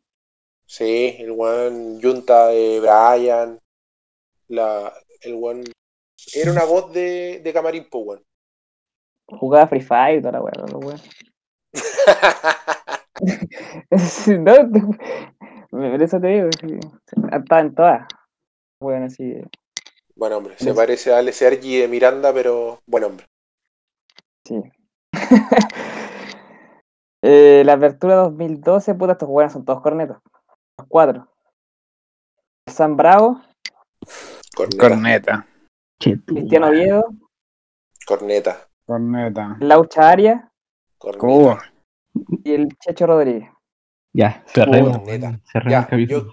[0.67, 3.59] Sí, el weón Junta de Brian,
[4.49, 4.93] la,
[5.23, 5.65] el weón
[6.35, 8.25] era una voz de, de camarín, pues weón.
[9.27, 10.97] Jugaba Free Fire toda la weá, la weá.
[15.71, 16.49] No, por eso te digo,
[17.33, 18.07] estaba en todas.
[18.81, 19.43] Bueno, así.
[20.15, 23.27] Buen hombre, se parece a Ale Sergi de Miranda, pero buen hombre.
[24.45, 24.63] Sí.
[27.23, 30.19] eh, la apertura 2012, puta, estos jugadores son todos cornetas.
[30.79, 31.29] Los cuatro.
[32.69, 33.41] San Bravo,
[34.79, 35.47] Corneta.
[35.99, 36.69] Cristiano.
[36.69, 37.05] Oviedo,
[38.07, 38.69] Corneta.
[38.87, 39.57] Corneta.
[39.61, 40.43] Laucha Arias
[40.99, 41.74] Corneta.
[42.45, 43.49] Y el Checho Rodríguez.
[44.13, 44.93] Ya, cerremos.
[45.51, 46.27] Cerremos Ya, yo-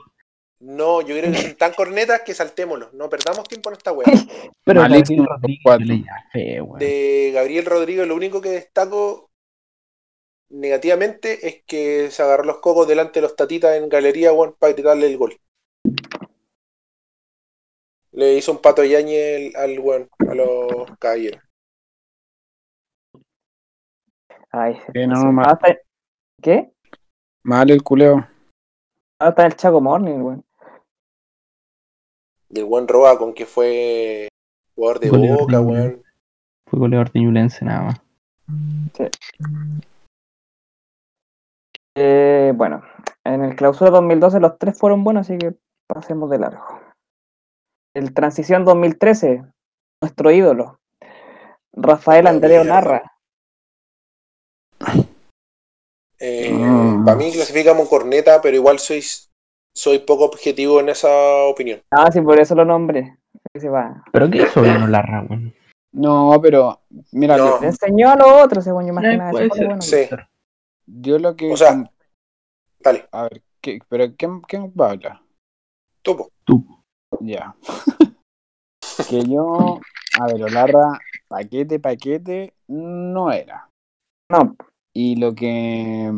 [0.59, 2.93] No, yo creo que son tan cornetas que saltémoslos.
[2.93, 4.05] No perdamos tiempo en esta wea.
[4.63, 5.27] Pero Gabriel
[5.65, 6.05] Rodríguez.
[6.79, 9.31] De Gabriel Rodríguez, lo único que destaco
[10.49, 14.73] negativamente es que se agarró los cocos delante de los tatitas en galería, weón, para
[14.73, 15.39] gritarle el gol.
[18.11, 21.41] Le hizo un pato yañe al weón, a los caballeros.
[24.51, 25.31] Ay, Sí, no, eso.
[25.31, 25.59] ma- Ah,
[26.41, 26.71] ¿Qué?
[27.43, 28.27] Mal el culeo.
[29.19, 30.45] Ah, está el Chaco Morning, weón.
[32.49, 34.27] Y el buen Roa con que fue
[34.75, 36.03] jugador de Goleador boca, weón.
[36.67, 38.01] Fue goleador de Ñublense nada más.
[41.95, 42.81] Eh, bueno,
[43.23, 45.55] en el clausura 2012 los tres fueron buenos, así que
[45.87, 46.63] pasemos de largo.
[47.93, 49.43] El transición 2013,
[50.01, 50.79] nuestro ídolo,
[51.73, 52.63] Rafael mierda.
[52.63, 53.10] Narra.
[56.19, 57.05] Eh, Mm.
[57.05, 59.03] Para mí clasifica como corneta, pero igual soy,
[59.75, 61.09] soy poco objetivo en esa
[61.45, 61.81] opinión.
[61.89, 63.17] Ah, sí, por eso lo nombré.
[63.59, 64.03] Se va.
[64.11, 65.53] Pero qué hizo bien Olarra, weón.
[65.93, 66.81] No, pero
[67.11, 67.59] mira, No.
[67.59, 69.31] Le enseñó a los otros, según yo, más que nada.
[69.31, 69.81] bueno.
[69.81, 70.07] Sí,
[70.85, 71.51] yo lo que.
[71.51, 71.91] o sea,
[72.79, 75.21] dale, a ver, ¿qué, pero ¿quién, quién va a hablar?
[76.01, 76.31] topo.
[77.19, 77.55] Ya.
[79.09, 79.79] que yo,
[80.19, 83.67] a ver, Olarra, paquete, paquete, no era.
[84.29, 84.55] No,
[84.93, 86.11] Y lo que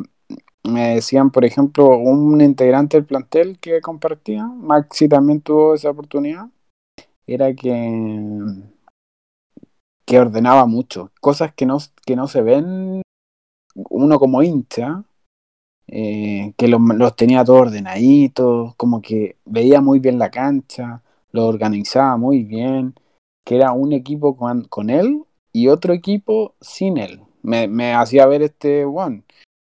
[0.63, 6.47] me decían, por ejemplo, un integrante del plantel que compartía, Maxi también tuvo esa oportunidad,
[7.27, 8.41] era que,
[10.05, 13.01] que ordenaba mucho, cosas que no, que no se ven
[13.75, 15.03] uno como hincha,
[15.87, 21.47] eh, que los, los tenía todos ordenaditos, como que veía muy bien la cancha, lo
[21.47, 22.95] organizaba muy bien,
[23.45, 27.21] que era un equipo con, con él y otro equipo sin él.
[27.43, 29.23] Me, me hacía ver este one.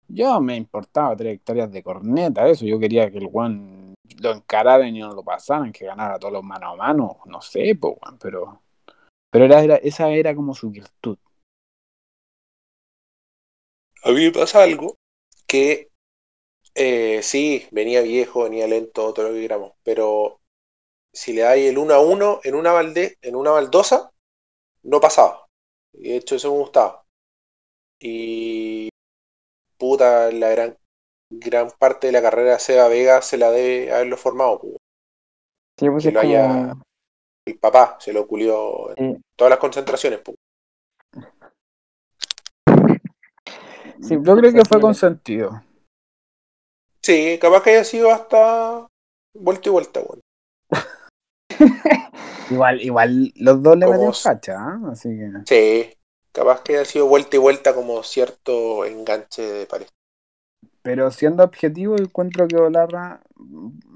[0.08, 2.66] Yo me importaba trayectorias de corneta, eso.
[2.66, 6.44] Yo quería que el one lo encararan y no lo pasaran, que ganara todos los
[6.44, 7.18] mano a mano.
[7.26, 8.62] No sé, pues, weón, pero.
[9.30, 11.16] Pero era, era, esa era como su virtud.
[14.04, 14.96] A mí me pasa algo
[15.46, 15.88] que
[16.74, 20.40] eh, sí, venía viejo, venía lento, todo lo que queramos, pero
[21.12, 24.10] si le dais el 1 a 1 en una balde, en una baldosa,
[24.82, 25.46] no pasaba.
[25.92, 27.01] Y de hecho eso me gustaba.
[28.04, 28.88] Y
[29.78, 30.76] puta, la gran,
[31.30, 34.60] gran parte de la carrera de Seba Vega se la debe haberlo formado.
[35.78, 36.32] sí, pues Que lo como.
[36.32, 36.74] haya-
[37.46, 39.22] El papá se lo culió en Sí.
[39.36, 40.20] todas las concentraciones.
[40.20, 40.36] pues.
[44.02, 45.62] Sí, Yo creo que fue consentido.
[47.02, 48.86] Sí, capaz que haya sido hasta
[49.34, 50.20] vuelta y vuelta, weón.
[52.50, 54.80] Igual, igual los dos le s- facha, ¿ah?
[54.92, 55.30] así que.
[55.46, 55.96] Sí,
[56.32, 59.86] capaz que haya sido vuelta y vuelta como cierto enganche de pared.
[60.82, 63.20] Pero siendo objetivo, encuentro que Olarra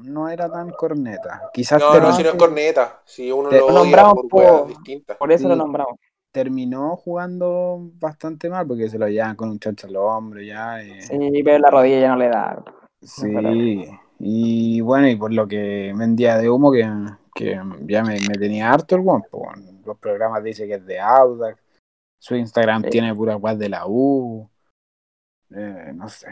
[0.05, 1.51] no era tan corneta.
[1.53, 4.29] Quizás No, no, si no es corneta, si uno Te- lo Lo odia nombramos por
[4.29, 5.17] por- weas distintas.
[5.17, 5.97] Por eso lo nombramos.
[6.31, 10.83] terminó jugando bastante mal porque se lo llevan con un chancho al hombro ya.
[10.83, 12.63] y- Sí, pero la rodilla ya no le da.
[13.03, 13.87] Sí,
[14.19, 16.87] y bueno, y por lo que vendía de humo, que,
[17.35, 19.49] que ya me, me tenía harto el guapo.
[19.85, 21.59] Los programas dice que es de Audax,
[22.19, 22.91] su Instagram Sí.
[22.91, 24.49] tiene pura guas de la U.
[25.55, 26.27] eh, no sé.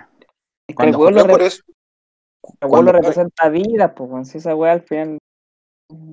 [0.68, 4.24] Es que el No, lo, re- eso, el weón cuando- lo representa vida, pues, weón.
[4.24, 5.18] Si esa weá al final.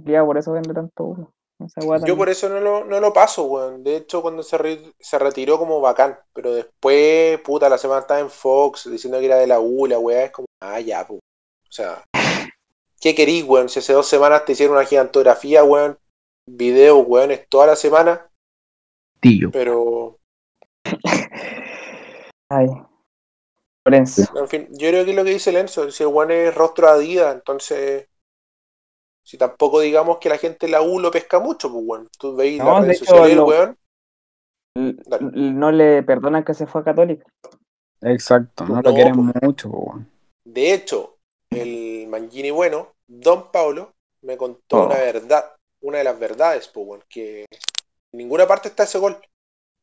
[0.05, 1.31] Ya por eso vende tanto uno.
[2.05, 3.83] Yo por eso no lo, no lo paso, weón.
[3.83, 8.19] De hecho, cuando se, re- se retiró como bacán, pero después, puta, la semana estaba
[8.19, 11.19] en Fox diciendo que era de la U, la weá es como, ah, ya, pues.
[11.69, 12.03] O sea,
[12.99, 13.69] ¿qué querís, weón?
[13.69, 15.97] Si hace dos semanas te hicieron una gigantografía, weón,
[16.47, 18.27] videos, weón, es toda la semana,
[19.21, 19.51] Tillo.
[19.51, 20.17] pero
[22.49, 22.67] Ay.
[23.85, 24.23] Lorenzo.
[24.37, 26.87] En fin, yo creo que es lo que dice Lenzo, si el weón es rostro
[26.87, 28.07] de Adidas, entonces
[29.25, 32.09] si tampoco digamos que la gente en la U lo pesca mucho, pues weón.
[32.19, 33.77] Tú veis No, de redes sociales, lo- weón.
[34.75, 35.31] Dale.
[35.51, 37.25] No le perdonan que se fue a Católica.
[38.01, 39.41] Exacto, no, No, lo quieren pues.
[39.43, 39.69] mucho.
[39.69, 40.07] weón.
[40.45, 41.17] De hecho,
[41.51, 43.93] el Mangini bueno, Don Paulo,
[44.23, 44.85] me contó Oh.
[44.87, 47.45] una verdad, una de las verdades, pues weón, que
[48.13, 49.17] en ninguna parte está ese gol.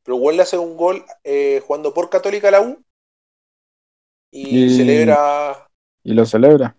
[0.05, 2.83] Pero weón le hace un gol eh, jugando por Católica a la U
[4.31, 5.69] y, Y- celebra,
[6.05, 6.75] Y lo celebra.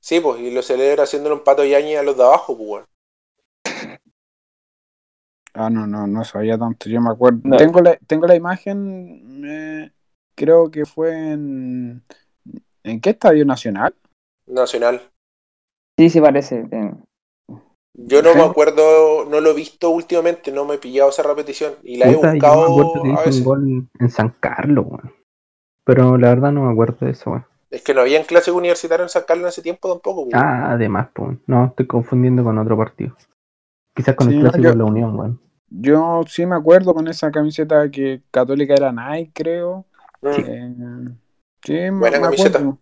[0.00, 2.84] sí, pues, y lo celebra haciéndole un pato yañi a los de abajo, pues weón.
[5.54, 6.88] Ah, no, no, no sabía tanto.
[6.88, 7.40] Yo me acuerdo.
[7.42, 7.56] No.
[7.56, 9.90] Tengo, la, tengo la imagen, eh,
[10.34, 12.02] creo que fue en.
[12.84, 13.94] ¿En qué estadio nacional?
[14.46, 15.00] Nacional.
[15.98, 16.66] Sí, sí parece.
[16.70, 16.92] eh,
[18.00, 21.74] Yo no me acuerdo, no lo he visto últimamente, no me he pillado esa repetición
[21.82, 23.38] y la he Puta, yo me buscado acuerdo que a hizo veces.
[23.38, 25.12] un gol en San Carlos, weón.
[25.84, 27.44] Pero la verdad no me acuerdo de eso, weón.
[27.70, 30.24] Es que no había en clase universitario en San Carlos en ese tiempo tampoco.
[30.30, 30.34] pues.
[30.34, 31.38] Ah, además, pues.
[31.48, 33.16] No, estoy confundiendo con otro partido.
[33.94, 35.40] Quizás con Sí, el clásico yo- de la Unión, weón.
[35.70, 39.84] Yo sí me acuerdo con esa camiseta que Católica era Nike, creo.
[40.22, 40.28] Mm.
[40.28, 40.74] Eh,
[41.64, 42.58] sí, me, Buena me camiseta.
[42.58, 42.78] acuerdo.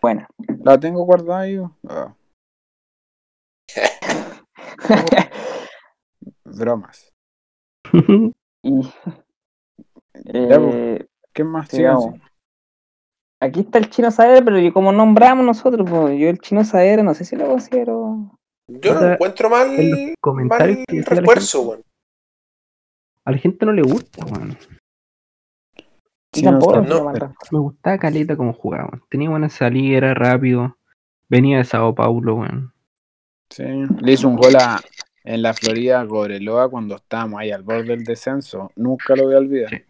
[0.00, 0.26] Buena.
[0.64, 1.60] La tengo guardada ahí.
[1.88, 2.14] Ah.
[6.44, 7.12] Bromas.
[8.62, 8.94] y, pues.
[10.24, 11.68] eh, ¿Qué más?
[11.68, 12.04] sigamos.
[12.04, 12.32] Sigan,
[13.42, 17.02] Aquí está el chino Saavedra, pero yo como nombramos nosotros, pues, yo el chino Saavedra
[17.02, 18.38] no sé si lo considero.
[18.68, 20.14] Yo no O sea, encuentro mal, que
[20.88, 21.82] decía la refuerzo, weón.
[23.24, 24.56] A la gente no le gusta, weón.
[26.40, 26.82] Tampoco.
[27.50, 29.00] Me gustaba Caleta como jugaba.
[29.10, 30.76] Tenía buena salida, era rápido.
[31.28, 32.71] Venía de Sao Paulo, weón.
[33.52, 33.64] Sí.
[34.00, 34.80] Le hizo un gol a,
[35.24, 38.72] en la Florida a Cobreloa cuando estábamos ahí al borde del descenso.
[38.76, 39.84] Nunca lo voy a olvidar.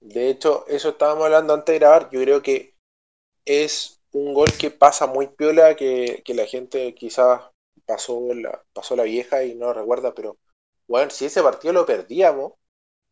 [0.00, 2.08] De hecho, eso estábamos hablando antes de grabar.
[2.10, 2.74] Yo creo que
[3.44, 7.40] es un gol que pasa muy piola, que, que la gente quizás
[7.84, 10.36] pasó la, pasó la vieja y no lo recuerda, pero
[10.88, 12.52] bueno, si ese partido lo perdíamos,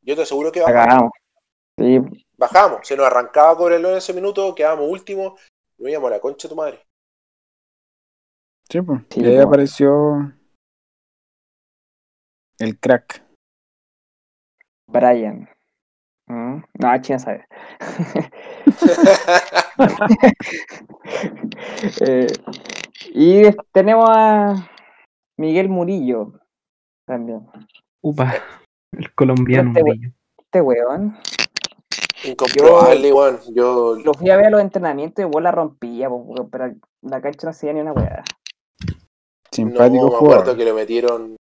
[0.03, 1.11] yo te aseguro que bajamos.
[1.79, 2.01] Sí,
[2.37, 5.41] Bajamos, se nos arrancaba Cobreloa en ese minuto, quedábamos últimos,
[5.79, 6.81] y íbamos a la concha de tu madre.
[8.75, 9.03] Sí, pues.
[9.09, 9.47] Sí, y ahí pues.
[9.47, 10.33] apareció
[12.59, 13.23] el crack.
[14.89, 15.49] Brian.
[16.27, 17.47] Mm, No, chino Saavedra.
[22.01, 22.27] Eh,
[23.11, 24.69] y tenemos a
[25.39, 26.33] Miguel Murillo
[27.07, 27.47] también.
[28.03, 28.35] Upa,
[28.91, 29.71] el colombiano.
[29.71, 30.11] Este Murillo.
[30.39, 31.17] Este weón.
[32.25, 33.39] Incomprobable, weón.
[33.55, 36.09] Yo Lo fui a ver a los entrenamientos y igual la rompía,
[36.51, 38.25] pero la cancha no hacía ni una weá.
[39.55, 40.41] Simpático no, me jugador.
[40.41, 41.37] acuerdo que lo metieron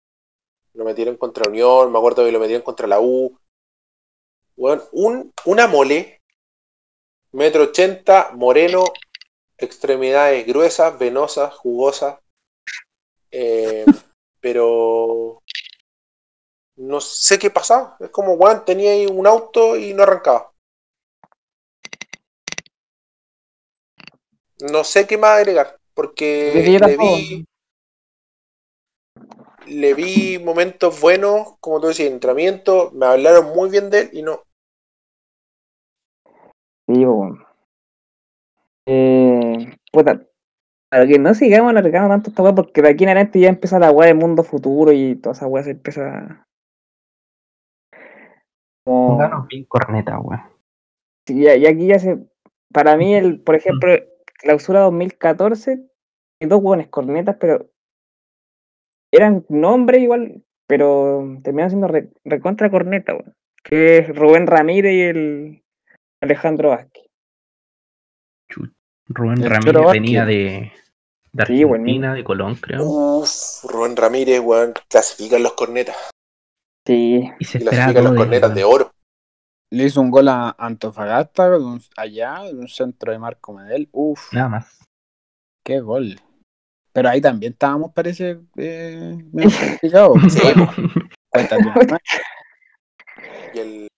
[0.75, 3.37] lo metieron contra Unión, me acuerdo que lo metieron contra la U.
[4.57, 6.21] Weón, un, una mole,
[7.33, 8.85] metro ochenta, moreno,
[9.59, 12.19] extremidades gruesas, venosas, jugosas,
[13.31, 13.85] eh,
[14.41, 15.43] pero
[16.77, 17.97] no sé qué pasaba.
[18.01, 20.53] Es como, weón, tenía ahí un auto y no arrancaba.
[24.71, 27.45] No sé qué más agregar, porque le vi,
[29.67, 34.23] le vi momentos buenos, como tú decías, entrenamiento, me hablaron muy bien de él y
[34.23, 34.43] no.
[36.89, 37.45] Sí, weón.
[38.87, 40.21] Eh, puta,
[40.91, 43.79] para que no sigamos alargando tanto esta weá, porque de aquí en adelante ya empieza
[43.79, 46.47] la weá del mundo futuro y toda esa weá se empieza.
[48.85, 49.09] Como...
[49.09, 50.43] Pónganos bien corneta, weón.
[51.27, 52.19] Sí, y y aquí ya se.
[52.73, 53.93] Para mí, el, por ejemplo,
[54.39, 55.83] clausura 2014,
[56.41, 57.72] hay dos hueones cornetas, pero
[59.13, 63.35] eran nombres igual, pero terminaron siendo re- recontra corneta, weón.
[63.63, 65.63] Que es Rubén Ramírez y el
[66.21, 67.05] Alejandro Vázquez.
[69.09, 70.73] Rubén El Ramírez venía de,
[71.33, 71.63] de Sí.
[71.63, 72.83] Argentina, de Colón, creo.
[72.85, 75.97] Uff, Rubén Ramírez, weón, clasifican los cornetas.
[76.87, 78.93] Sí, Y se clasifican los de cornetas de oro.
[79.71, 81.51] Le hizo un gol a Antofagasta,
[81.97, 83.89] allá, de un centro de Marco Medel.
[83.93, 84.79] Uf, Nada más.
[85.65, 86.17] qué gol.
[86.93, 90.19] Pero ahí también estábamos, parece, eh, medio complicados.
[90.29, 90.73] Sí, Bueno,
[91.31, 92.01] cuéntate una más.
[93.55, 93.89] Y el...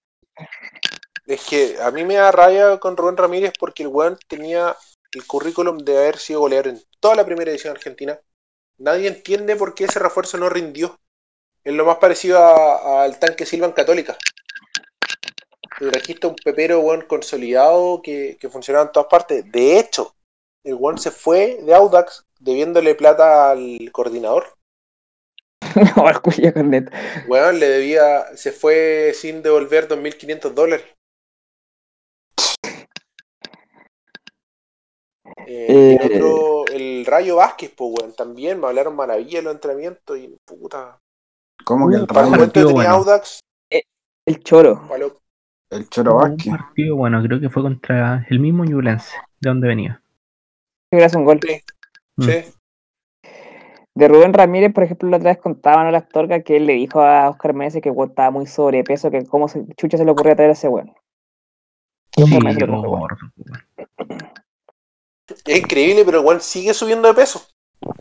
[1.26, 4.74] Es que a mí me da rabia con Rubén Ramírez porque el weón tenía
[5.12, 8.18] el currículum de haber sido goleador en toda la primera edición argentina.
[8.78, 11.00] Nadie entiende por qué ese refuerzo no rindió.
[11.64, 14.16] Es lo más parecido a- al tanque Silva en Católica.
[15.78, 19.44] Te trajiste un pepero weón consolidado que, que funcionaba en todas partes.
[19.52, 20.14] De hecho,
[20.64, 24.44] el weón se fue de Audax debiéndole plata al coordinador.
[25.96, 26.92] no, el cuya corneta.
[27.28, 30.86] Weón, le debía, se fue sin devolver 2.500 dólares.
[35.46, 36.16] Eh, el Eh.
[36.16, 40.98] otro, el Rayo Vázquez, pues, weón, también me hablaron maravilla de los entrenamientos y puta.
[41.64, 42.50] ¿Cómo que el el Rayo?
[42.50, 42.90] tenía bueno.
[42.90, 43.40] Audax,
[44.26, 44.86] El Choro.
[44.88, 45.18] palo-
[45.70, 46.50] El Choro Un Vázquez.
[46.52, 50.02] partido, bueno, creo que fue contra el mismo Ñublense, de donde venía.
[50.90, 51.40] Sí, hace un gol.
[52.16, 52.22] Mm.
[52.22, 52.54] sí.
[53.96, 56.72] De Rubén Ramírez, por ejemplo, la otra vez contaban a la Astorga que él le
[56.72, 60.10] dijo a Oscar Meneses que weón estaba muy sobrepeso, que cómo se, chucha se le
[60.10, 60.92] ocurría traer a ese weón.
[62.16, 62.58] Sí, igual.
[62.58, 63.08] weón.
[65.46, 67.40] Es increíble, pero weón sigue subiendo de peso.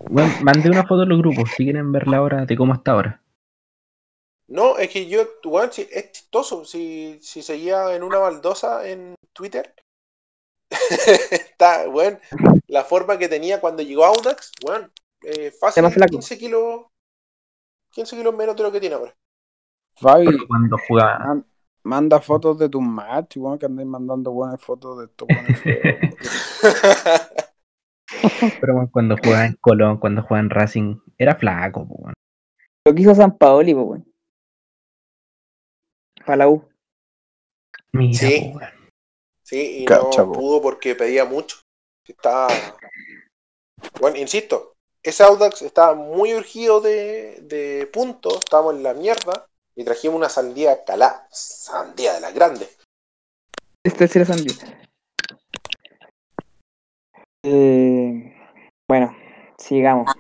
[0.10, 3.22] Bueno, mandé una foto en los grupos, si quieren verla ahora de cómo está ahora.
[4.48, 6.66] No, es que yo, weón, sí, es chistoso.
[6.66, 9.76] Si, si seguía en una baldosa en Twitter,
[11.32, 12.20] está, weón,
[12.68, 14.92] la forma que tenía cuando llegó a Audax, weón,
[15.24, 16.12] eh, fácil, más flaco.
[16.12, 16.86] 15 kilos,
[17.92, 19.16] 15 kilos menos de lo que tiene ahora.
[19.96, 21.20] Fabi, Pero cuando jugaba.
[21.20, 21.46] man-
[21.84, 25.28] manda fotos de tus match, weón, que andáis mandando buenas fotos de estos.
[28.62, 32.14] Pero bueno, cuando jugaba en Colón, cuando jugaba en Racing, era flaco, weón.
[32.86, 34.14] Lo que hizo San Paoli, pues, weón.
[36.26, 36.68] Para la U.
[37.92, 38.52] Mira, Sí.
[38.56, 38.83] weón.
[39.54, 40.40] Sí, y Cacha, no po.
[40.40, 41.58] pudo porque pedía mucho.
[42.08, 42.48] Está.
[44.00, 44.74] Bueno, insisto,
[45.04, 50.30] ese Audax estaba muy urgido de, de puntos, estábamos en la mierda, y trajimos una
[50.30, 52.80] sandía calá, sandía de las grandes.
[53.86, 54.56] Este sí era Sandy.
[57.46, 58.36] Eh,
[58.90, 59.16] bueno,
[59.60, 60.12] sigamos.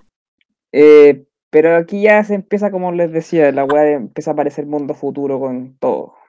[0.72, 4.94] Eh, pero aquí ya se empieza, como les decía, la weá empieza a aparecer mundo
[4.94, 6.22] futuro con todo.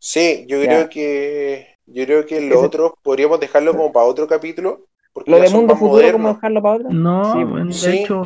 [0.00, 0.68] Sí, yo Ya.
[0.68, 5.38] creo que yo creo que lo otro podríamos dejarlo como para otro capítulo, porque Lo
[5.40, 6.90] de mundo futuro, ¿cómo dejarlo para otro?
[6.90, 7.88] No, Sí, bueno, de sí.
[8.02, 8.22] hecho,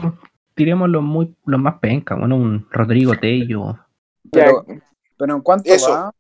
[0.55, 3.79] tiremos los muy los más penca, bueno, un Rodrigo Tello.
[4.31, 4.65] Pero,
[5.19, 5.91] pero en cuánto Eso.
[5.91, 6.15] va,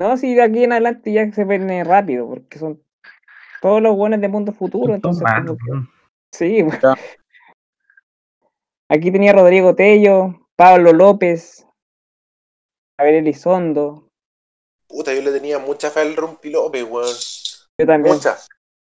[0.00, 2.82] no, si de aquí en adelante ya se ven rápido, porque son
[3.60, 5.56] todos los buenos de mundo futuro, entonces como.
[6.32, 6.64] Sí.
[8.90, 11.66] Aquí tenía Rodrigo Tello, Pablo López,
[12.98, 14.07] Javier Elizondo,
[14.88, 17.14] Puta, yo le tenía mucha fe al Rumpi López, weón.
[17.78, 18.14] yo también.
[18.14, 18.38] Mucha.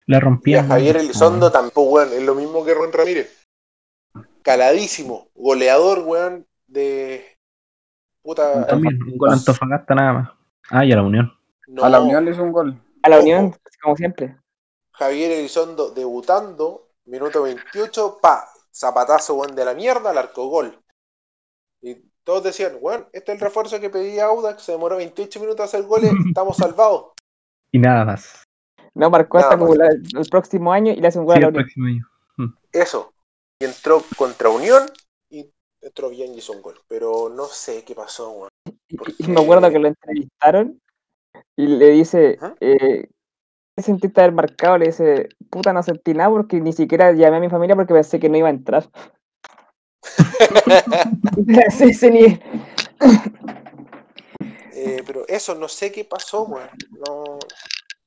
[0.06, 0.64] La Y a.
[0.64, 2.14] Javier Elizondo tampoco, weón.
[2.14, 3.46] Es lo mismo que Ron Ramírez.
[4.42, 5.28] Caladísimo.
[5.36, 7.38] Goleador, weón, de.
[8.24, 8.66] Puta.
[8.66, 10.32] También, un gol Antofagasta nada más.
[10.70, 11.32] Ah, y a la Unión.
[11.68, 12.82] no, a la Unión le hizo un gol.
[13.04, 13.24] A la Ojo.
[13.24, 14.38] Unión, como siempre.
[14.92, 20.80] Javier Elizondo debutando, minuto 28, pa, zapatazo, weón, de la mierda, al arco gol.
[21.82, 25.62] Y todos decían, weón, este es el refuerzo que pedía Audax, se demoró 28 minutos
[25.62, 27.14] a hacer goles, estamos salvados.
[27.72, 28.44] Y nada más.
[28.94, 29.80] No, marcó Nada hasta como más.
[29.80, 31.64] la- el próximo año y le hace un gol Sí, a la el Unión.
[31.64, 32.08] próximo año.
[32.72, 33.14] Eso.
[33.60, 34.84] Y entró contra Unión
[35.32, 35.50] y
[35.82, 36.76] entró bien y hizo un gol.
[36.88, 38.50] Pero no sé qué pasó, weón.
[38.88, 40.80] Y, porque- y me acuerdo que lo entrevistaron
[41.58, 42.56] y le dice, Ajá.
[42.60, 43.08] eh,
[43.76, 44.78] ¿qué sentiste haber marcado?
[44.78, 48.20] Le dice, puta, no sentí nada porque ni siquiera llamé a mi familia porque pensé
[48.20, 48.88] que no iba a entrar.
[51.78, 52.40] Sí, sí, ni-
[54.74, 56.70] Eh, pero eso, no sé qué pasó, weón.
[57.06, 57.40] No,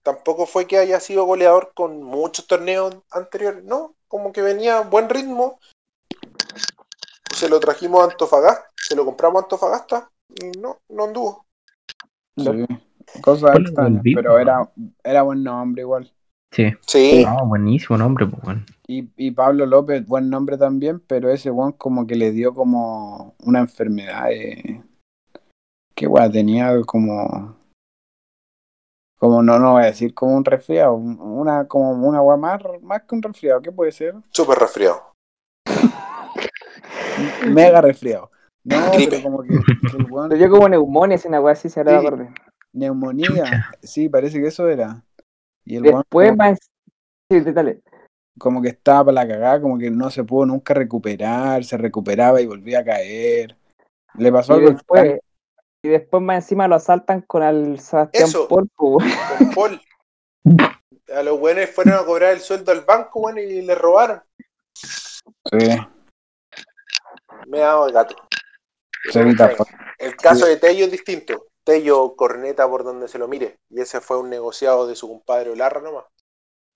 [0.03, 4.83] tampoco fue que haya sido goleador con muchos torneos anteriores, no, como que venía a
[4.83, 5.61] buen ritmo.
[7.35, 10.11] Se lo trajimos a Antofagasta, se lo compramos a Antofagasta
[10.41, 11.47] y no, no anduvo.
[12.39, 12.45] Sí.
[13.75, 14.71] Buen beat, pero era,
[15.05, 16.11] era buen nombre igual.
[16.53, 16.73] Sí.
[16.87, 18.67] Sí, No, buenísimo nombre, pues, weón.
[18.87, 23.35] Y, y Pablo López, buen nombre también, pero ese weón como que le dio como
[23.45, 24.83] una enfermedad de...
[25.95, 26.33] ¿Qué weón?
[26.33, 27.57] Tenía como...
[29.19, 32.61] Como no, no voy a decir como un resfriado, un- una como una weá más,
[32.83, 34.17] más que un resfriado, ¿qué puede ser?
[34.31, 35.13] súper resfriado.
[37.49, 38.33] Mega resfriado.
[38.65, 39.11] No, Gripe.
[39.11, 42.07] pero como que, que el weón- dio como neumonía, una weá así se habrá Sí.
[42.07, 42.31] acordé.
[42.73, 45.05] neumonía, sí, parece que eso era.
[45.65, 46.59] Y el weón Después como, más.
[47.31, 47.81] Sí, dale.
[48.39, 52.41] Como que estaba para la cagada, como que no se pudo nunca recuperar, se recuperaba
[52.41, 53.57] y volvía a caer.
[54.15, 55.21] Le pasó Y algo después,
[55.85, 58.49] y después más encima lo asaltan con el Sebastián Eso.
[58.49, 58.69] Con
[59.55, 59.81] Paul.
[61.15, 64.23] A los buenos fueron a cobrar el sueldo al banco, weón, y le robaron.
[64.75, 65.77] Sí,
[67.49, 68.17] Me ha dado el gato.
[69.13, 69.35] Bueno,
[69.99, 71.47] El caso de Tello es distinto.
[71.65, 73.59] Tello corneta por donde se lo mire.
[73.69, 76.05] Y ese fue un negociado de su compadre Olarra nomás.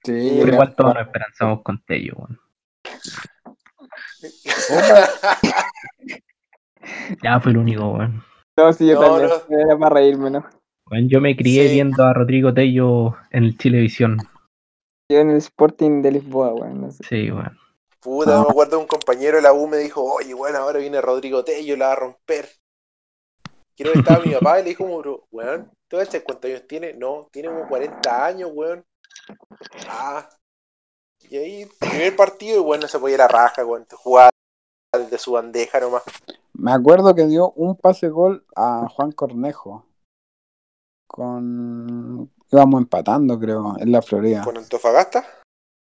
[0.06, 2.40] Sí, Pero igual todos nos esperanzamos con Tello, weón.
[7.22, 8.22] Ya fue el único, weón.
[8.56, 9.30] No, sí, yo No, también.
[9.48, 9.58] no.
[9.58, 10.46] Era para reírme, ¿no?
[10.90, 11.74] Weón, Yo me crié Sí.
[11.74, 14.18] viendo a Rodrigo Tello en el Chilevisión.
[15.10, 16.80] Yo en el Sporting de Lisboa, weón.
[16.80, 17.04] No sé.
[17.08, 17.58] Sí, weón.
[18.00, 18.42] Puta, Ah.
[18.44, 21.76] me acuerdo un compañero de la U me dijo, oye, bueno, ahora viene Rodrigo Tello,
[21.76, 22.48] la va a romper.
[23.76, 24.84] Quiero que estaba mi papá y le dijo,
[25.32, 26.94] weón, ¿tú sabes cuántos años tiene?
[26.94, 28.84] No, tiene como 40 años, weón.
[29.88, 30.28] Ah.
[31.28, 33.86] Y ahí, primer partido, y bueno, se podía la raja, weón.
[33.92, 34.30] Jugaba
[35.10, 36.02] de su bandeja nomás.
[36.54, 39.84] Me acuerdo que dio un pase gol a Juan Cornejo.
[41.06, 42.30] Con.
[42.50, 44.44] Íbamos empatando, creo, en la Florida.
[44.44, 45.24] Con Antofagasta.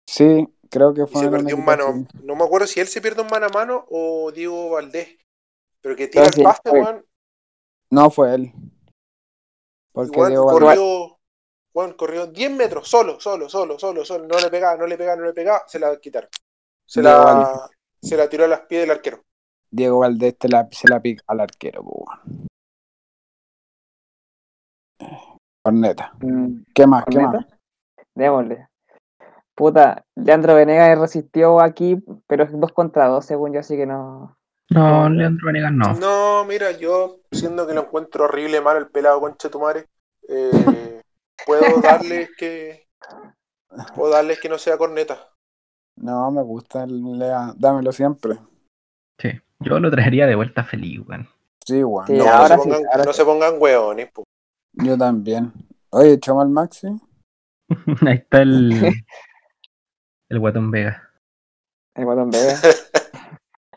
[0.08, 1.86] Sí, creo que Y fue se en un perdió un mano.
[1.88, 2.08] así.
[2.24, 5.18] No me acuerdo si él se pierde un mano a mano o Diego Valdés.
[5.82, 7.06] Pero que tira el pase, weón.
[7.92, 8.54] No, fue él.
[9.92, 11.19] Porque Igual Diego Valdés- corrió,
[11.74, 14.28] Juan corrió 10 metros, solo, solo, solo, solo, solo.
[14.28, 16.30] No le pegaba, no le pegaba, no le pegaba, se la quitaron.
[16.86, 17.70] Se Diego la,
[18.02, 19.24] se la tiró a las pies del arquero.
[19.72, 21.84] Diego Valdés te la, se la pica al arquero.
[25.62, 26.14] Corneta.
[26.22, 27.06] Mm, ¿Qué más?
[27.10, 27.46] ¿Qué más?
[28.16, 28.68] Démosle.
[29.54, 34.38] Puta, Leandro Venegas resistió aquí, pero es dos contra dos, según yo, así que no.
[34.70, 35.94] No, Leandro Venegas no.
[35.96, 39.88] No, mira, yo, siendo que lo encuentro horrible, malo el pelado concha tu madre,
[40.30, 40.52] eh,
[41.50, 42.88] puedo darles que.
[43.96, 45.30] Puedo darles que no sea corneta.
[45.98, 47.54] No, me gusta el Lea.
[47.58, 48.38] Dámelo siempre.
[49.20, 49.32] Sí.
[49.60, 51.28] Yo lo traería de vuelta feliz, weón.
[51.66, 52.08] Sí, weón.
[52.08, 53.18] Sí, No, no, ahora se sí, pongan, ahora no sí.
[53.18, 54.24] se pongan hueones, po.
[54.74, 55.52] Yo también.
[55.90, 56.88] Oye, echamos al Maxi.
[58.08, 58.72] Ahí está el.
[60.30, 61.10] El Guatón Vega.
[61.96, 62.54] El guatón bebé.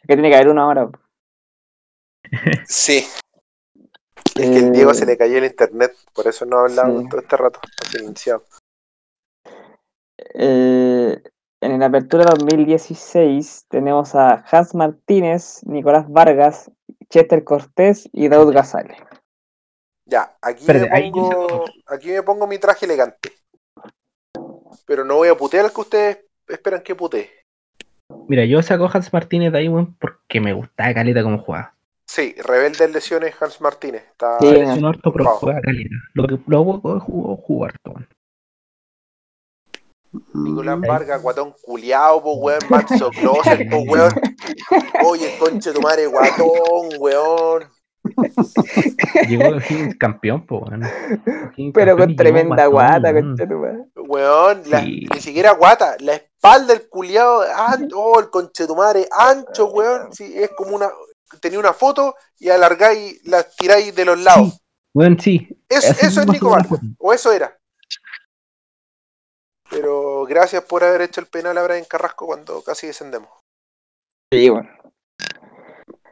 [0.06, 0.90] que tiene que haber una hora.
[2.66, 3.06] Sí.
[4.34, 7.00] Es que el Diego Eh, se le cayó el internet, por eso no ha hablado
[7.00, 7.08] sí.
[7.08, 7.60] todo este rato.
[7.62, 8.44] ha silenciado.
[10.34, 11.22] Eh,
[11.60, 16.70] en la apertura 2016 tenemos a Hans Martínez, Nicolás Vargas,
[17.08, 18.96] Chester Cortés y Daud Gazale.
[20.06, 21.30] Ya, aquí me pongo.
[21.30, 23.32] saco Aquí me pongo mi traje elegante.
[24.86, 26.18] Pero no voy a putear al que ustedes
[26.48, 27.30] esperan que putee.
[28.28, 31.74] Mira, yo saco a Hans Martínez de ahí, weón, porque me gustaba caleta como jugaba.
[32.14, 34.02] Sí, rebelde en lesiones Hans Martínez.
[34.10, 35.34] Está Sí, Es un harto, pero Wow.
[35.38, 35.94] juega caleta.
[36.12, 38.08] Lo que lo jugó, jugó harto, weón.
[40.34, 44.12] Nicolás Mm, Vargas, guatón culiao, po weón, Maxo Closet, po weón.
[45.06, 47.64] Oye, conche de tu madre, guatón, weón.
[49.26, 50.82] Llegó Higgins campeón, po, weón.
[51.72, 53.28] Pero con tremenda guatón, guata, weón.
[53.28, 53.78] conchetumare.
[53.96, 55.06] Weón, la- Sí.
[55.14, 59.68] ni siquiera guata, la espalda del culiao, an- oh, el conche de tu madre, ancho,
[59.70, 60.12] weón.
[60.12, 60.90] Sí, es como una.
[61.40, 64.52] Tenía una foto y alargáis, la tiráis de los lados.
[64.54, 64.60] Sí,
[64.94, 65.48] weón, sí.
[65.68, 66.80] Es- eso es Nico foto.
[66.98, 67.56] o eso era.
[69.70, 73.30] Pero gracias por haber hecho el penal a Brian Carrasco cuando casi descendemos.
[74.30, 74.68] Sí, bueno.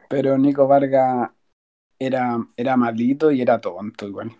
[0.09, 1.29] Pero Nico Vargas
[1.99, 4.35] era, era malito y era tonto igual.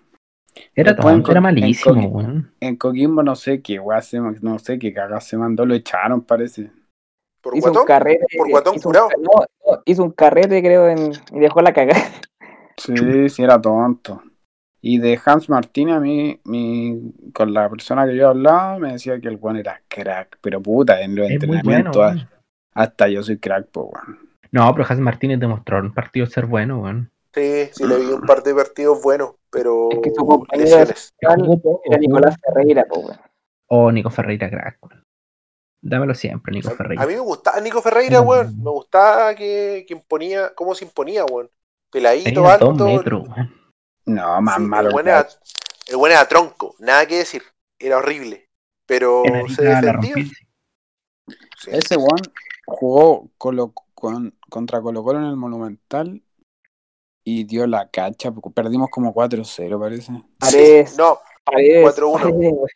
[0.75, 2.55] Era Después en tonto, era Co- en malísimo, Coqui- weón.
[2.59, 6.71] En Coquimbo no sé qué weá se no sé qué se mandó, lo echaron parece.
[7.41, 8.25] Por Hizo un guatón, carrete.
[8.37, 9.09] por guatón hizo un curado.
[9.09, 12.01] ca- no, no, hizo un carrete, creo, en, y dejó la cagada.
[12.77, 14.21] Sí, sí era tonto.
[14.81, 19.19] Y de Hans Martínez a mí, mi, con la persona que yo hablaba, me decía
[19.19, 20.39] que el weón era crack.
[20.41, 22.27] Pero puta, en los Es muy bueno, entrenamientos
[22.73, 24.29] hasta yo soy crack, pues weón.
[24.51, 27.11] No, pero Hans Martínez demostró en un partido ser bueno, weón.
[27.33, 30.77] Sí, sí le vi un par de partidos buenos, pero Es que su compañero
[31.21, 33.19] Era Nicolás Ferreira, pues, weón.
[33.67, 35.00] Oh, Nico Ferreira, crack, weón.
[35.81, 37.05] Dámelo siempre, Nico A Ferreira.
[37.07, 38.55] mí me gustaba Nico Ferreira, Era weón.
[38.63, 41.49] Me gustaba que, que imponía, cómo se imponía, weón.
[41.91, 42.85] Peladito, alto.
[42.85, 43.55] metros, weón.
[44.05, 44.87] No, más Sí, malo.
[44.89, 45.27] el buen era,
[45.87, 47.41] el buen era tronco, nada que decir.
[47.79, 48.47] Era horrible.
[48.85, 49.23] Pero
[49.55, 50.15] se defendía.
[50.15, 51.69] Sí.
[51.71, 52.19] Ese weón
[52.65, 56.21] jugó Colo- con- contra Colo Colo en el Monumental
[57.23, 58.31] y dio la cacha.
[58.53, 60.11] Perdimos como 4-0, parece.
[60.11, 62.21] No, Paredes, 4-1.
[62.21, 62.67] Paredes, weón.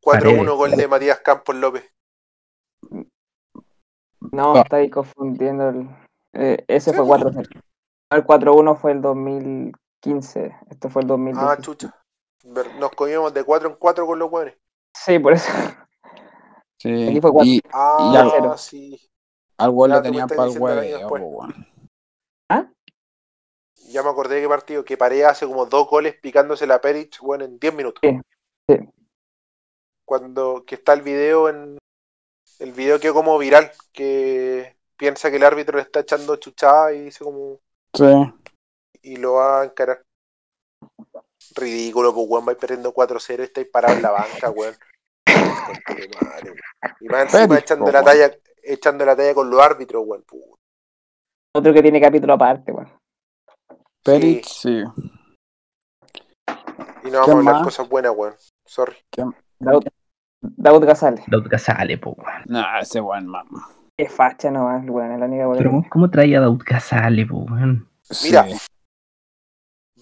[0.00, 0.48] 4-1 Paredes.
[0.56, 1.84] gol de Matías Campos López.
[4.32, 4.60] No, Ah.
[4.60, 5.68] está ahí confundiendo.
[5.68, 5.88] El,
[6.32, 7.22] eh, ese fue pues.
[7.22, 7.60] 4-0.
[8.10, 10.56] El 4-1 fue el 2015.
[10.70, 11.58] Esto fue el 2016.
[11.58, 11.94] Ah, chucha.
[12.78, 14.56] Nos comíamos de 4 en 4 con los weones.
[14.94, 15.50] Sí, por eso.
[16.78, 17.08] Sí.
[17.08, 17.50] Aquí fue cuatro.
[17.50, 18.56] Y Ah, cero.
[18.58, 19.00] sí.
[19.56, 20.64] al weón Ya, le tenían para el po,
[21.16, 21.66] weón.
[23.90, 24.84] Ya me acordé de qué partido.
[24.84, 28.00] Que Paredes hace como dos goles picándose la Perich, bueno, en 10 minutos.
[28.02, 28.18] Sí,
[28.68, 28.76] sí.
[30.04, 31.78] Cuando que está el video en.
[32.58, 33.70] El video quedó como viral.
[33.92, 37.60] Que piensa que el árbitro le está echando chuchada y dice como.
[37.94, 38.04] Sí.
[39.02, 40.02] y lo va a encarar.
[41.54, 44.74] Ridículo, pues weón, vais perdiendo 4-0 y estáis parado en la banca, weón.
[47.00, 50.22] Y más encima echando la talla, echando la talla con los árbitros, weón.
[50.22, 50.56] puta.
[51.56, 52.90] Otro que tiene capítulo aparte, weón.
[54.02, 54.82] Perich, sí.
[57.04, 57.64] Y no vamos ¿Qué a hablar más?
[57.64, 58.34] cosas buenas, weón.
[58.66, 58.96] Sorry.
[59.60, 59.84] Daud,
[60.56, 61.22] Daud Gazale.
[61.26, 62.42] Daud Casale, po, weón.
[62.46, 63.68] No, ese weón, mamá.
[63.96, 65.88] Qué facha nomás, weón, en la única Pero bolera.
[65.90, 67.88] ¿cómo traía a Daud Casale, po, weón?
[68.22, 68.44] Mira.
[68.48, 68.56] Sí.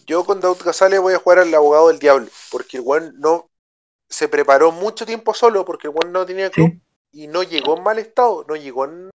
[0.06, 3.48] Yo con Daud Casale voy a jugar al abogado del diablo, porque el weón no
[4.08, 6.82] se preparó mucho tiempo solo, porque el weón no tenía club Sí.
[7.12, 9.10] y no llegó en mal estado, no llegó en,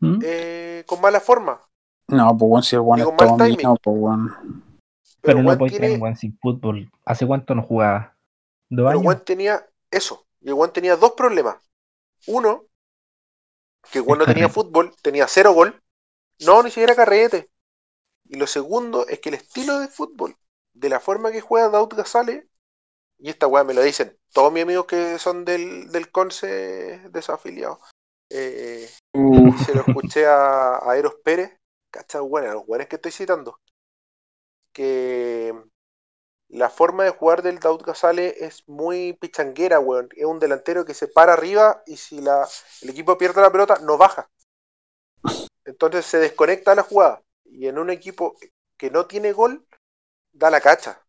[0.00, 0.18] ¿Mm?
[0.24, 1.60] eh, con mala forma.
[2.08, 4.28] No, pues weón, si el weón es mío, pues weón.
[5.20, 6.90] Pero, Pero no weón puede tiene, tener weón sin fútbol.
[7.04, 8.14] ¿Hace cuánto no jugaba?
[8.70, 9.02] ¿Dos Pero años?
[9.02, 10.26] Juan tenía eso.
[10.40, 11.56] Y el Juan tenía dos problemas.
[12.26, 12.66] Uno,
[13.90, 15.80] que Juan no tenía fútbol, tenía cero gol.
[16.40, 17.50] No, ni siquiera carrete.
[18.24, 20.36] Y lo segundo es que el estilo de fútbol,
[20.72, 22.48] de la forma que juega Daud Gazale,
[23.18, 27.78] y esta weá me lo dicen todos mis amigos que son del, del Conce desafiliados.
[28.30, 31.58] Eh, Uh, se lo escuché a, a Eros Pérez,
[31.90, 32.20] ¿cachai?
[32.20, 33.58] Bueno, los buenos que estoy citando.
[34.72, 35.52] Que
[36.48, 40.08] la forma de jugar del Daud Gazale es muy pichanguera, weón.
[40.16, 42.48] Es un delantero que se para arriba y si la,
[42.82, 44.30] el equipo pierde la pelota, no baja.
[45.64, 47.22] Entonces se desconecta la jugada.
[47.44, 48.36] Y en un equipo
[48.78, 49.66] que no tiene gol,
[50.32, 51.02] da la cacha.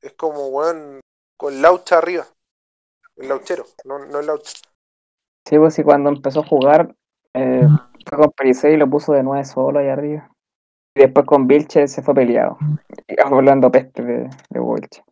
[0.00, 1.00] Es como, weón,
[1.36, 2.26] con Laucha arriba.
[3.16, 4.54] El lauchero, no, no el Laucha.
[5.46, 6.96] sí, pues sí, cuando empezó a jugar,
[7.34, 7.66] eh,
[8.08, 10.30] fue con Pericet y lo puso de nueve solo ahí arriba.
[10.94, 12.58] Y después con Vilche se fue peleado.
[13.24, 15.04] Hablando peste de, de Vilche.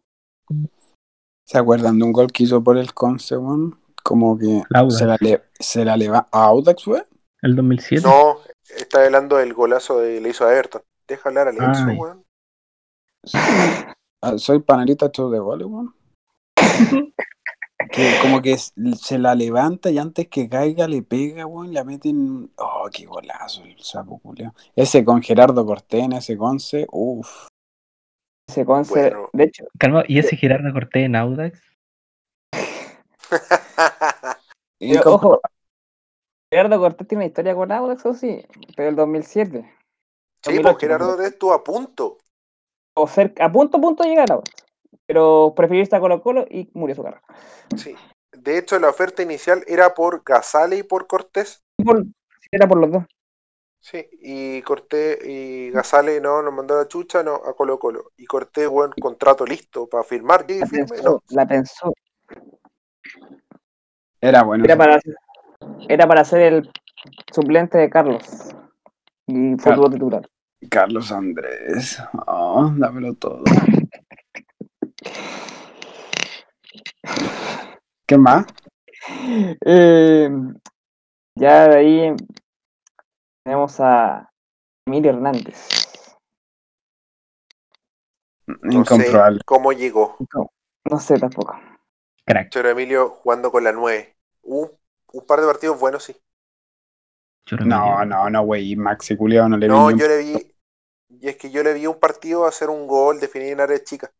[1.46, 3.78] ¿Se acuerdan de un gol que hizo por el Conce, weón?
[4.02, 4.98] Como que Audax.
[4.98, 7.02] se la, le- se la leva a Audax, güey.
[7.42, 8.06] El 2007.
[8.06, 8.38] No,
[8.76, 10.82] está hablando del golazo de le hizo a Everton.
[11.06, 11.96] Deja hablar a Lenzo, Ay.
[11.96, 12.24] weón.
[14.22, 15.94] Ah, Soy panelista hecho de weón.
[17.86, 22.50] Que como que se la levanta y antes que caiga le pega, weón, la meten.
[22.56, 24.52] Oh, qué golazo el sapo culiao.
[24.74, 27.46] Ese con Gerardo Cortés en ese conce, uff.
[28.48, 29.30] Ese conce, Bueno.
[29.32, 31.62] de hecho, Calma, ¿y ese Gerardo Cortés en Audax?
[34.80, 35.40] Pero, ojo,
[36.50, 38.44] Gerardo Cortés tiene una historia con Audax, o sí,
[38.76, 39.60] pero el 2007.
[39.60, 39.70] sí,
[40.44, 42.18] 2008, pues Gerardo estuvo a punto.
[42.96, 44.67] O cerca, a punto a punto de llegar a Audax.
[45.06, 47.22] Pero prefirió irse a Colo Colo y murió su carrera.
[47.76, 47.94] Sí.
[48.32, 51.62] De hecho, la oferta inicial era por Gazale y por Cortés.
[51.82, 52.04] Por-
[52.50, 53.04] Era por los dos.
[53.80, 58.10] Sí, y Cortés y Gazale no, nos mandó la chucha, no, a Colo Colo.
[58.16, 60.44] Y Cortés, buen contrato listo para firmar.
[60.48, 61.22] La firme, pensó, no.
[61.30, 61.92] la pensó.
[64.20, 64.64] Era bueno.
[64.64, 64.98] Era para,
[65.88, 66.70] era para ser el
[67.32, 68.24] suplente de Carlos.
[69.26, 70.28] Y fue titular.
[70.70, 72.02] Carlos Andrés.
[72.26, 73.42] Oh, dámelo todo.
[78.08, 78.46] ¿Qué más?
[79.64, 80.30] Eh,
[81.34, 82.16] ya de ahí
[83.44, 84.30] tenemos a
[84.86, 85.68] Emilio Hernández.
[88.46, 89.38] No Incomprobable.
[89.38, 90.16] sé cómo llegó.
[90.34, 90.50] No,
[90.90, 91.54] no sé tampoco.
[92.24, 92.48] Crack.
[92.50, 94.16] Choro Emilio jugando con la 9.
[94.44, 94.70] Un,
[95.12, 96.16] un par de partidos buenos, sí.
[97.64, 98.74] No, no, no, güey.
[98.76, 100.54] Maxi Culeado no le vi No, un- yo le vi.
[101.10, 104.10] Y es que yo le vi un partido hacer un gol, definir en área chica.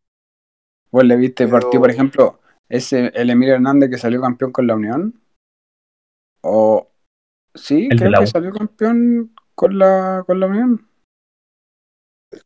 [0.91, 4.67] ¿Vos le viste Pero- partido, por ejemplo, ese el Emilio Hernández que salió campeón con
[4.67, 5.21] la Unión?
[6.43, 6.89] ¿O
[7.55, 10.89] sí, El creo la que salió campeón con la, con la Unión?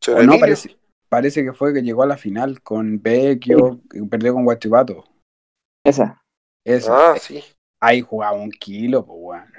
[0.08, 0.38] ¿O no?
[0.38, 0.76] Parece,
[1.08, 5.04] parece que fue que llegó a la final con Vecchio y perdió con Guachipato.
[5.84, 6.22] Esa.
[6.64, 6.90] Ese.
[6.90, 7.42] Ah, sí.
[7.80, 9.52] Ahí jugaba un kilo, pues, weón.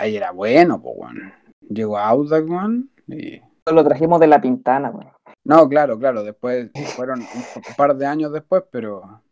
[0.00, 1.32] Ahí era bueno, pues, weón.
[1.68, 3.40] Llegó a Audax, weón, y...
[3.70, 5.06] Lo trajimos de la Pintana, güey.
[5.48, 9.22] No, claro, claro, después fueron un, par de años después, pero.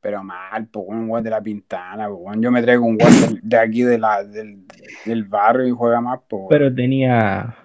[0.00, 2.36] Pero mal, pues, un weón de la pintana, pues.
[2.40, 4.64] Yo me traigo un weón del- de aquí de la, del,
[5.04, 6.44] del barrio y juega más, pues.
[6.48, 7.56] Pero tenía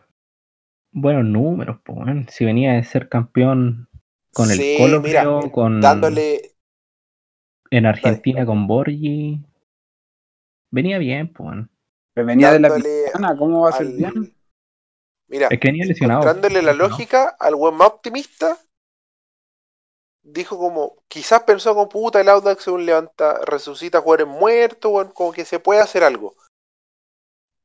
[0.91, 1.99] buenos números, pues.
[2.29, 3.87] Si venía de ser campeón
[4.33, 6.55] con el Sí, Colo, mira, creo, con Dándole.
[7.69, 9.39] en Argentina con Borgi.
[10.71, 11.57] Venía bien, pues.
[12.15, 14.32] Pero venía de la pintana, ¿cómo va a ser al- bien?
[15.27, 16.21] Mira, Es que venía lesionado.
[16.21, 16.87] encontrándole la ¿no?
[16.89, 18.57] lógica al buen más optimista,
[20.21, 25.45] dijo como, quizás pensó como puta el Audax un levanta, resucita jugadores muertos, como que
[25.45, 26.35] se puede hacer algo.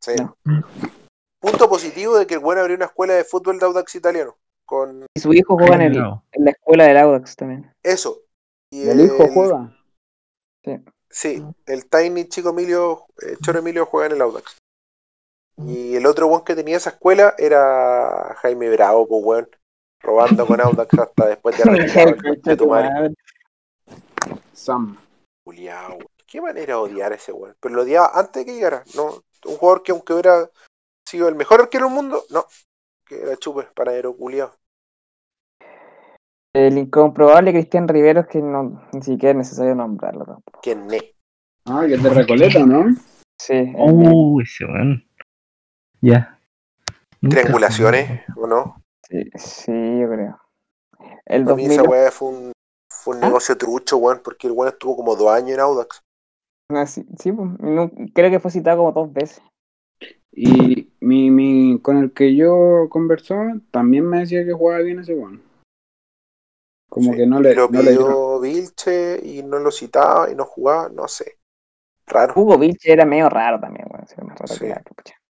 [0.02, 0.12] Sí.
[0.16, 0.36] No.
[1.40, 4.36] Punto positivo de que el buen abrió una escuela de fútbol de Audax italiano.
[4.64, 6.24] Con Y su hijo juega en, el- Bravo.
[6.32, 7.72] en la escuela del Audax también.
[7.82, 8.22] eso.
[8.70, 9.74] Y El hijo juega.
[11.10, 14.58] Sí, el Tiny Chico Emilio, eh, Choro Emilio juega en el Audax.
[15.66, 19.48] Y el otro weón que tenía esa escuela era Jaime Bravo, pues weón.
[20.00, 21.62] Robando con Audax hasta después de
[22.24, 23.14] conche de tu madre.
[24.52, 24.96] Sam.
[25.44, 26.06] Juliao, weón.
[26.26, 27.56] Qué manera de odiar a ese weón.
[27.60, 28.84] Pero lo odiaba antes de que llegara.
[28.94, 30.48] No, un jugador que aunque hubiera
[31.08, 32.44] sido el mejor arquero del mundo, no.
[33.06, 34.52] Que era chupe, panadero culiao.
[36.54, 40.60] El incomprobable Cristian Riveros, que no, ni siquiera es necesario nombrarlo tampoco.
[40.62, 41.14] Que ne.
[41.66, 42.84] Ah, que es de Recoleta, ¿no?
[43.40, 44.40] Sí, Oh.
[44.40, 45.07] ese weón.
[46.00, 46.38] Ya.
[47.20, 48.22] Triangulaciones.
[48.36, 48.82] ¿o no?
[49.08, 50.38] sí, sí, yo creo.
[51.26, 52.52] El Para mí esa 2000, weá fue un,
[52.90, 56.00] fue un negocio trucho, weón, porque el weón estuvo como dos años en Audax.
[56.70, 59.42] no, sí, sí, pues, no- creo que fue citado como dos veces.
[60.32, 65.14] Y mi, mi, con el que yo conversaba, también me decía que jugaba bien ese
[65.14, 65.42] weón.
[66.88, 70.34] Como Sí, que no le, lo no le pidió Vilche y no lo citaba y
[70.34, 71.38] no jugaba, no sé.
[72.06, 72.34] Raro.
[72.36, 74.06] Hugo Vilche era medio raro también, bueno,
[74.46, 74.72] Sí.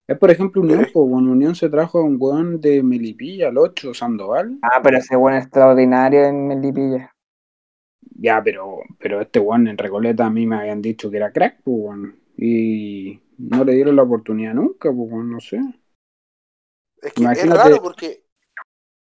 [0.08, 3.58] Es por ejemplo Unión, pues, bueno, Unión se trajo a un weón de Melipilla, el
[3.58, 4.58] 8, Sandoval.
[4.62, 7.14] Ah, pero ese bueno extraordinario en Melipilla.
[8.14, 11.60] Ya, pero, pero este weón en Recoleta a mí me habían dicho que era crack,
[11.62, 12.20] pues, weón.
[12.38, 15.60] Y no le dieron la oportunidad nunca, pues, weón, no sé.
[17.02, 18.24] Es que Imagínate- es raro porque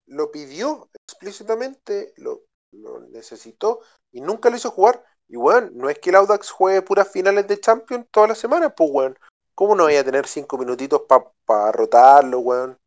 [0.06, 3.80] lo pidió explícitamente, lo, lo necesitó
[4.12, 5.02] y nunca lo hizo jugar.
[5.28, 8.72] Y weón, no es que el Audax juegue puras finales de Champions todas las semanas,
[8.76, 9.18] pues weón.
[9.54, 11.02] ¿Cómo no vaya a tener cinco minutitos
[11.44, 12.78] para rotarlo, weón?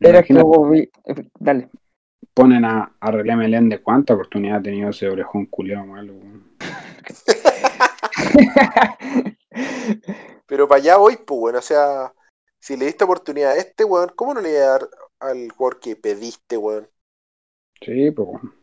[0.00, 0.90] Era que eh,
[1.38, 1.68] Dale.
[2.32, 6.44] ponen a, a Relé Melén de cuánta oportunidad ha tenido ese orejón culiao malo, weón.
[10.46, 11.56] Pero para allá voy, pues weón.
[11.56, 12.12] O sea,
[12.58, 14.88] si le diste oportunidad a este weón, ¿cómo no le voy a dar
[15.20, 16.88] al jugador que pediste, weón?
[17.82, 18.54] Sí, pues, weón.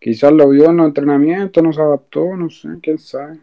[0.00, 3.38] Quizás lo vio en los entrenamientos, no se adaptó, no sé, quién sabe.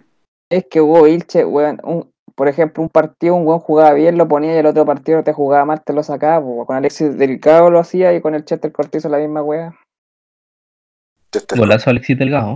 [0.50, 2.12] Es que Hugo Vilche, weón, un-
[2.42, 5.32] por ejemplo, un partido, un buen jugaba bien, lo ponía y el otro partido te
[5.32, 6.44] jugaba mal, te lo sacaba.
[6.44, 6.66] po.
[6.66, 9.80] Con Alexis Delgado lo hacía y con el Chester Cortizo la misma wea.
[11.56, 12.56] Golazo a Alexis Delgado.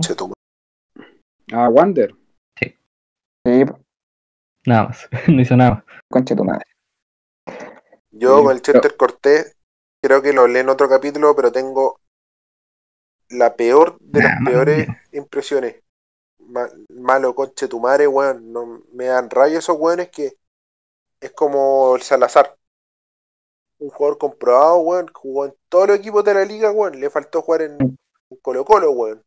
[1.52, 2.16] Ah, Wander.
[2.58, 3.78] Sí, po,
[4.66, 5.08] Nada más.
[5.28, 5.84] no hizo nada.
[6.10, 6.66] concha tu madre.
[8.10, 9.56] Yo Sí, con el Chester Cortés,
[10.02, 12.00] creo que lo hablé en otro capítulo, pero tengo
[13.28, 15.76] la peor de las peores impresiones.
[16.46, 18.52] Ma- malo coche tu madre, weón.
[18.52, 20.36] No, me dan rayos esos weones que
[21.20, 22.56] es como el Salazar.
[23.78, 25.08] Un jugador comprobado, weón.
[25.12, 27.00] Jugó en todos los equipos de la liga, weón.
[27.00, 27.78] Le faltó jugar en,
[28.30, 29.22] en Colo Colo, weón.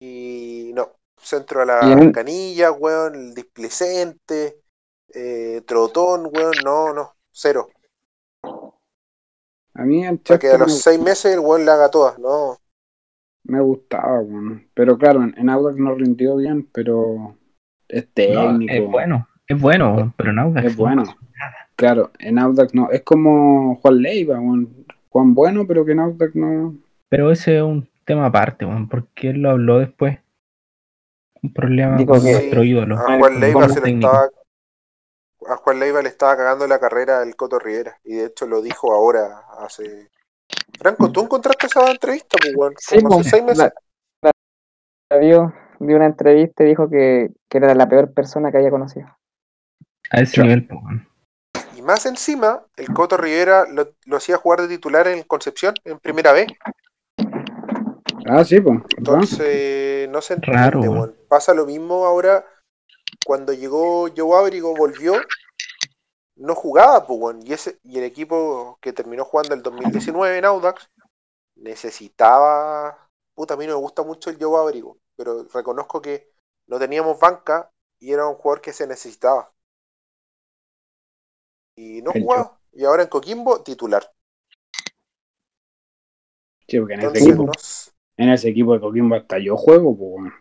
[0.00, 0.92] Y no.
[1.16, 3.14] Centro a la canilla, weón.
[3.14, 4.62] El displicente.
[5.08, 6.54] Eh, trotón, weón.
[6.64, 7.14] No, no.
[7.30, 7.68] Cero.
[9.74, 12.58] A mí el Para que a los seis meses el weón le haga todas, ¿no?
[13.44, 14.66] Me gustaba, weón.
[14.74, 17.36] Pero claro, en, en Audax no rindió bien, pero
[17.88, 18.72] es No, técnico.
[18.72, 19.28] es bueno.
[19.46, 20.56] Es bueno, pero no.
[20.58, 21.02] Es bueno.
[21.76, 22.90] Claro, en Audax no.
[22.90, 24.38] Es como Juan Leiva.
[25.10, 26.74] Juan bueno, pero que en Audax no.
[27.08, 30.18] Pero ese es un tema aparte, weón, porque él lo habló después.
[31.42, 32.96] Un problema Dijo con que- nuestro ídolo.
[32.98, 34.28] A Juan Leiva se le estaba.
[35.48, 37.98] A Juan Leiva le estaba cagando la carrera del Coto Rivera.
[38.04, 40.08] Y de hecho lo dijo ahora, hace.
[40.78, 42.74] Franco, ¿tú encontraste esa entrevista, pues?
[42.78, 43.58] Sí, Como hace po, seis meses.
[43.58, 43.72] la,
[44.22, 44.32] la-
[45.10, 48.70] la vio, vio una entrevista y dijo que, que era la peor persona que había
[48.70, 49.06] conocido.
[50.10, 50.80] A ese nivel, pues.
[51.76, 55.98] Y más encima, el Coto Rivera lo, lo hacía jugar de titular en Concepción, en
[55.98, 56.48] primera vez.
[58.26, 58.78] Ah, sí, pues.
[58.96, 61.14] Entonces, no se entiende, Raro.
[61.28, 62.44] Pasa lo mismo ahora
[63.24, 65.14] cuando llegó Joe Abrigo, volvió,
[66.42, 67.46] no jugaba, pues, weón.
[67.46, 70.90] Y, ese, y el equipo que terminó jugando el 2019 en Audax
[71.56, 73.08] necesitaba.
[73.34, 76.30] Puta, a mí no me gusta mucho el Joe Abrigo, pero reconozco que
[76.66, 77.70] no teníamos banca
[78.00, 79.52] y era un jugador que se necesitaba.
[81.76, 82.58] Y no El jugaba.
[82.72, 84.12] Y ahora en Coquimbo, titular.
[86.68, 87.52] Sí, porque en ese, equipo,
[88.16, 90.32] en ese equipo de Coquimbo hasta yo juego, pues, weón.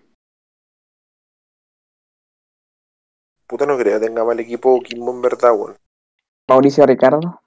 [3.47, 5.77] puta, no creo que tenga mal equipo Coquimbo en verdad, weón.
[6.51, 7.41] Mauricio Ricardo.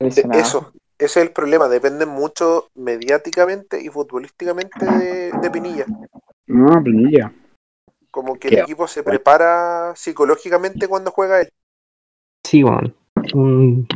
[0.00, 1.68] Eso, ese es el problema.
[1.68, 5.86] Dependen mucho mediáticamente y futbolísticamente de, de Pinilla.
[6.46, 7.32] No, Pinilla.
[8.10, 11.48] Como que Qué el equipo se prepara psicológicamente cuando juega él.
[12.44, 12.94] Sí, weón.
[13.34, 13.86] Un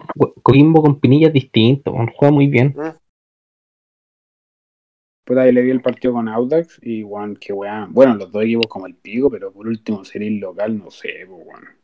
[0.42, 1.94] Coquimbo con Pinilla es distinto.
[2.16, 2.74] Juega muy bien.
[5.24, 7.92] Pues ahí le vi el partido con Audax y, weón, qué weón.
[7.94, 11.24] Bueno, los dos equipos como el pico, pero por último sería el local, no sé,
[11.28, 11.81] pues, weón.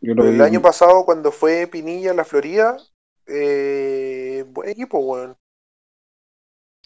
[0.00, 2.76] Yo lo El vi- año pasado, cuando fue Pinilla a la Florida,
[3.26, 5.36] eh, buen equipo, weón.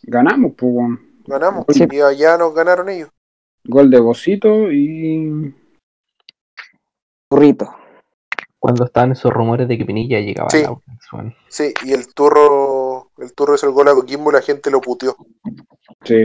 [0.02, 1.22] Ganamos, pues, weón.
[1.26, 1.64] Ganamos.
[1.68, 1.86] Sí.
[1.90, 3.10] Y allá nos ganaron ellos.
[3.64, 5.54] Gol de Bocito y.
[7.30, 7.74] Burrito.
[8.58, 10.62] Cuando estaban esos rumores de que Pinilla llegaba Sí.
[11.12, 11.34] weón.
[11.48, 14.80] Sí, y el turro, el turro hizo el gol a Coquimbo y la gente lo
[14.80, 15.16] puteó.
[16.04, 16.24] Sí,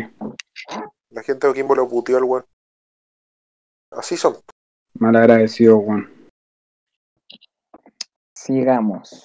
[1.11, 2.45] La gente de Coquimbo lo puteó al weón.
[3.91, 4.35] Así son.
[4.95, 6.09] mal agradecido, weón.
[8.49, 9.21] Sigamos.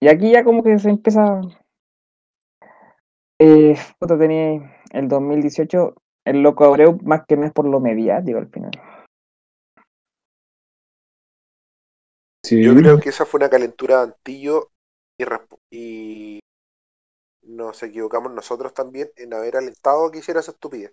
[0.00, 1.40] Y aquí ya como que se empieza.
[3.38, 5.94] Eh, puta, tenía el 2018,
[6.24, 8.72] el loco Abreu, más que no es por lo mediático al final.
[12.44, 14.70] Sí, Yo creo que esa fue una calentura de Antillo
[15.70, 16.40] y,
[17.44, 20.92] nos equivocamos nosotros también en haber alentado a que hiciera esa estupidez.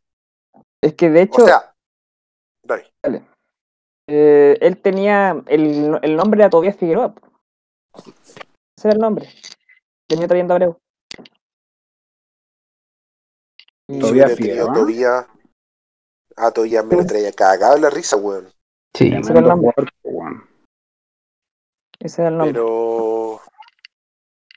[0.84, 1.74] Es que de hecho, O sea,
[2.62, 2.94] dale.
[4.08, 7.16] eh, él tenía el, el nombre de Tobias Figueroa.
[7.96, 9.30] Ese era el nombre.
[10.08, 10.78] Tenía trayendo Abreu.
[13.88, 14.74] Y- Si Tobías hubiera tenido Figueroa.
[14.74, 15.26] Tobías,
[16.38, 18.52] a Tobías me lo traía cagado en la risa, weón.
[18.96, 19.72] Sí, era el nombre.
[22.00, 22.54] Ese era el nombre.
[22.54, 23.42] Pero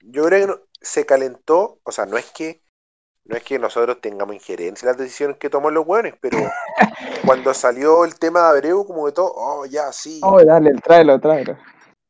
[0.02, 2.60] yo creo que no- se calentó, o sea, no es que
[3.24, 6.38] no es que nosotros tengamos injerencia en las decisiones que toman los weones, pero
[7.24, 11.20] cuando salió el tema de Abreu, como de todo, oh, ya, sí, Oh, dale, tráelo,
[11.20, 11.56] tráelo.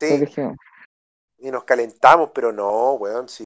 [0.00, 0.24] sí,
[1.42, 3.44] y nos calentamos, pero no, weón, sí.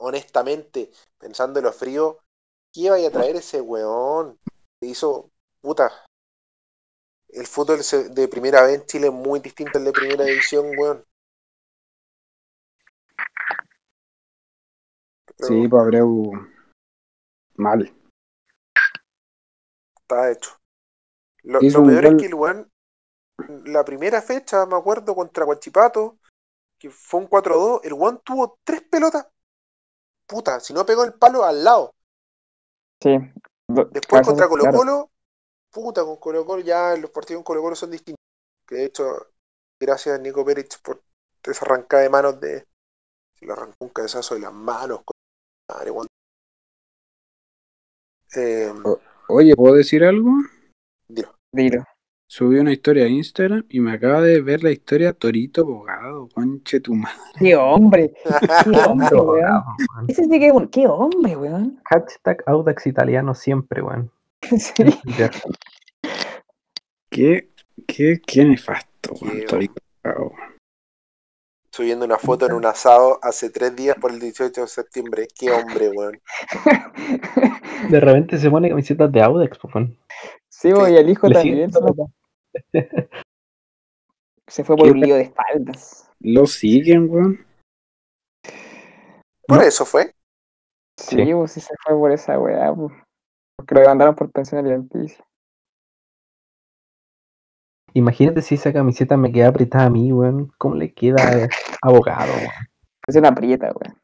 [0.00, 2.18] Honestamente, pensando en lo frío,
[2.72, 4.38] ¿qué iba a traer ese weón?
[4.80, 5.92] Hizo, puta.
[7.28, 10.66] El fútbol se- de primera vez en Chile es muy distinto al de primera división,
[10.78, 11.04] weón.
[15.36, 16.32] Pero Sí, pues Abreu.
[17.56, 17.92] Mal.
[20.00, 20.56] está hecho.
[21.42, 22.04] Lo, peor gol.
[22.04, 22.70] es que el weón,
[23.66, 26.18] la primera fecha, me acuerdo, contra Guachipato,
[26.78, 29.26] que fue un 4-2, el weón tuvo tres pelotas
[30.28, 31.94] puta, si no pegó el palo, al lado.
[33.02, 33.16] Sí.
[33.66, 34.78] Después contra Colo claro.
[34.78, 35.10] Colo,
[35.70, 38.22] puta, con Colo Colo ya los partidos con Colo Colo son distintos.
[38.66, 39.04] Que de hecho,
[39.80, 41.02] gracias a Nico Pérez por
[41.42, 42.66] esa arrancada de manos de.
[43.38, 45.00] Se le arrancó un cabezazo de las manos.
[45.04, 45.16] con-
[45.70, 46.06] Madre, weón.
[48.36, 48.72] Eh,
[49.28, 50.30] Oye, ¿puedo decir algo?
[51.08, 51.34] dilo.
[51.52, 51.84] Dilo.
[52.30, 56.78] Subí una historia a Instagram y me acaba de ver la historia Torito Bogado, conche
[56.78, 57.16] tu madre.
[57.38, 58.12] ¡Qué hombre!
[58.64, 59.62] ¡Qué hombre, weón!
[60.08, 60.68] Ese sí que es un...
[60.68, 61.80] ¡Qué hombre, weón!
[61.86, 64.10] Hashtag Audax italiano siempre, weón.
[64.58, 64.84] Sí.
[67.08, 67.48] Qué,
[67.86, 70.32] qué, qué nefasto, Qué weón, Torito Bogado.
[71.72, 75.28] Subiendo una foto en un asado hace tres días por el 18 de septiembre.
[75.34, 76.20] Qué hombre, weón.
[77.90, 79.96] De repente se pone camisetas de Audax, pues, weón.
[80.58, 81.70] Sí, bo, y el hijo también.
[84.48, 86.10] se fue por ¿Qué un lío de espaldas.
[86.18, 87.46] Lo siguen, weón.
[89.46, 89.62] Por No.
[89.62, 90.16] eso fue.
[90.96, 91.32] Sí, Sí.
[91.32, 92.92] pues sí se fue por esa weá, pues.
[93.56, 95.24] Porque lo demandaron por pensión alimenticia.
[97.94, 100.50] Imagínate si esa camiseta me queda apretada a mí, weón.
[100.58, 101.48] ¿Cómo le queda eh,
[101.82, 102.50] abogado, weón?
[103.06, 103.96] Es una prieta, weón.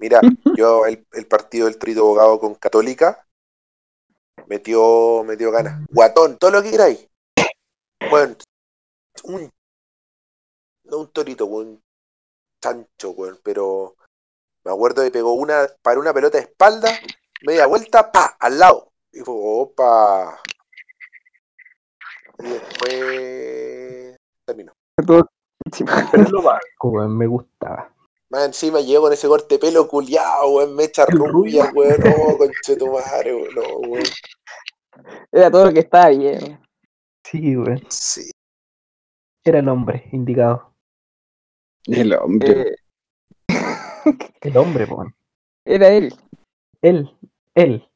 [0.00, 0.20] Mira,
[0.58, 3.24] yo el, el partido del Trito Abogado con Católica
[4.46, 5.80] metió, metió ganas.
[5.90, 7.08] Guatón, todo lo que queráis.
[8.10, 8.34] Bueno,
[9.24, 9.50] un,
[10.84, 11.82] no un torito, un
[12.60, 13.96] chancho, weón, pero
[14.64, 16.92] me acuerdo que pegó una, para una pelota de espalda,
[17.42, 18.92] media vuelta, pa, al lado.
[19.12, 20.40] Y fue, opa.
[22.38, 24.72] Y después terminó.
[24.96, 25.28] Pero
[26.30, 27.08] lo.
[27.08, 27.92] Me gustaba.
[28.32, 33.34] Más encima llegó con ese corte de pelo culiado, weón, mecha rubia, weón, no, conchetumare,
[33.34, 34.04] weón, no, weón.
[35.30, 36.58] Era todo lo que estaba bien.
[37.24, 37.82] Sí, weón.
[37.90, 38.30] Sí.
[39.44, 40.74] Era el hombre indicado.
[41.84, 42.74] El hombre.
[43.48, 43.54] Eh,
[44.40, 45.14] El hombre, weón.
[45.66, 46.14] era él.
[46.80, 47.14] Él,
[47.54, 47.86] él,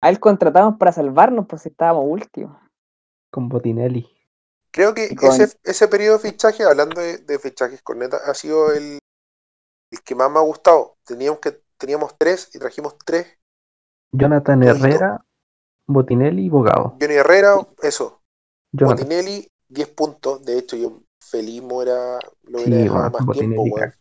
[0.00, 2.56] A él contratamos para salvarnos, pues estábamos últimos.
[3.32, 4.08] con Botinelli.
[4.72, 8.72] Creo que con- ese, ese periodo de fichaje, hablando de, de fichajes corneta, ha sido
[8.72, 8.99] el,
[9.90, 10.96] el que más me ha gustado.
[11.04, 13.26] Teníamos que teníamos tres y trajimos tres.
[14.12, 14.62] Jonathan.
[14.62, 15.24] Herrera,
[15.86, 16.96] Botinelli y Bogado.
[17.00, 18.20] Johnny Herrera, eso.
[18.72, 19.04] Jonathan.
[19.04, 20.44] Botinelli, 10 puntos.
[20.44, 23.94] De hecho, yo feliz hubiera, lo Sí, hubiera dejado más Botinelli, tiempo, weón.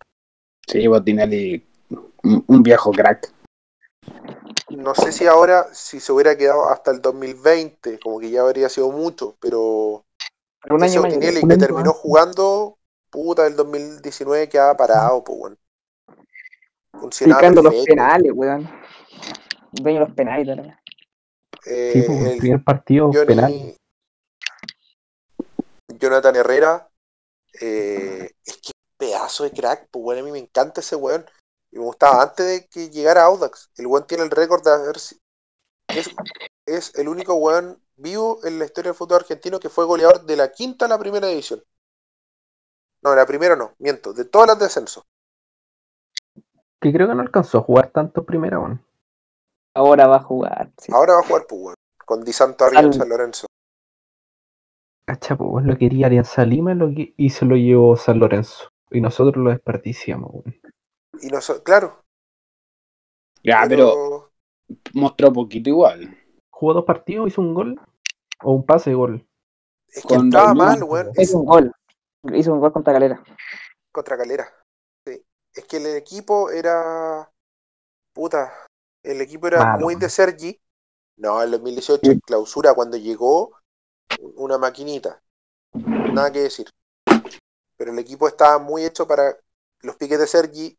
[0.68, 1.68] Sí, Botinelli,
[2.24, 3.32] un, un viejo crack.
[4.70, 8.70] No sé si ahora, si se hubiera quedado hasta el 2020, como que ya habría
[8.70, 10.06] sido mucho, pero
[10.62, 11.14] Pero un ese año más.
[11.14, 12.78] Botinelli que terminó jugando,
[13.10, 15.58] puta, el 2019 quedaba parado, pues, weón.
[17.20, 18.70] Picando los penales, weón.
[19.72, 20.82] Dueño de los penales, weá.
[21.66, 23.76] Eh, Sí, pues, el el primer partido Johnny- penal.
[25.88, 26.90] Jonathan Herrera,
[27.62, 31.26] eh, es que pedazo de crack, pues bueno, a mí me encanta ese weón.
[31.72, 33.70] Y me gustaba antes de que llegara Audax.
[33.78, 35.20] El weón tiene el récord de haber si-
[35.88, 36.10] es,
[36.66, 40.36] es el único weón vivo en la historia del fútbol argentino que fue goleador de
[40.38, 41.64] la quinta a la primera división.
[43.02, 45.04] No, la primera no, miento, de todas las descensos.
[46.82, 48.86] Que creo que no alcanzó a jugar tanto primero, weón.
[49.76, 50.72] Ahora va a jugar.
[50.78, 50.92] sí.
[50.94, 51.76] Ahora va a jugar, pues weón,
[52.06, 53.48] con Di Santo arriba en San Lorenzo.
[55.06, 58.70] Cacha, pues, weón, lo quería Alianza Lima lo que- y se lo llevó San Lorenzo.
[58.92, 60.60] Y nosotros lo desperdiciamos, weón.
[61.22, 62.02] Y no so- claro,
[63.44, 64.32] Ya, pero
[64.94, 66.18] mostró poquito igual.
[66.52, 67.80] Jugó dos partidos, hizo un gol.
[68.44, 69.26] O un pase de gol.
[69.88, 71.10] es que con estaba mal, weón.
[71.16, 71.74] Es- Hizo un gol.
[72.34, 73.22] Hizo un gol contra Galera.
[73.92, 74.48] contra Calera.
[75.54, 77.30] Es que el equipo era.
[78.14, 78.54] Puta.
[79.04, 79.86] El equipo era Malo.
[79.86, 80.60] muy de Sergi.
[81.18, 83.58] No, en 2018, en clausura, cuando llegó,
[84.36, 85.22] una maquinita.
[85.74, 86.70] Nada que decir.
[87.78, 89.38] Pero el equipo estaba muy hecho para
[89.82, 90.78] los piques de Sergi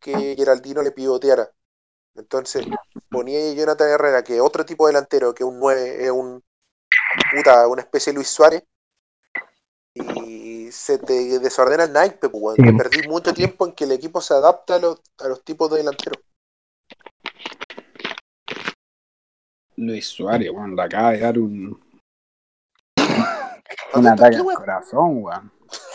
[0.00, 1.50] que Geraldino le pivoteara.
[2.14, 2.66] Entonces,
[3.10, 6.42] ponía a Jonathan Herrera, que otro tipo de delantero, que un 9, es un.
[7.34, 8.62] Puta, una especie de Luis Suárez.
[9.94, 10.43] Y
[10.74, 12.56] se te desordena el naipe, pues, weón.
[12.56, 12.72] Sí.
[12.76, 15.78] Perdí mucho tiempo en que el equipo se adapta a los, a los tipos de
[15.78, 16.22] delanteros.
[19.76, 21.80] Luis Suárez, weón, le acaba de dar un,
[23.94, 25.52] un ataque ¿Qué al corazón, weón.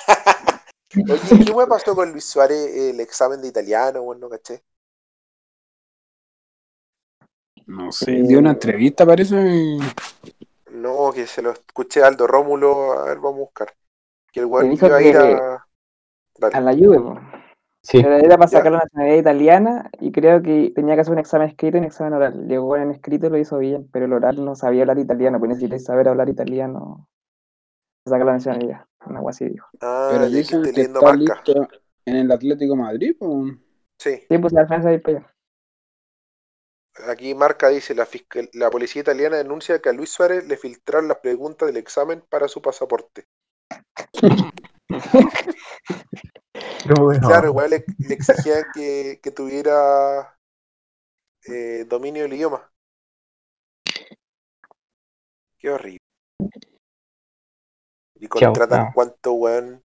[0.95, 4.19] Oye, ¿qué weón pasó con Luis Suárez el examen de italiano, weón?
[4.19, 4.63] No caché.
[7.67, 9.35] No sé, dio una entrevista, parece.
[9.35, 9.79] y-
[10.71, 12.93] No, que se lo escuché a Aldo Rómulo.
[12.93, 13.73] A ver, vamos a buscar.
[14.31, 15.65] Que el weón iba a ir que- a.
[16.39, 16.55] Dale.
[16.55, 17.19] A la Juve.
[17.83, 17.99] Sí.
[17.99, 18.57] Era, era para Ya.
[18.57, 21.85] sacar la nacionalidad italiana y creo que tenía que hacer un examen escrito y un
[21.85, 22.47] examen oral.
[22.47, 25.49] Llegó en escrito y lo hizo bien, pero el oral no sabía hablar italiano, pues
[25.49, 27.07] necesitas saber hablar italiano
[28.03, 28.85] para sacar la nacionalidad.
[29.05, 29.67] Una agua así dijo.
[29.81, 31.17] Ah, Pero dicen que está marca.
[31.17, 31.67] listo
[32.05, 33.53] en el Atlético de Madrid, pues.
[33.97, 35.33] Sí, Sí, pues la defensa ahí para allá.
[37.07, 41.07] aquí marca, dice, la, fiscal- la policía italiana denuncia que a Luis Suárez le filtraron
[41.07, 43.25] las preguntas del examen para su pasaporte.
[46.99, 50.37] Bueno, Claro, igual le, le exigían que, que tuviera
[51.45, 52.71] eh, dominio del idioma.
[55.57, 55.99] Qué horrible.
[58.15, 59.83] Y contratan cuánto weón.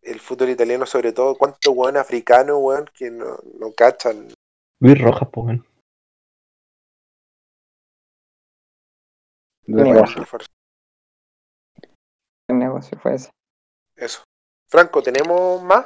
[0.00, 4.28] El fútbol italiano, sobre todo, cuánto weón africano, weón, que no, no cachan.
[4.80, 5.66] Luis Rojas, pues, weón.
[9.66, 10.04] De Mira.
[12.78, 13.30] Negocio fue ese.
[13.96, 14.22] Eso.
[14.70, 15.84] Franco, ¿tenemos más?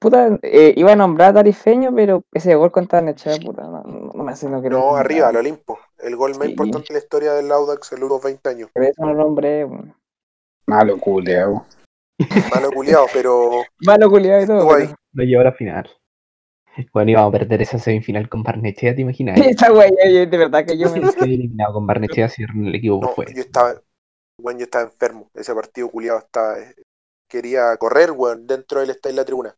[0.00, 4.12] Puta, eh, iba a nombrar a Tarifeño, pero ese gol contra Nechea, puta, no, no,
[4.14, 5.78] no me hace lo que No, arriba, al Olimpo.
[5.98, 6.50] El gol más Sí.
[6.50, 8.70] importante de la historia del Audax en los 20 años.
[8.74, 9.66] Pero eso no lo nombré.
[10.66, 11.64] Malo culeado.
[12.54, 13.50] Malo culiado, pero
[13.84, 14.68] Malo culiado y todo.
[14.68, 15.90] Pero- Lo llevó a la final.
[16.92, 19.34] Bueno, íbamos a perder esa semifinal con Barnechea, ¿te imaginas?
[19.58, 21.00] Esa wey, eh, de verdad que yo me.
[21.12, 23.26] Se eliminado con Barnechea si el equipo no, fue.
[23.34, 23.80] yo estaba,
[24.38, 25.30] bueno, yo estaba enfermo.
[25.34, 26.74] Ese partido culiado estaba, eh,
[27.28, 29.56] quería correr, weón, dentro del estadio de la tribuna.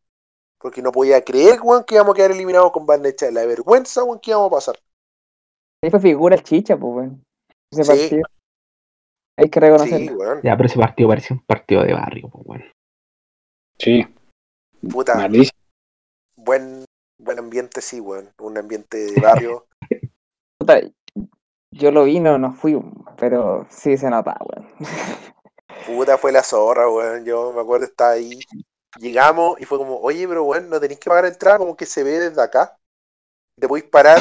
[0.61, 3.31] Porque no podía creer, weón, que íbamos a quedar eliminados con Barnechea.
[3.31, 4.79] La vergüenza, weón, que íbamos a pasar.
[5.85, 7.25] Ahí fue figura el chicha, pues, weón.
[7.73, 7.91] Ese Sí.
[7.91, 8.23] partido.
[9.39, 10.13] Hay que Sí, reconocerlo.
[10.19, 10.41] weón.
[10.43, 12.65] Ya, pero ese partido parecía un partido de barrio, pues, bueno.
[13.81, 14.05] Sí,
[14.91, 15.59] Puta, malísimo.
[16.37, 16.85] buen,
[17.21, 18.31] buen ambiente, sí, weón.
[18.41, 19.67] Un ambiente de barrio.
[20.59, 20.81] Puta,
[21.71, 22.79] yo lo vi, no, no fui,
[23.17, 24.69] pero sí se nota, weón.
[25.87, 27.25] Puta, fue la zorra, weón.
[27.25, 28.41] Yo me acuerdo, estaba ahí.
[28.99, 32.03] Llegamos y fue como, oye, pero weón, no tenéis que pagar entrada, como que se
[32.03, 32.77] ve desde acá.
[33.59, 34.19] Te podéis parar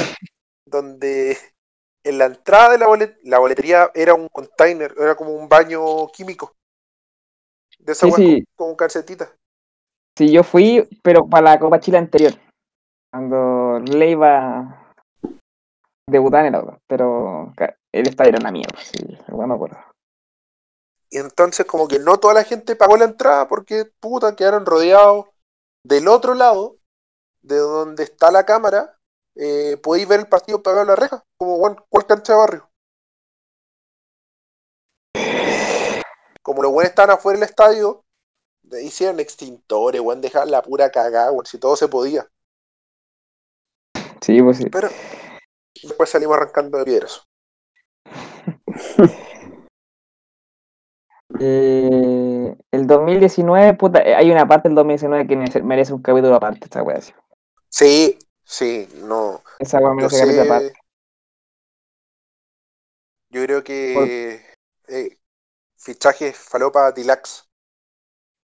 [0.66, 1.38] donde
[2.04, 6.08] en la entrada de la, bolet la boletería era un container, era como un baño
[6.08, 6.54] químico.
[7.80, 8.46] De esa Sí, sí.
[8.56, 9.32] con, con calcetita.
[10.18, 12.34] Sí, yo fui, pero para la Copa Chile anterior.
[13.12, 14.87] Cuando Leiva
[16.08, 16.82] debutaba en el auto.
[16.88, 17.54] Pero
[17.92, 18.98] el estadio era una mierda, sí,
[19.28, 19.78] igual me acuerdo.
[21.10, 25.28] Y entonces como que no toda la gente pagó la entrada porque puta quedaron rodeados
[25.84, 26.78] del otro lado
[27.42, 28.98] de donde está la cámara.
[29.36, 32.70] Eh, podéis ver el partido pegado a la reja, como cual cancha de barrio.
[36.42, 38.04] Como los buenos estaban afuera del estadio,
[38.64, 42.28] le hicieron extintores, weón, dejar la pura cagada, weón, si todo se podía.
[44.22, 44.70] Sí, pues sí.
[44.70, 44.90] Pero
[45.84, 47.24] después salimos arrancando de piedras.
[51.40, 56.62] Eh, el 2019, puta, eh, hay una parte del 2019 que merece- un capítulo aparte,
[56.66, 57.00] esta wea.
[57.70, 58.18] sí.
[58.50, 59.42] Sí, no.
[59.60, 60.74] Esa wea merece capítulo aparte.
[63.30, 64.42] Yo creo que
[64.88, 65.18] eh,
[65.78, 67.46] fichaje falopa Dilax.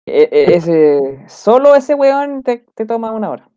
[0.07, 3.51] E- e- ese, solo ese weón te, te toma una hora.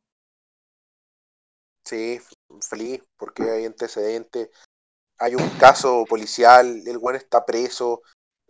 [1.84, 2.20] Sí,
[2.62, 4.50] feliz, porque hay antecedentes.
[5.20, 8.02] Hay un caso policial, el weón está preso.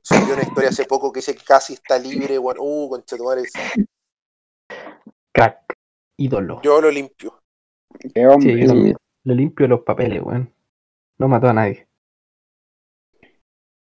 [0.02, 2.58] Subió una historia hace poco que dice que casi está libre, weón.
[2.60, 3.52] Uh, conchetumares.
[5.34, 5.74] Crack.
[6.18, 6.62] Ídolo.
[6.62, 7.42] Yo lo limpio.
[8.14, 8.54] Qué hombre.
[8.54, 8.96] Sí, yo también.
[9.24, 10.54] Le limpio los papeles, weón.
[11.18, 11.88] No mató a nadie.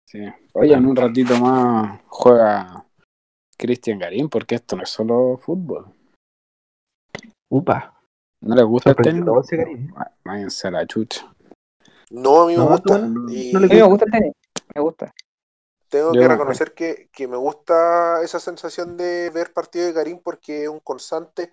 [0.07, 0.19] Sí.
[0.53, 2.85] Oye, en un ratito más juega
[3.57, 5.93] Cristian Garín, porque esto no es solo fútbol.
[7.49, 7.92] Upa.
[8.43, 9.23] ¿No le gusta el tenis?
[9.51, 9.93] Garín.
[10.23, 11.33] Váyanse a la chucha.
[12.09, 12.97] No, a mí me No, gusta.
[12.97, 14.33] no, no, y no A le mí me gusta el tenis,
[14.75, 15.13] me gusta.
[15.87, 20.19] tengo Yo que reconocer que, que me gusta esa sensación de ver partido de Karim
[20.21, 21.51] porque es un constante.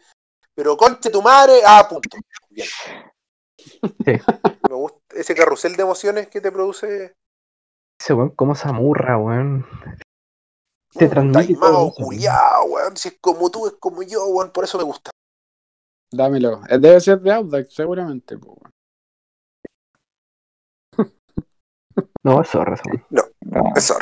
[0.55, 2.19] Pero conche tu madre, ah, punto.
[2.51, 2.67] Bien.
[3.57, 4.13] Sí.
[4.69, 7.15] Me gusta ese carrusel de emociones que te produce.
[8.01, 9.65] Ese weón, cómo se amurra, weón.
[10.93, 12.97] Te transmite todo taimado, eso, culiao, weón.
[12.97, 14.51] Si es como tú, es como yo, weón.
[14.51, 15.11] Por eso me gusta.
[16.13, 16.63] Dámelo.
[16.69, 18.37] Eh, Debe ser de Audax, seguramente.
[18.39, 18.71] po, weón.
[22.23, 23.05] No, eso razón.
[23.11, 23.23] No,
[23.77, 23.97] Eso.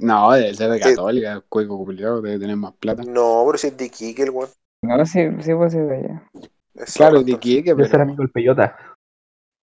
[0.00, 0.90] No, debe ser de Sí.
[0.90, 1.32] Católica.
[1.32, 3.02] El cueco culiao debe tener más plata.
[3.04, 4.48] No, pero si es de Iquique, el weón.
[4.82, 6.30] no, sí, sí, pues sí, de allá.
[6.74, 7.38] Es Claro, zorro, de entonces.
[7.40, 8.76] Quique, Debe ser pero amigo del Peyota.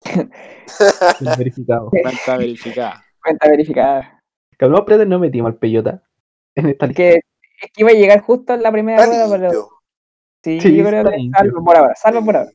[1.20, 1.90] El verificado.
[2.02, 3.04] cuenta verificada.
[3.22, 4.20] Cuenta verificada.
[4.56, 6.02] Cabrón, pero no metimos al Peyota
[6.54, 7.02] en esta Es lista.
[7.02, 7.14] que,
[7.62, 9.68] es que iba a llegar justo en la primera rueda, pero.
[10.42, 11.30] Sí, Sí, yo creo que limpio.
[11.30, 12.50] salvo por ahora, salvo por ahora.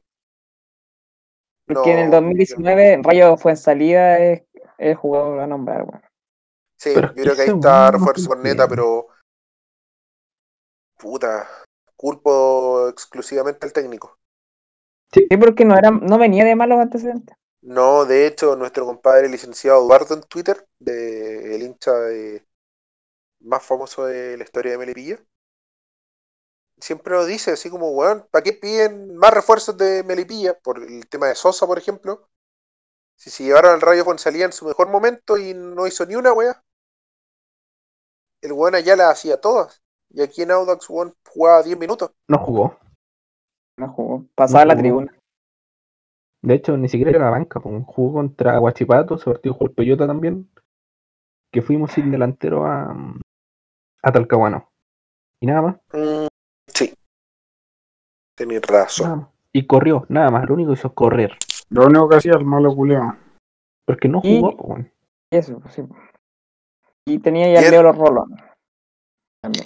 [1.67, 4.43] Porque en el No, 2019 Rayo fue en salida, es
[4.79, 6.01] el jugador a nombrar, weón.
[6.77, 8.29] Sí, Pero yo creo que ahí está refuerzo cumple.
[8.29, 9.07] corneta, pero.
[10.97, 11.47] Puta.
[11.95, 14.19] Culpo exclusivamente al técnico.
[15.11, 17.35] Sí, porque no era, no venía de malos antecedentes.
[17.61, 22.45] No, de hecho, nuestro compadre licenciado Eduardo en Twitter, de, el hincha de-
[23.41, 25.19] más famoso de la historia de Melipilla,
[26.79, 30.57] siempre lo dice, así como, weón, ¿para qué piden más refuerzos de Melipilla?
[30.59, 32.27] Por el tema de Sosa, por ejemplo.
[33.17, 36.33] Si se llevaron al Rayo salía en su mejor momento y no hizo ni una
[36.33, 36.61] weá.
[38.41, 39.81] El weón allá las hacía todas.
[40.09, 42.11] Y aquí en Audax, weón, jugaba 10 minutos.
[42.27, 42.77] No jugó.
[43.77, 44.25] No jugó.
[44.35, 45.17] Pasaba No la tribuna.
[46.41, 47.59] De hecho, ni siquiera era la banca.
[47.59, 50.49] pues, Jugó contra Guachipato, se partió con Toyota también.
[51.51, 52.95] Que fuimos sin delantero a,
[54.03, 54.69] a Talcahuano.
[55.41, 56.24] Y nada más, Mm.
[58.35, 59.29] Tenés razón.
[59.53, 60.47] Y corrió, nada más.
[60.47, 61.37] Lo único que hizo es correr.
[61.69, 63.15] Lo único que hacía el malo culeo.
[63.85, 64.91] Porque no Y- jugó, weón.
[65.31, 65.83] Eso, sí.
[67.07, 67.69] Y tenía ya.
[67.69, 68.35] Leo los Rolón.
[69.41, 69.65] También.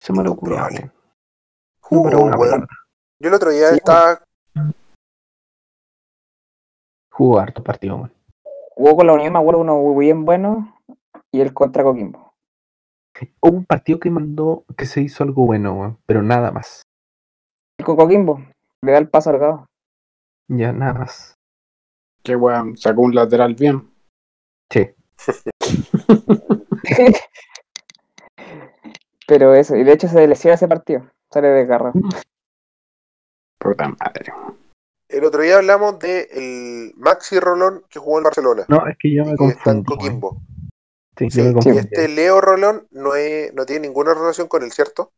[0.00, 0.78] Se me lo No, ocurrió, probable.
[0.80, 0.92] weón.
[1.80, 2.38] Jugó, weón.
[2.38, 2.68] weón.
[3.20, 4.22] Yo el otro día Sí, estaba.
[7.10, 8.12] Jugó harto partido, weón.
[8.76, 10.76] Jugó con la Unión, me acuerdo, uno muy bien bueno.
[11.32, 12.32] Y el contra Coquimbo.
[13.40, 16.82] Hubo un partido que mandó que se hizo algo bueno, weón, pero nada más.
[17.78, 18.40] Y con Coquimbo.
[18.82, 19.66] Le da el paso al gado.
[20.48, 21.34] Ya, nada más.
[22.22, 23.90] Que weón, sacó un lateral bien.
[24.70, 24.90] Sí.
[29.26, 31.08] Pero eso, y de hecho se lesiona ese partido.
[31.32, 31.94] Sale desgarrado.
[33.58, 34.32] Puta madre.
[35.08, 38.64] El otro día hablamos de el Maxi Rolón que jugó en Barcelona.
[38.68, 40.06] No, es que yo me y que está en confundí.
[40.08, 40.40] Coquimbo.
[41.16, 41.78] Sí, Sí, yo me y confundí.
[41.78, 45.12] este Leo Rolón no, es, no tiene ninguna relación con él, ¿cierto?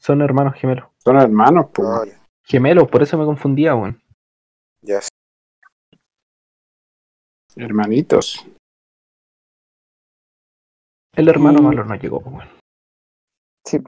[0.00, 0.88] Son hermanos gemelos.
[0.98, 2.16] Son hermanos, pues.
[2.44, 4.00] Gemelos, por eso me confundía, weón.
[4.82, 5.08] ya sí.
[7.56, 8.46] Hermanitos.
[11.14, 12.48] El hermano Y- malo no llegó, weón.
[13.66, 13.78] Sí.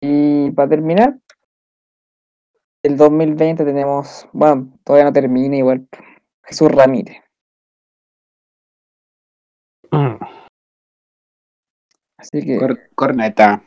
[0.00, 1.18] Y para terminar,
[2.82, 5.86] el 2020 tenemos, bueno, todavía no termina igual,
[6.44, 7.18] Jesús Ramírez.
[9.92, 10.16] Mm.
[12.20, 13.62] Así que Cor- corneta.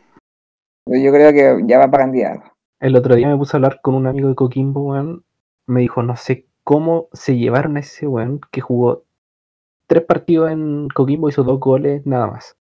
[0.86, 2.52] yo creo que ya va para candidato.
[2.80, 5.26] El otro día me puse a hablar con un amigo de Coquimbo, weón.
[5.68, 9.06] Me dijo, no sé cómo se llevaron a ese weón que jugó
[9.88, 12.56] tres partidos en Coquimbo, hizo dos goles, nada más.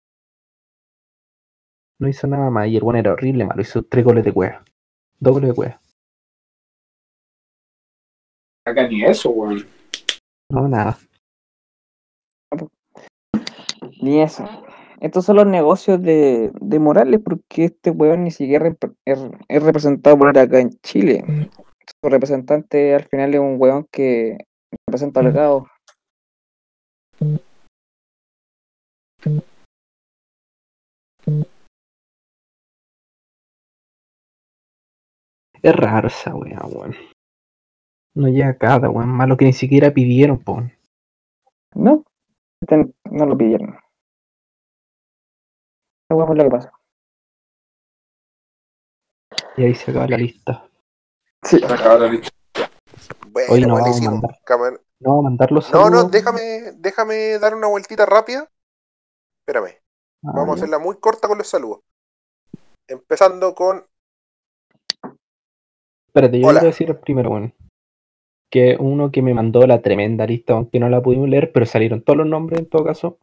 [2.00, 3.62] No hizo nada más y el weón era horrible, malo.
[3.62, 4.64] Hizo tres goles de cueva.
[5.20, 5.80] Dos goles de cueva.
[8.66, 9.64] Acá ni eso, weón.
[10.50, 10.98] No, nada.
[14.02, 14.44] Ni eso.
[15.00, 18.66] Estos son los negocios de, de Morales, porque este weón ni siquiera
[19.04, 19.18] es,
[19.48, 21.24] es representado por él acá en Chile.
[22.02, 24.38] Su representante al final es un weón que
[24.86, 25.68] representa al Gao.
[35.62, 36.94] Es raro esa weá, weón.
[38.14, 40.62] No llega cada weón, malo que ni siquiera pidieron, po.
[41.74, 42.04] No,
[42.60, 43.78] este no lo pidieron.
[46.08, 46.70] Esa weá fue lo que pasó.
[49.58, 50.68] Y ahí se acaba la lista.
[51.42, 51.60] Sí.
[53.30, 54.10] Bueno, Hoy no vamos a buenísimo.
[54.12, 54.38] mandar.
[55.00, 58.48] No vamos a mandar los No, no, déjame, déjame dar una vueltita rápida.
[59.46, 59.74] Espérame,
[60.24, 61.80] Ah, vamos a hacerla muy corta con los saludos.
[62.88, 63.84] Empezando con
[66.08, 66.60] Espérate, yo Hola.
[66.60, 67.54] quiero decir primero, weón.
[68.50, 72.02] Que uno que me mandó la tremenda lista, aunque no la pudimos leer, pero salieron
[72.02, 73.18] todos los nombres en todo caso,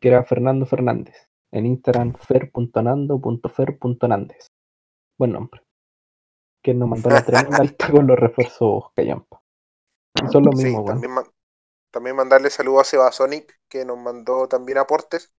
[0.00, 1.27] que era Fernando Fernández.
[1.52, 4.48] En Instagram, fer.nando.fer.nández.
[5.18, 5.62] Buen nombre.
[6.62, 9.40] Que nos mandó la tremenda lista con los refuerzos Callampa.
[10.32, 10.94] Son los Sí, mismos, weón.
[10.94, 11.26] también, man-
[11.90, 15.32] también mandarle saludos a Sebasonic, que nos mandó también aportes.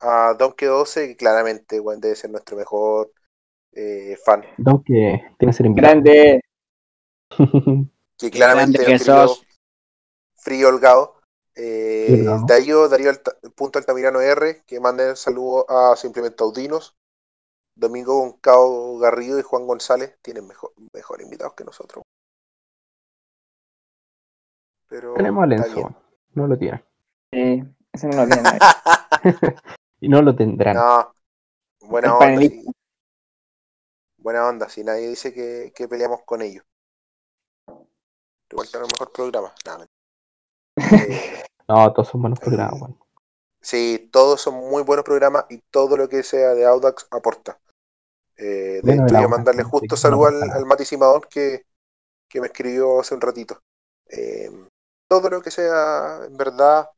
[0.00, 3.12] A Donkey 12, que claramente weón, debe ser nuestro mejor
[3.72, 4.44] eh, fan.
[4.58, 5.92] Don que tiene que ser invitado.
[5.94, 6.40] Grande.
[8.18, 9.44] Que claramente Grande que sos.
[10.36, 11.17] frío holgado.
[11.60, 12.46] Eh, Holgado.
[12.46, 16.96] Darío, Darío Alta- punto Altamirano R, que manden saludos a Simplemente Audinos.
[17.74, 22.04] Domingo Goncao Garrido y Juan González tienen mejor, mejor invitados que nosotros.
[24.88, 25.94] Pero Tenemos a Lenzo.
[26.34, 26.84] No lo tiene.
[27.30, 28.58] Ese no lo tiene nadie.
[30.00, 30.76] Y no lo tendrán.
[30.76, 31.12] No,
[31.80, 32.40] buena onda.
[32.40, 32.64] sí.
[34.16, 36.64] Buena onda, si nadie dice que, que peleamos con ellos.
[38.48, 39.52] Igual tenemos mejor programa.
[40.76, 42.98] Eh, No, todos son buenos programas, weón.
[43.60, 47.60] sí, todos son muy buenos programas y todo lo que sea de Audax aporta.
[48.38, 51.66] Eh, de Bueno, hecho, voy a mandarle justo saludo al, al Mati Simadón que,
[52.28, 53.62] que me escribió hace un ratito.
[54.10, 54.50] Eh,
[55.08, 56.90] todo lo que sea, en verdad,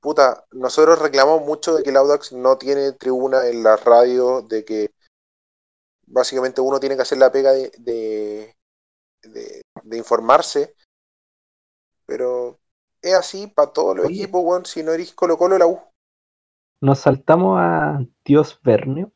[0.00, 4.64] puta, nosotros reclamamos mucho de que el Audax no tiene tribuna en la radio, de
[4.64, 4.90] que
[6.06, 8.54] básicamente uno tiene que hacer la pega de, de,
[9.24, 10.76] de- de informarse,
[12.06, 12.58] pero
[13.06, 14.22] es así para todos los Oye.
[14.22, 15.80] equipos, weón, si no eres Colo Colo la U.
[16.80, 19.12] Nos saltamos a Dios Vernio.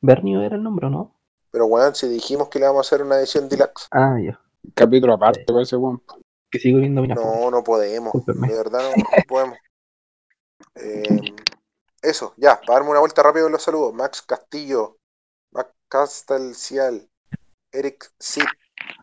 [0.00, 1.14] Vernio era el nombre, ¿o ¿no?
[1.50, 3.86] Pero weón, si dijimos que le vamos a hacer una edición deluxe.
[3.90, 4.40] Ah, ya.
[4.74, 6.02] Capítulo aparte para ese weón.
[6.50, 8.12] Que sigo viendo mi No, no podemos.
[8.12, 8.48] Discúlpenme.
[8.48, 9.58] De verdad no, no podemos.
[10.74, 11.34] Eh,
[12.02, 13.94] eso, ya, para darme una vuelta rápido en los saludos.
[13.94, 14.98] Max Castillo,
[15.52, 17.08] Max Castelcial,
[17.72, 18.44] Eric Sid,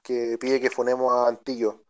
[0.03, 1.82] que pide que fonemos a Antillo.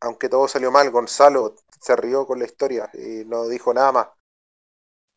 [0.00, 4.08] Aunque todo salió mal, Gonzalo se rió con la historia y no dijo nada más.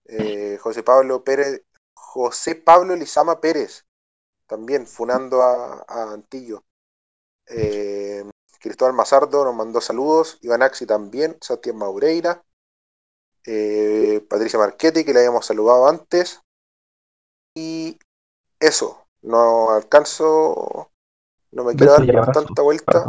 [0.05, 3.85] Eh, José Pablo Pérez, José Pablo Lizama Pérez,
[4.47, 6.63] también funando a, a Antillo.
[7.47, 8.23] Eh,
[8.59, 12.43] Cristóbal Mazardo nos mandó saludos, Iván Axi también, Sebastián Maureira,
[13.45, 16.41] eh, Patricia Marchetti, que le habíamos saludado antes.
[17.55, 17.97] Y
[18.59, 20.91] eso, no alcanzo,
[21.51, 23.05] no me quiero dar tanta vuelta.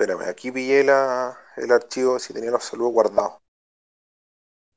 [0.00, 3.34] Espérame, aquí pillé la- el archivo si tenía los saludos guardados.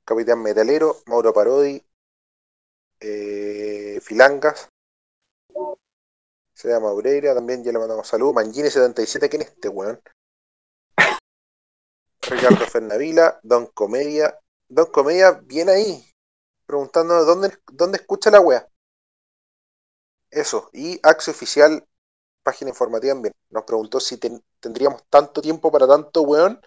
[0.05, 1.81] Capitán Metalero, Mauro Parodi,
[2.99, 4.67] eh, Filangas,
[6.53, 8.35] se llama Maureira, también ya le mandamos saludos.
[8.35, 10.01] Mangini77, ¿quién es este weón?
[12.29, 14.37] Ricardo Fernavila, Don Comedia.
[14.67, 16.05] Don Comedia, bien ahí,
[16.65, 18.67] preguntando dónde, dónde escucha la wea.
[20.31, 21.87] Eso, y Axe Oficial,
[22.43, 26.59] página informativa también, nos preguntó si ten- tendríamos tanto tiempo para tanto weón.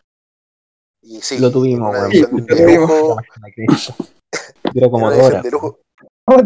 [1.02, 2.10] Y sí, Lo tuvimos, weón.
[2.12, 3.16] Lo tuvimos.
[4.72, 5.08] Duró como.
[6.28, 6.44] Weón,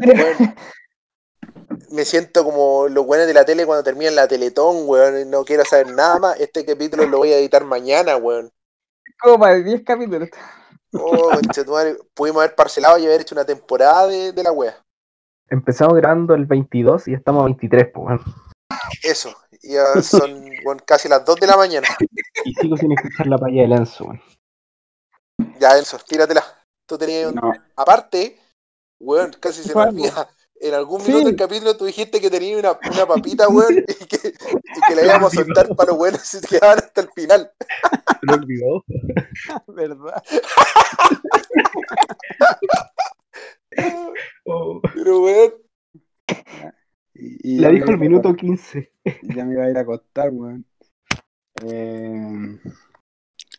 [1.91, 5.45] me siento como los buenos de la tele cuando terminan la Teletón, weón, y no
[5.45, 6.41] quiero saber nada más.
[6.41, 8.51] Este capítulo lo voy a editar mañana, weón.
[9.21, 10.29] Como para 10 capítulos.
[10.93, 11.31] Oh,
[12.15, 14.77] pudimos haber parcelado y haber hecho una temporada de, de la wea.
[15.49, 18.21] Empezamos grabando el 22 y estamos a 23, pues, weón.
[19.03, 21.89] Eso, ya son weón, casi las 2 de la mañana.
[22.45, 24.23] Y sigo sin escuchar la palla de Lenzo, weón.
[25.59, 26.45] Ya, Enzo, tíratela.
[26.87, 27.35] Tú tenías un...
[27.37, 28.39] No, Aparte,
[29.01, 30.29] weón, casi se me ¿Cuál, olvida.
[30.63, 31.09] En algún Sí.
[31.09, 34.95] minuto del capítulo tú dijiste que tenías una, una papita, weón, y que, y que
[34.95, 37.51] la íbamos a soltar para los buenos si se quedaban hasta el final.
[38.21, 38.85] Se lo olvidó.
[39.69, 40.23] verdad.
[44.47, 44.81] Oh.
[44.95, 45.55] Pero, weón,
[47.23, 48.93] Y, y La dijo a minuto 15.
[49.05, 50.65] acostar- Ya me iba a ir a acostar, weón.
[51.65, 52.59] Eh,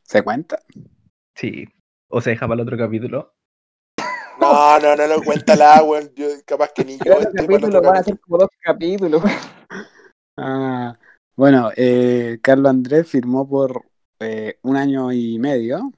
[0.04, 0.60] ¿Se cuenta?
[1.38, 1.66] Sí.
[2.10, 3.34] O se deja para el otro capítulo.
[4.40, 6.12] no, no, no, no, cuéntala, weón.
[6.16, 8.04] Yo, capaz que ni yo el capítulos otro van a capítulo.
[8.04, 9.24] ser como dos capítulos.
[10.38, 10.98] Ah,
[11.36, 13.86] bueno, eh, Carlos Andrés firmó por
[14.22, 15.92] eh, un año y medio,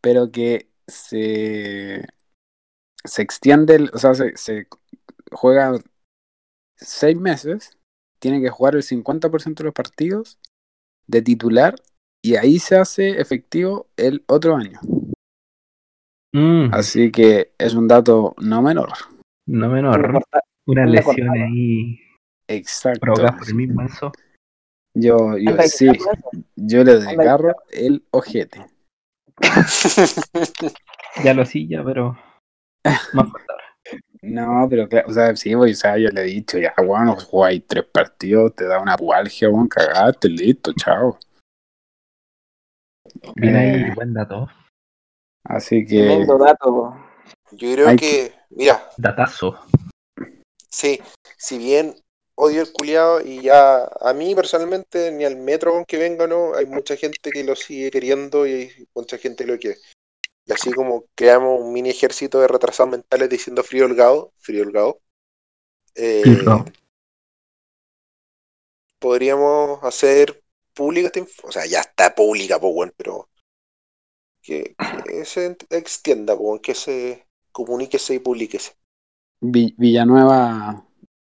[0.00, 2.06] pero que se,
[3.04, 4.68] se extiende, el- o sea, se, se
[5.32, 5.72] juega
[6.76, 7.78] seis meses,
[8.18, 10.38] tiene que jugar el 50% de los partidos
[11.06, 11.74] de titular
[12.24, 14.78] y ahí se hace efectivo el otro año.
[16.34, 18.90] Mm, Así que es un dato no menor.
[19.46, 20.22] no menor.
[20.66, 21.98] Una lesión ahí
[22.48, 23.12] Exacto.
[23.12, 24.12] por el mismo Enzo.
[24.94, 26.10] Yo, yo sí, eso.
[26.56, 28.66] yo le desgarro el ojete.
[31.24, 32.16] Ya lo silla, pero
[33.14, 33.61] más ahora.
[34.24, 37.16] No, pero claro, o sea, sí, pues, o sea, yo le he dicho, ya, bueno,
[37.16, 41.18] jugáis tres partidos, te da una pualgia, bueno, cagaste, listo, chao.
[43.34, 44.48] Viene Eh, ahí, buen dato.
[45.44, 46.96] Así que, Tremendo dato.
[47.50, 49.58] Yo creo Hay que, mira, Datazo.
[50.70, 51.00] sí,
[51.36, 51.94] si bien
[52.36, 56.54] odio el culiado y ya a mí personalmente ni al metro con que venga no,
[56.54, 59.78] hay mucha gente que lo sigue queriendo y hay mucha gente que lo quiere.
[60.46, 65.00] Y así como creamos un mini ejército de retrasados mentales diciendo frío holgado, frío holgado,
[65.96, 66.46] eh,
[68.98, 70.42] podríamos hacer
[70.74, 73.28] pública esta inf- o sea, ya está pública, pues bueno, pero
[74.42, 78.72] que, que se extienda, pues, que se comuníquese y publíquese.
[79.40, 80.84] Vi- Villanueva,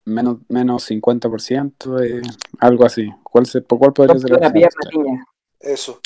[0.05, 2.21] menos, menos 50%, eh,
[2.59, 3.09] algo así.
[3.23, 5.25] ¿Cuál, se, ¿Cuál podría ser la pierna, niña.
[5.59, 6.01] Eso.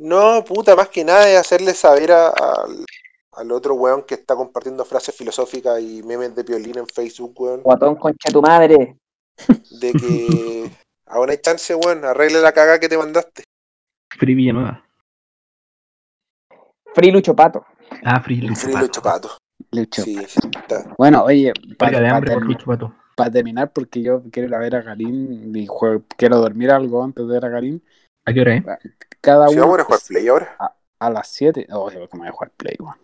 [0.00, 2.86] No, puta, más que nada es hacerle saber a- al,
[3.32, 7.62] al otro weón que está compartiendo frases filosóficas y memes de violín en Facebook, weón,
[7.62, 8.96] Guatón, concha tu madre.
[9.70, 10.64] de que
[11.06, 13.44] aún hay chance, weón, arregle la caga que te mandaste.
[14.18, 14.82] Free Villanueva.
[16.94, 17.66] Free Lucho Pato.
[18.02, 18.86] Ah, Free Lucho Free Pato.
[18.86, 19.28] Lucho Pato.
[19.72, 20.02] Lucho.
[20.02, 20.94] Sí, sí, está.
[20.96, 22.94] Bueno, oye, para de hambre por Lucho Pato.
[23.30, 27.26] terminar, porque yo quiero ir a ver a Garín y jue- quiero dormir algo antes
[27.26, 27.84] de ver a Garín.
[28.24, 28.64] ¿A qué hora, eh?
[29.20, 30.56] Cada Si uno vamos a jugar Play ahora.
[30.98, 31.66] a las 7.
[31.72, 32.96] Oh, yo como voy a jugar Play, weón.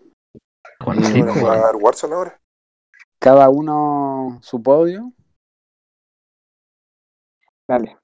[0.81, 2.41] A jugar Warzone ahora.
[3.19, 5.13] Cada uno su podio.
[7.69, 7.99] Dale.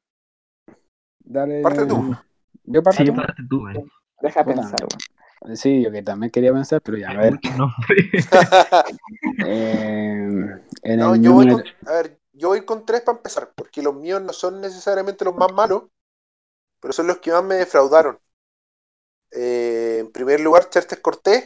[1.20, 1.62] Dale.
[1.62, 2.16] Parte tú.
[2.64, 3.04] Yo parto.
[3.04, 3.90] Sí, parte tú, weón.
[4.20, 5.56] Deja Puta, pensar, weón.
[5.56, 7.38] Sí, yo que también quería pensar, pero ya, a ver.
[7.58, 7.68] No,
[9.44, 13.50] eh, en no, el yo voy, con, a ver, yo voy con tres para empezar,
[13.56, 15.84] porque los míos no son necesariamente los más malos,
[16.82, 18.20] pero son los que más me defraudaron.
[19.32, 21.44] Eh, en primer lugar, Chertes Cortés.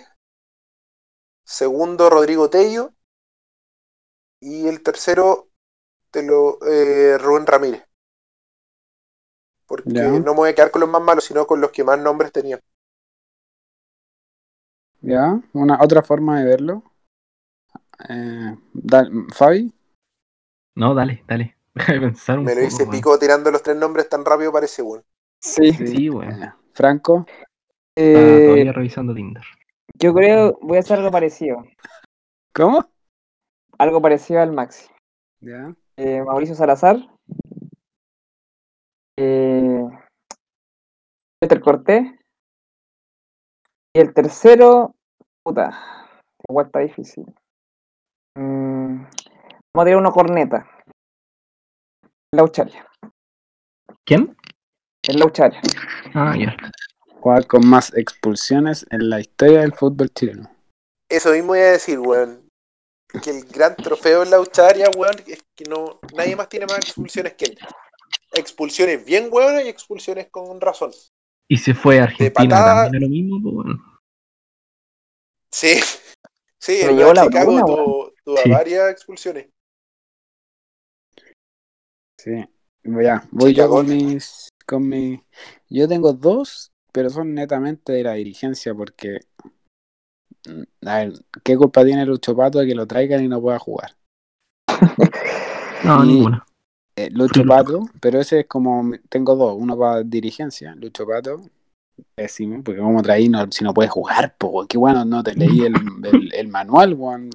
[1.47, 2.93] Segundo, Rodrigo Tello.
[4.41, 5.51] Y el tercero,
[6.11, 7.85] te lo, eh, Rubén Ramírez.
[9.69, 10.11] Porque Ya.
[10.25, 12.33] no me voy a quedar con los más malos, sino con los que más nombres
[12.33, 12.59] tenían.
[15.01, 15.41] ¿Ya?
[15.55, 16.83] Una otra forma de verlo.
[18.09, 19.73] Eh, da- Fabi,
[20.75, 21.57] no, dale, dale.
[21.75, 25.05] Déjame pensar un Me lo hice pico tirando los tres nombres tan rápido, parece, bueno.
[25.41, 25.73] Sí.
[25.73, 27.25] Sí, eh, Franco,
[27.97, 29.45] Eh, todavía revisando Tinder.
[29.95, 31.65] yo creo, voy a hacer algo parecido.
[32.53, 32.85] ¿cómo?
[33.79, 34.89] Algo parecido al Maxi.
[35.41, 35.75] ¿Ya?
[35.97, 36.97] Eh, Mauricio Salazar.
[39.19, 39.83] Eh,
[41.41, 42.03] Peter Cortés.
[43.95, 44.95] Y el tercero,
[45.43, 45.71] puta,
[46.49, 47.25] igual está difícil.
[48.35, 49.11] Mm, vamos
[49.75, 50.67] a tirar uno corneta.
[52.35, 52.87] Laucharia.
[54.05, 54.37] ¿Quién?
[55.07, 55.61] El Laucharia.
[56.15, 56.57] Ah, ya.
[57.21, 60.51] Jugar con más expulsiones en la historia del fútbol chileno.
[61.09, 62.47] Eso mismo iba a decir, weón.
[63.23, 66.79] Que el gran trofeo en la Ucharia, weón, es que no, nadie más tiene más
[66.79, 67.59] expulsiones que él.
[68.35, 70.93] Expulsiones bien weonas y expulsiones con razón.
[71.49, 73.83] Y se fue a Argentina también lo mismo, pues, weón.
[75.53, 75.79] Sí,
[76.61, 78.51] sí, weón la Chicago tuvo, tuvo Sí.
[78.51, 79.49] varias expulsiones.
[82.19, 82.45] Sí.
[82.83, 83.77] Ya, voy yo Chicago.
[83.77, 85.23] con mis, con mi.
[85.69, 89.21] Yo tengo dos, pero son netamente de la dirigencia porque.
[90.49, 91.13] mm, A ver,
[91.45, 93.97] ¿qué culpa tiene Lucho Pato de que lo traigan y no pueda jugar?
[95.85, 96.45] No, Y- ninguna.
[96.99, 97.45] Eh, Lucho.
[97.45, 101.43] Pato, pero ese es como, tengo dos, uno para dirigencia, Lucho Pato,
[102.15, 105.61] pésimo, porque como traí no, si no puedes jugar, pues qué bueno, no te leí
[105.61, 105.75] el,
[106.05, 107.31] el, el manual, weón.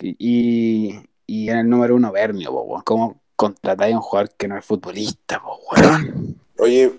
[0.00, 0.94] Y,
[1.26, 4.64] y en el número uno, Bermio, po, ¿cómo contratáis a un jugador que no es
[4.64, 6.40] futbolista, po, weón?
[6.58, 6.92] Oye,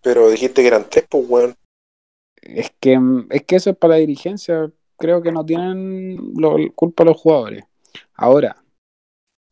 [0.00, 1.54] pero dijiste que eran tres, pues weón.
[2.40, 7.04] Es que, es que eso es para la dirigencia, creo que no tienen lo- culpa
[7.04, 7.64] los jugadores.
[8.14, 8.56] Ahora,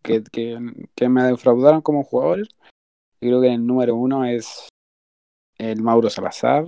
[0.03, 0.59] que, que,
[0.95, 2.49] que me defraudaron como jugadores,
[3.21, 4.69] creo que el número uno es
[5.59, 6.65] el Mauro Salazar.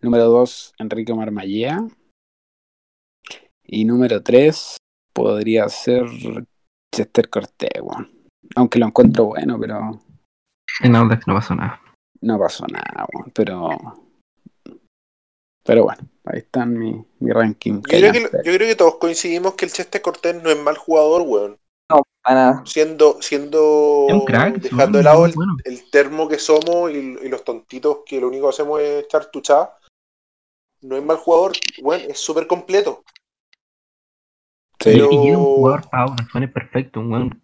[0.00, 1.86] Número dos, Enrique Marmallea.
[3.64, 4.78] Y número tres,
[5.12, 6.06] podría ser
[6.94, 8.10] Chester Cortés, weón.
[8.56, 10.00] Aunque lo encuentro bueno, pero
[10.82, 11.80] En Audax no pasó nada.
[12.20, 13.30] no pasó nada, weón.
[13.34, 13.68] Pero.
[15.64, 17.74] Pero bueno, ahí están mi, mi ranking.
[17.74, 18.38] Yo creo, que, callante.
[18.38, 21.58] yo creo que todos coincidimos que el Cheste Cortés no es mal jugador, weón.
[21.90, 22.62] No, para nada.
[22.66, 25.56] Siendo, siendo crack, dejando de lado el, bueno.
[25.64, 29.26] el termo que somos y, y los tontitos que lo único que hacemos es echar
[29.30, 29.76] tuchada.
[30.80, 31.52] No es mal jugador,
[31.82, 33.04] weón, es súper completo.
[34.80, 34.90] Sí.
[34.92, 36.06] pero- Y era un jugador para
[36.44, 37.42] es perfecto, un weón.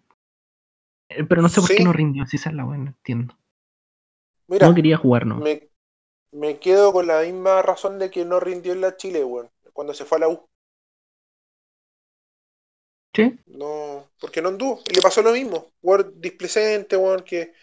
[1.09, 1.77] Eh, Pero no sé por Sí.
[1.77, 3.37] qué no rindió, si esa es la no entiendo.
[4.47, 5.37] Mira, No quería jugar, ¿no?
[5.37, 5.67] me,
[6.31, 9.93] me quedo con la misma razón de que no rindió en la Chile, weón, cuando
[9.93, 10.47] se fue a la U.
[13.15, 14.81] Sí, No, porque no anduvo.
[14.91, 15.71] Y le pasó lo mismo.
[15.81, 17.53] Jugador displicente, weón, que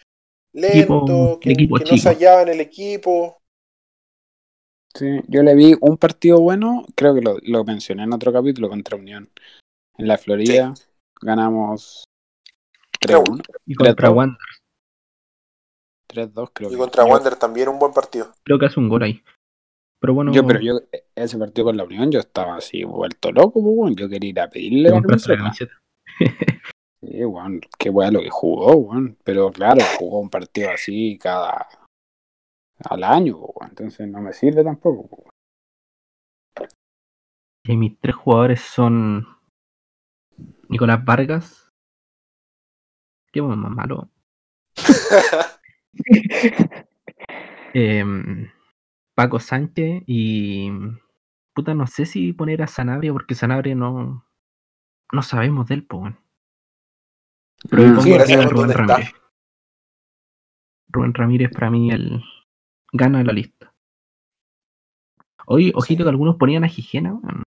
[0.51, 3.37] Equipo- lento, que, equipo que no se hallaba en el equipo.
[4.95, 8.69] Sí, yo le vi un partido bueno, creo que lo, lo mencioné en otro capítulo
[8.69, 9.29] contra Unión.
[9.97, 10.73] En la Florida
[11.21, 12.03] ganamos
[12.99, 14.09] 3-1, y contra.
[14.09, 14.37] Wander,
[16.09, 16.77] 3-2 creo Y que.
[16.77, 18.31] contra Wander también un buen partido.
[18.43, 19.23] creo que hace un gol ahí.
[19.99, 20.81] Pero bueno, Yo, pero yo,
[21.15, 23.95] ese partido con la Unión, yo estaba así vuelto loco, pues, weón.
[23.95, 25.81] Yo quería ir a pedirle la camiseta.
[26.99, 29.17] Sí, weón, qué weón lo que jugó, weón.
[29.23, 31.67] Pero claro, jugó un partido así cada.
[32.89, 33.69] al año, pues, weón.
[33.69, 36.69] Entonces no me sirve tampoco, pues, weón.
[37.65, 39.25] Y mis tres jugadores son
[40.73, 41.71] Nicolás Vargas.
[43.31, 44.09] Qué más malo.
[47.75, 48.51] Em,
[49.15, 50.69] Paco Sánchez y.
[51.55, 54.25] Puta, no sé si poner a Sanabria porque Sanabria no.
[55.11, 56.19] No sabemos de él, po, weón.
[57.69, 58.85] Pero yo Mm, pongo a Rubén dónde está.
[58.87, 59.13] Ramírez.
[60.89, 62.23] Rubén Ramírez para mí el
[62.91, 63.73] gana de la lista.
[65.45, 67.42] Hoy, ojito que algunos ponían a Gijena, weón.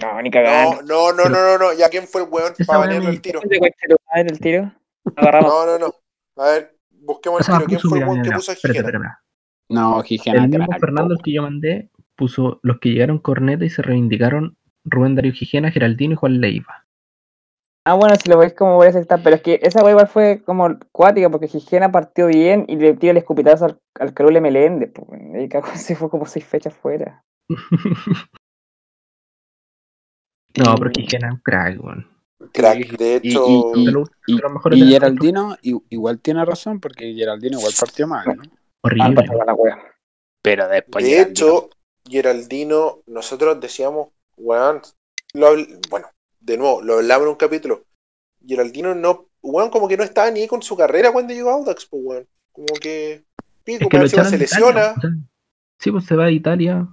[0.00, 0.82] No, ni cagando.
[0.82, 1.72] No, no, no, no, no, no.
[1.72, 3.40] ¿Ya quién fue el weón para me- el tiro?
[3.40, 4.72] ¿De concha de tu madre el tiro?
[5.16, 5.50] Agarramos.
[5.50, 5.94] No, no, no.
[6.42, 7.66] A ver, busquemos el tiro.
[7.68, 9.22] ¿Quién fue el weón que puso a Gijena?
[9.68, 13.70] No, Gijena, El mismo Fernando, el que yo mandé, puso los que llegaron corneta y
[13.70, 16.86] se reivindicaron Rubén Darío Gijena, Geraldino y Juan Leiva.
[17.84, 20.06] Ah, bueno, si lo veis como voy a aceptar, pero es que esa wea igual
[20.08, 24.40] fue como cuática porque Higiena partió bien y le tiró el escupitazo al, al Carule
[24.40, 27.24] Meléndez, pues, y cagó, se fue como seis fechas fuera.
[30.56, 32.06] No, pero Quijena es un crack, weón.
[32.52, 33.72] Crack, de hecho,
[34.26, 34.36] y-
[34.90, 38.42] Geraldino igual tiene razón, porque Geraldino igual partió mal, ¿no?
[38.82, 39.26] Horrible.
[40.42, 41.04] Pero después.
[41.04, 41.70] de Geraldino- hecho,
[42.08, 44.80] Geraldino, nosotros decíamos, weón,
[45.34, 46.06] lo habl- bueno,
[46.40, 47.84] de nuevo, lo hablamos en un capítulo.
[48.46, 51.54] Geraldino no, weón, como que no estaba ni ahí con su carrera cuando llegó a
[51.54, 52.26] Audax, pues, weón.
[52.52, 53.22] Como que,
[53.64, 54.94] pico, Es que se Italia, lesiona,
[55.78, 56.88] Sí, pues se va a Italia.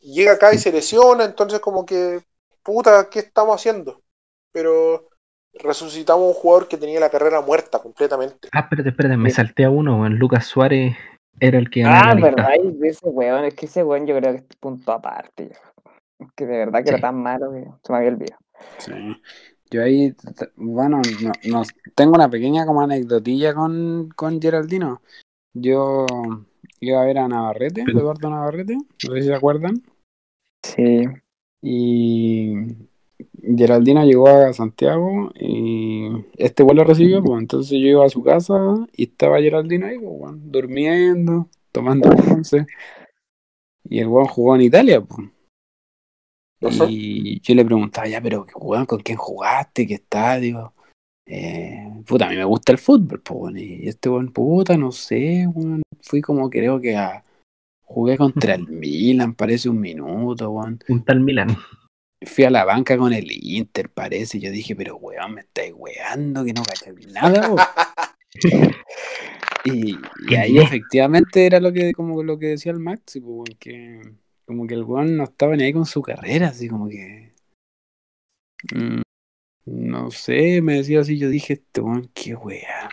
[0.00, 2.20] Llega acá y se lesiona, entonces como que,
[2.62, 4.00] puta, ¿qué estamos haciendo?
[4.52, 5.08] Pero
[5.54, 8.48] resucitamos un jugador que tenía la carrera muerta completamente.
[8.52, 10.16] Ah, espérate, espérate, me salté a uno, weón.
[10.16, 10.96] Lucas Suárez
[11.38, 14.38] era el que Ah, verdad, y ese weón, es que ese weón yo creo que
[14.38, 15.52] es punto aparte.
[16.36, 16.94] que de verdad que Sí.
[16.94, 18.40] era tan malo que se me había olvidado.
[18.78, 18.92] Sí.
[19.70, 20.14] Yo ahí,
[20.56, 21.62] bueno, no, no-
[21.94, 25.00] tengo una pequeña como anecdotilla con, con Geraldino.
[25.54, 26.06] Yo
[26.80, 29.82] iba a ver a Navarrete, Eduardo Navarrete, no sé si se acuerdan.
[30.62, 31.04] Sí.
[31.62, 32.54] Y
[33.56, 38.54] Geraldino llegó a Santiago y este vuelo recibió, pues entonces yo iba a su casa
[38.96, 42.66] y estaba Geraldino ahí, pues, durmiendo, tomando once.
[43.84, 45.28] Y el weón jugó en Italia, pues.
[46.88, 49.86] Y yo le preguntaba, ya, pero weón, ¿con quién jugaste?
[49.86, 50.74] ¿Qué estadio?
[51.26, 53.56] Eh, puta, a mí me gusta el fútbol, pues.
[53.56, 55.82] Y este weón, puta, no sé, weón.
[56.02, 57.22] Fui como creo que a.
[57.92, 61.56] Jugué contra el Milan, parece un minuto, weón Un tal Milan.
[62.24, 64.38] fui a la banca con el Inter, parece.
[64.38, 67.56] Yo dije, pero weón, me estáis weando, que no cachai nada, po".
[69.62, 69.94] Y,
[70.26, 74.00] y ahí efectivamente era lo que, como lo que decía el Maxi, weón, que
[74.46, 77.34] como que el weón no estaba ni ahí con su carrera, así como que.
[78.72, 79.02] mm,
[79.66, 82.88] no sé, me decía así, yo dije, este weón, qué wea.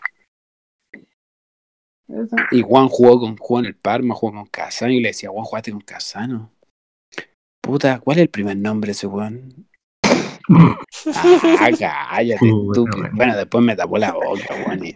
[2.51, 5.45] Y Juan jugó con jugó en el Parma, jugó con Casano, y le decía, Juan,
[5.45, 6.51] jugaste con Casano.
[7.61, 9.67] Puta, ¿cuál es el primer nombre de ese weón?
[11.59, 12.89] Ah, cállate, weón.
[13.13, 14.85] Bueno, después me tapó la boca, weón.
[14.85, 14.95] y-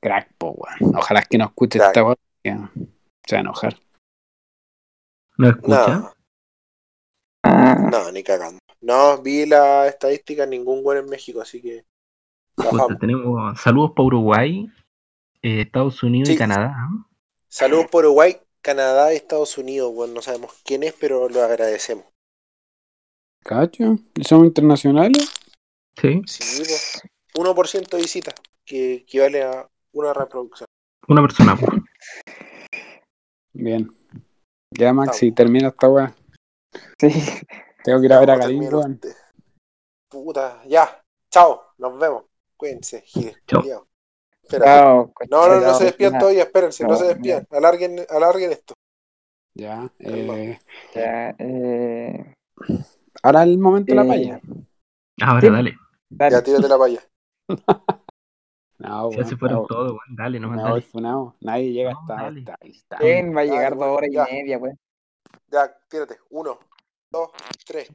[0.00, 0.96] Crack, po, weón.
[0.96, 1.88] Ojalá que no escuche Crack.
[1.96, 2.96] esta weón.
[3.26, 3.76] Se va a enojar.
[5.38, 6.12] ¿No escucha?
[7.44, 8.58] No, no, ni cagando.
[8.80, 11.84] No, vi la estadística, ningún gol en México, así que.
[12.56, 14.70] Puta, tenemos saludos para Uruguay,
[15.42, 16.34] eh, Estados Unidos Sí.
[16.34, 16.74] y Canadá.
[17.48, 19.92] Saludos por Uruguay, Canadá y Estados Unidos.
[19.94, 22.04] Bueno, no sabemos quién es, pero lo agradecemos.
[23.44, 23.96] ¿Cacho?
[24.14, 25.30] ¿Y ¿Somos internacionales?
[26.00, 27.02] Sí, Sí, pues,
[27.34, 28.32] 1% de visita,
[28.64, 30.66] que equivale a una reproducción.
[31.08, 31.56] una persona.
[31.56, 31.70] pues.
[33.52, 33.94] Bien.
[34.70, 35.34] Ya, Maxi, Estamos.
[35.36, 36.14] termina esta weá.
[36.98, 37.08] sí.
[37.84, 38.62] Tengo que ir a ver a Karim.
[40.08, 41.02] Puta, ya.
[41.30, 42.24] Chao, nos vemos.
[42.56, 43.04] Cuídense,
[43.46, 43.86] Chao.
[44.60, 47.46] No, no, no se despidan ya, todavía, espérense, no, No, se despidan.
[47.50, 48.74] Alarguen, alarguen esto.
[49.54, 49.90] Ya.
[50.00, 50.58] eh,
[50.94, 52.34] ya, eh,
[53.22, 54.40] ahora el momento de la Eh, palla.
[55.22, 55.48] Ahora, Sí.
[55.48, 55.74] dale.
[56.10, 56.34] dale.
[56.36, 57.00] Ya, tírate la palla.
[58.78, 60.16] No, Ya weón, se fueron no, todos, weón.
[60.16, 60.80] Dale, no me dale.
[60.82, 61.36] funado.
[61.40, 62.44] Nadie llega No, hasta, dale.
[62.44, 62.98] hasta.
[62.98, 64.28] ¿Quién va a llegar Dale, dos horas ya.
[64.28, 64.74] y media, pues?
[65.52, 66.18] Ya, tírate.
[66.30, 66.58] Uno,
[67.10, 67.30] dos,
[67.64, 67.88] tres.